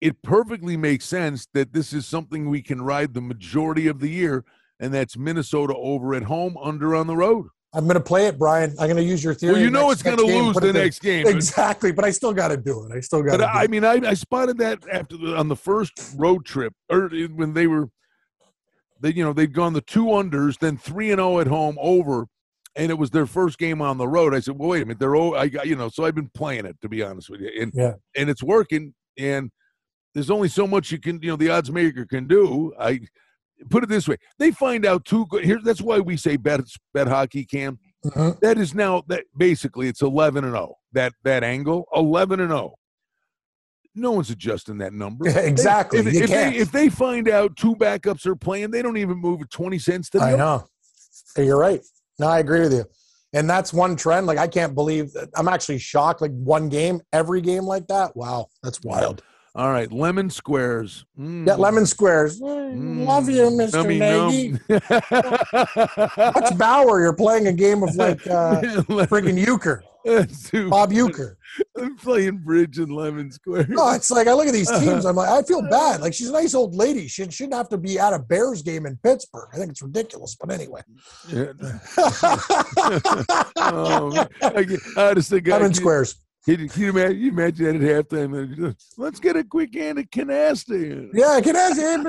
it 0.00 0.22
perfectly 0.22 0.76
makes 0.76 1.06
sense 1.06 1.48
that 1.54 1.72
this 1.72 1.92
is 1.92 2.06
something 2.06 2.48
we 2.48 2.62
can 2.62 2.80
ride 2.82 3.14
the 3.14 3.20
majority 3.20 3.88
of 3.88 3.98
the 3.98 4.08
year, 4.08 4.44
and 4.80 4.92
that's 4.92 5.16
Minnesota 5.16 5.74
over 5.76 6.14
at 6.14 6.22
home, 6.24 6.56
under 6.62 6.94
on 6.94 7.06
the 7.06 7.16
road. 7.16 7.46
I'm 7.74 7.84
going 7.84 7.94
to 7.96 8.00
play 8.00 8.26
it, 8.26 8.38
Brian. 8.38 8.70
I'm 8.78 8.86
going 8.86 8.96
to 8.96 9.02
use 9.02 9.22
your 9.22 9.34
theory. 9.34 9.52
Well, 9.54 9.62
you 9.62 9.70
know 9.70 9.88
next- 9.88 9.92
it's 9.94 10.02
going 10.02 10.16
to 10.16 10.24
lose 10.24 10.56
the 10.56 10.72
next 10.72 11.00
game. 11.00 11.26
Exactly, 11.26 11.92
but 11.92 12.04
I 12.04 12.10
still 12.10 12.32
got 12.32 12.48
to 12.48 12.56
do 12.56 12.86
it. 12.86 12.92
I 12.96 13.00
still 13.00 13.22
got 13.22 13.32
But 13.32 13.46
to. 13.46 13.50
I 13.50 13.66
mean, 13.66 13.84
I, 13.84 14.00
I 14.06 14.14
spotted 14.14 14.56
that 14.58 14.78
after 14.90 15.16
the, 15.18 15.36
on 15.36 15.48
the 15.48 15.56
first 15.56 15.92
road 16.16 16.46
trip, 16.46 16.72
or 16.90 17.08
when 17.34 17.52
they 17.52 17.66
were, 17.66 17.90
they 19.00 19.12
you 19.12 19.22
know 19.22 19.32
they'd 19.34 19.52
gone 19.52 19.74
the 19.74 19.82
two 19.82 20.06
unders, 20.06 20.58
then 20.58 20.78
three 20.78 21.10
and 21.10 21.18
zero 21.18 21.40
at 21.40 21.46
home 21.46 21.76
over, 21.78 22.26
and 22.74 22.90
it 22.90 22.94
was 22.98 23.10
their 23.10 23.26
first 23.26 23.58
game 23.58 23.82
on 23.82 23.98
the 23.98 24.08
road. 24.08 24.34
I 24.34 24.40
said, 24.40 24.58
well, 24.58 24.70
wait 24.70 24.82
a 24.82 24.86
minute, 24.86 24.98
they're 24.98 25.14
oh, 25.14 25.34
I 25.34 25.48
got 25.48 25.66
you 25.66 25.76
know, 25.76 25.90
so 25.90 26.04
I've 26.06 26.14
been 26.14 26.30
playing 26.32 26.64
it 26.64 26.80
to 26.80 26.88
be 26.88 27.02
honest 27.02 27.28
with 27.28 27.40
you, 27.42 27.50
and 27.60 27.70
Yeah. 27.74 27.94
and 28.16 28.30
it's 28.30 28.42
working, 28.42 28.94
and 29.18 29.50
there's 30.14 30.30
only 30.30 30.48
so 30.48 30.66
much 30.66 30.90
you 30.90 30.98
can 30.98 31.20
you 31.22 31.28
know 31.28 31.36
the 31.36 31.50
odds 31.50 31.70
maker 31.70 32.06
can 32.06 32.26
do. 32.26 32.72
I 32.80 33.00
put 33.70 33.82
it 33.82 33.88
this 33.88 34.08
way, 34.08 34.16
they 34.38 34.50
find 34.50 34.86
out 34.86 35.04
two 35.04 35.26
good 35.26 35.44
here. 35.44 35.60
That's 35.62 35.80
why 35.80 35.98
we 36.00 36.16
say 36.16 36.36
bet 36.36 36.60
bet 36.94 37.06
hockey 37.08 37.44
cam. 37.44 37.78
Mhm. 38.04 38.38
That 38.40 38.58
is 38.58 38.74
now 38.74 39.02
that 39.08 39.24
basically 39.36 39.88
it's 39.88 40.02
eleven 40.02 40.44
and 40.44 40.54
zero. 40.54 40.76
That 40.92 41.12
that 41.24 41.42
angle 41.44 41.86
eleven 41.94 42.40
and 42.40 42.50
zero. 42.50 42.74
No 43.94 44.12
one's 44.12 44.30
adjusting 44.30 44.78
that 44.78 44.92
number. 44.92 45.28
exactly. 45.38 46.00
If, 46.00 46.06
if 46.06 46.30
they 46.30 46.56
if 46.56 46.72
they 46.72 46.88
find 46.88 47.28
out 47.28 47.56
two 47.56 47.74
backups 47.74 48.26
are 48.26 48.36
playing, 48.36 48.70
they 48.70 48.82
don't 48.82 48.96
even 48.96 49.18
move 49.18 49.48
twenty 49.50 49.78
cents 49.78 50.10
to 50.10 50.18
the 50.18 50.24
I 50.24 50.36
know. 50.36 50.66
You're 51.36 51.58
right. 51.58 51.80
No, 52.18 52.28
I 52.28 52.38
agree 52.38 52.60
with 52.60 52.72
you. 52.72 52.84
And 53.32 53.48
that's 53.48 53.72
one 53.72 53.96
trend. 53.96 54.26
Like 54.26 54.38
I 54.38 54.46
can't 54.46 54.74
believe 54.74 55.12
that 55.12 55.28
I'm 55.36 55.48
actually 55.48 55.78
shocked. 55.78 56.20
Like 56.20 56.32
one 56.32 56.68
game, 56.68 57.00
every 57.12 57.40
game 57.40 57.64
like 57.64 57.86
that. 57.88 58.16
Wow, 58.16 58.46
that's 58.62 58.82
wild. 58.82 59.22
All 59.58 59.72
right, 59.72 59.90
lemon 59.90 60.30
squares. 60.30 61.04
Mm. 61.18 61.44
Yeah, 61.48 61.54
lemon 61.56 61.84
squares. 61.84 62.40
Mm. 62.40 63.04
Love 63.04 63.28
you, 63.28 63.42
Mr. 63.50 63.82
Nummy 63.82 63.98
Nagy. 63.98 64.50
num. 64.68 66.32
What's 66.32 66.52
Bauer? 66.56 67.00
You're 67.00 67.12
playing 67.12 67.48
a 67.48 67.52
game 67.52 67.82
of 67.82 67.92
like 67.96 68.24
uh, 68.28 68.60
freaking 69.10 69.36
euchre, 69.36 69.82
Bob 70.70 70.92
Euchre. 70.92 71.36
I'm 71.76 71.96
playing 71.96 72.38
bridge 72.38 72.78
in 72.78 72.88
lemon 72.90 73.32
squares. 73.32 73.68
No, 73.68 73.90
it's 73.94 74.12
like 74.12 74.28
I 74.28 74.32
look 74.32 74.46
at 74.46 74.52
these 74.52 74.70
teams. 74.78 75.04
I'm 75.04 75.16
like, 75.16 75.28
I 75.28 75.42
feel 75.42 75.62
bad. 75.68 76.02
Like 76.02 76.14
she's 76.14 76.28
a 76.28 76.32
nice 76.32 76.54
old 76.54 76.76
lady. 76.76 77.08
She 77.08 77.28
shouldn't 77.28 77.54
have 77.54 77.68
to 77.70 77.78
be 77.78 77.98
at 77.98 78.12
a 78.12 78.20
Bears 78.20 78.62
game 78.62 78.86
in 78.86 78.96
Pittsburgh. 79.02 79.48
I 79.52 79.56
think 79.56 79.72
it's 79.72 79.82
ridiculous. 79.82 80.36
But 80.40 80.52
anyway, 80.52 80.82
Yeah. 81.32 81.52
oh. 83.56 84.26
I, 84.40 84.66
I 84.96 85.14
just 85.14 85.30
think 85.30 85.48
I 85.48 85.52
lemon 85.52 85.68
can- 85.70 85.74
squares. 85.74 86.14
Can 86.48 86.60
you, 86.60 86.68
you 86.76 86.88
imagine, 86.88 87.18
you 87.18 87.28
imagine 87.30 87.78
that 87.80 87.90
at 87.90 88.08
halftime? 88.08 88.74
Let's 88.96 89.20
get 89.20 89.36
a 89.36 89.44
quick 89.44 89.74
hand 89.74 89.98
of 89.98 90.06
canasta. 90.08 91.10
Yeah, 91.12 91.26
I 91.28 91.42
can 91.42 91.54
ask 91.54 91.76
him. 91.76 92.04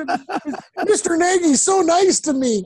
Mr. 0.87 1.17
Nagy's 1.19 1.61
so 1.61 1.81
nice 1.81 2.21
to 2.21 2.31
me. 2.31 2.63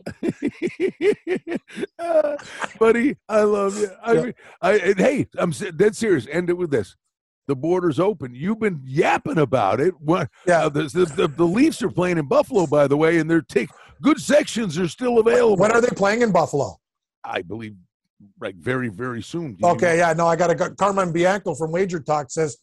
Uh, 1.98 2.38
buddy, 2.80 3.18
I 3.28 3.42
love 3.42 3.76
you. 3.80 3.90
I 4.04 4.12
Yeah. 4.14 4.22
mean, 4.22 4.34
I 4.62 4.78
hey, 4.98 5.28
I'm 5.40 5.50
dead 5.50 5.96
serious. 5.96 6.28
End 6.30 6.52
it 6.52 6.58
with 6.58 6.70
this. 6.70 6.96
the 7.48 7.56
border's 7.56 8.00
open. 8.00 8.36
You've 8.36 8.60
been 8.60 8.80
yapping 8.86 9.40
about 9.40 9.80
it. 9.80 9.96
What? 10.00 10.30
Yeah. 10.46 10.66
Uh, 10.66 10.70
the, 10.70 10.84
the, 10.84 11.06
the, 11.06 11.28
the 11.28 11.46
Leafs 11.48 11.82
are 11.82 11.90
playing 11.90 12.20
in 12.20 12.28
Buffalo, 12.28 12.68
by 12.68 12.88
the 12.88 12.98
way, 12.98 13.18
and 13.18 13.28
they're 13.28 13.42
take 13.42 13.70
good 14.02 14.20
sections 14.22 14.78
are 14.78 14.88
still 14.88 15.18
available. 15.18 15.58
When 15.58 15.72
are 15.72 15.82
they 15.82 15.88
playing 15.96 16.22
in 16.22 16.32
Buffalo? 16.32 16.78
I 17.24 17.42
believe, 17.42 17.74
like 18.42 18.56
very, 18.56 18.90
very 18.90 19.22
soon. 19.22 19.54
Do 19.54 19.58
you 19.68 19.74
Okay, 19.74 19.98
know? 19.98 20.08
yeah, 20.08 20.14
no, 20.14 20.28
I 20.28 20.36
got 20.36 20.50
a. 20.52 20.70
Carmine 20.76 21.12
Bianco 21.12 21.56
from 21.56 21.72
Wager 21.72 22.00
Talk 22.00 22.32
says 22.32 22.58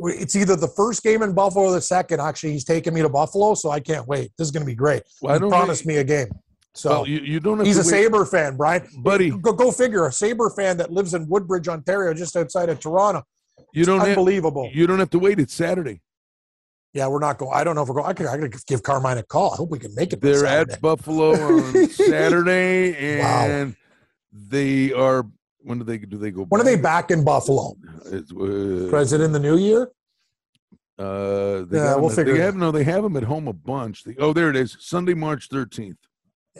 it's 0.00 0.36
either 0.36 0.56
the 0.56 0.68
first 0.68 1.02
game 1.02 1.22
in 1.22 1.32
Buffalo 1.34 1.66
or 1.66 1.72
the 1.72 1.80
second. 1.80 2.20
Actually, 2.20 2.52
he's 2.52 2.64
taking 2.64 2.92
me 2.94 3.02
to 3.02 3.08
Buffalo, 3.08 3.54
so 3.54 3.70
I 3.70 3.80
can't 3.80 4.06
wait. 4.06 4.30
This 4.38 4.46
is 4.46 4.50
going 4.52 4.62
to 4.62 4.66
be 4.66 4.74
great. 4.74 5.02
Why 5.20 5.34
he 5.34 5.38
don't 5.38 5.48
promised 5.50 5.86
me 5.86 5.96
a 5.96 6.04
game. 6.04 6.28
So 6.74 6.90
Well, 6.90 7.08
you, 7.08 7.20
you 7.20 7.40
don't 7.40 7.56
have 7.58 7.66
he's 7.66 7.78
a 7.78 7.80
wait- 7.80 8.04
Sabre 8.04 8.26
fan, 8.26 8.56
Brian. 8.58 8.86
buddy. 8.98 9.30
Go, 9.30 9.52
go 9.54 9.72
figure. 9.72 10.04
A 10.06 10.12
Sabre 10.12 10.50
fan 10.50 10.76
that 10.76 10.92
lives 10.92 11.14
in 11.14 11.26
Woodbridge, 11.28 11.68
Ontario, 11.68 12.12
just 12.12 12.36
outside 12.36 12.68
of 12.68 12.78
Toronto. 12.80 13.22
You 13.72 13.84
don't 13.86 14.00
have, 14.00 14.08
Unbelievable. 14.10 14.70
you 14.74 14.86
don't 14.86 14.98
have 14.98 15.08
to 15.10 15.18
wait. 15.18 15.40
It's 15.40 15.54
Saturday. 15.54 16.02
yeah, 16.92 17.06
we're 17.08 17.18
not 17.18 17.38
going. 17.38 17.52
I 17.54 17.64
don't 17.64 17.74
know 17.76 17.82
if 17.82 17.88
we're 17.88 17.94
going. 17.94 18.06
I 18.06 18.12
could. 18.12 18.26
I 18.26 18.36
could 18.36 18.54
give 18.66 18.82
Carmine 18.82 19.16
a 19.16 19.22
call. 19.22 19.54
I 19.54 19.56
hope 19.56 19.70
we 19.70 19.78
can 19.78 19.94
make 19.94 20.12
it. 20.12 20.20
They're 20.20 20.44
at 20.44 20.80
Buffalo 20.82 21.30
on 21.32 21.88
Saturday, 21.88 23.20
Wow. 23.22 23.72
They 24.32 24.92
are. 24.92 25.26
When 25.58 25.78
do 25.78 25.84
they 25.84 25.98
do 25.98 26.16
they 26.18 26.30
go? 26.30 26.44
When 26.44 26.60
are 26.60 26.64
they 26.64 26.76
back 26.76 27.10
in 27.10 27.24
Buffalo? 27.24 27.76
It's, 28.06 28.30
uh, 28.32 28.86
President 28.88 29.26
in 29.26 29.32
the 29.32 29.40
new 29.40 29.56
year? 29.56 29.90
Uh, 30.98 31.64
they 31.64 31.78
Yeah, 31.78 31.96
we'll 31.96 32.10
at- 32.10 32.16
figure 32.16 32.34
They 32.34 32.40
it 32.40 32.44
have 32.44 32.56
no. 32.56 32.70
They 32.70 32.84
have 32.84 33.02
them 33.02 33.16
at 33.16 33.24
home 33.24 33.48
a 33.48 33.52
bunch. 33.52 34.04
They, 34.04 34.14
oh, 34.18 34.32
there 34.32 34.48
it 34.48 34.56
is. 34.56 34.76
Sunday, 34.80 35.14
March 35.14 35.48
thirteenth. 35.50 35.98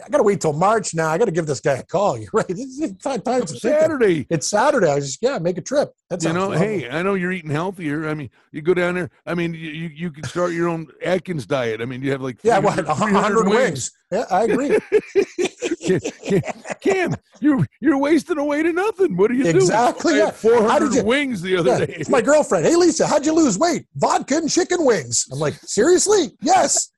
I 0.05 0.09
got 0.09 0.17
to 0.19 0.23
wait 0.23 0.41
till 0.41 0.53
March 0.53 0.93
now. 0.93 1.09
I 1.09 1.17
got 1.17 1.25
to 1.25 1.31
give 1.31 1.47
this 1.47 1.59
guy 1.59 1.73
a 1.77 1.83
call. 1.83 2.17
You're 2.19 2.29
right. 2.31 2.45
It's, 2.49 2.79
it's 2.79 3.03
time. 3.03 3.47
Saturday. 3.47 4.27
It's 4.29 4.47
Saturday. 4.47 4.91
I 4.91 4.99
just 4.99 5.19
yeah, 5.23 5.39
make 5.39 5.57
a 5.57 5.61
trip. 5.61 5.91
That's 6.09 6.23
You 6.23 6.33
know, 6.33 6.51
hey, 6.51 6.87
I 6.89 7.01
know 7.01 7.15
you're 7.15 7.31
eating 7.31 7.49
healthier. 7.49 8.07
I 8.07 8.13
mean, 8.13 8.29
you 8.51 8.61
go 8.61 8.73
down 8.73 8.95
there. 8.95 9.09
I 9.25 9.33
mean, 9.33 9.53
you 9.53 9.89
you, 9.93 10.11
can 10.11 10.23
start 10.25 10.51
your 10.53 10.67
own 10.67 10.87
Atkins 11.03 11.45
diet. 11.47 11.81
I 11.81 11.85
mean, 11.85 12.01
you 12.03 12.11
have 12.11 12.21
like 12.21 12.37
yeah, 12.43 12.59
what? 12.59 12.85
hundred 12.85 13.47
wings. 13.47 13.91
Yeah, 14.11 14.25
I 14.29 14.43
agree. 14.43 14.77
Cam, 15.87 15.99
Cam, 16.25 16.41
Cam, 16.81 17.15
you're 17.39 17.65
you're 17.81 17.97
wasting 17.97 18.37
away 18.37 18.63
to 18.63 18.71
nothing. 18.73 19.15
What 19.17 19.31
are 19.31 19.35
you 19.35 19.45
Exactly, 19.47 20.13
doing? 20.13 20.21
I 20.21 20.25
yeah. 20.25 20.31
had 20.31 20.35
400 20.35 20.69
How 20.69 20.79
did 20.79 20.93
you- 20.93 21.03
wings 21.03 21.41
the 21.41 21.57
other 21.57 21.71
Yeah, 21.71 21.85
day. 21.85 21.95
it's 21.99 22.09
my 22.09 22.21
girlfriend. 22.21 22.65
Hey, 22.65 22.75
Lisa, 22.75 23.07
how'd 23.07 23.25
you 23.25 23.33
lose 23.33 23.57
weight? 23.57 23.85
Vodka 23.95 24.37
and 24.37 24.49
chicken 24.49 24.83
wings. 24.85 25.25
I'm 25.31 25.39
like, 25.39 25.55
seriously? 25.65 26.31
Yes. 26.41 26.91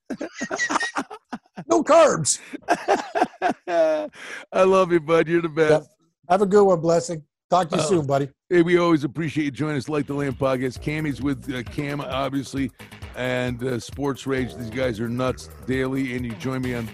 no 1.70 1.84
carbs. 1.84 2.40
I 3.68 4.64
love 4.64 4.92
you, 4.92 5.00
bud. 5.00 5.28
You're 5.28 5.42
the 5.42 5.50
best. 5.50 5.72
Yep. 5.72 5.84
Have 6.30 6.42
a 6.42 6.46
good 6.46 6.64
one, 6.64 6.80
blessing. 6.82 7.24
Talk 7.50 7.70
to 7.70 7.78
you 7.78 7.82
Uh, 7.82 7.86
soon, 7.86 8.06
buddy. 8.06 8.30
Hey, 8.50 8.62
we 8.62 8.78
always 8.78 9.04
appreciate 9.04 9.46
you 9.46 9.52
joining 9.52 9.78
us. 9.78 9.90
Light 9.90 10.06
the 10.08 10.14
Lamp 10.14 10.38
podcast. 10.38 10.80
Cammy's 10.84 11.22
with 11.22 11.52
uh, 11.54 11.64
Cam, 11.64 12.00
obviously, 12.02 12.72
and 13.16 13.64
uh, 13.64 13.80
Sports 13.80 14.28
Rage. 14.28 14.56
These 14.56 14.70
guys 14.70 15.00
are 15.00 15.10
nuts 15.10 15.50
daily, 15.66 16.16
and 16.16 16.24
you 16.26 16.32
join 16.34 16.62
me 16.62 16.76
on 16.76 16.88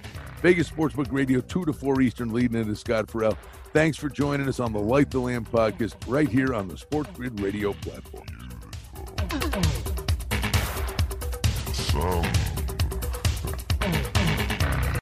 Vegas 0.46 0.70
Sportsbook 0.70 1.12
Radio, 1.12 1.42
2 1.42 1.66
to 1.66 1.74
4 1.74 2.02
Eastern, 2.02 2.32
leading 2.32 2.56
into 2.56 2.76
Scott 2.76 3.10
Ferrall. 3.10 3.36
Thanks 3.74 3.98
for 3.98 4.10
joining 4.10 4.48
us 4.48 4.60
on 4.60 4.74
the 4.74 4.80
Light 4.80 5.10
the 5.10 5.18
Lamp 5.18 5.50
podcast 5.50 5.96
right 6.06 6.30
here 6.30 6.54
on 6.54 6.68
the 6.68 6.78
Sports 6.78 7.10
Grid 7.16 7.40
Radio 7.40 7.74
platform. 7.74 8.28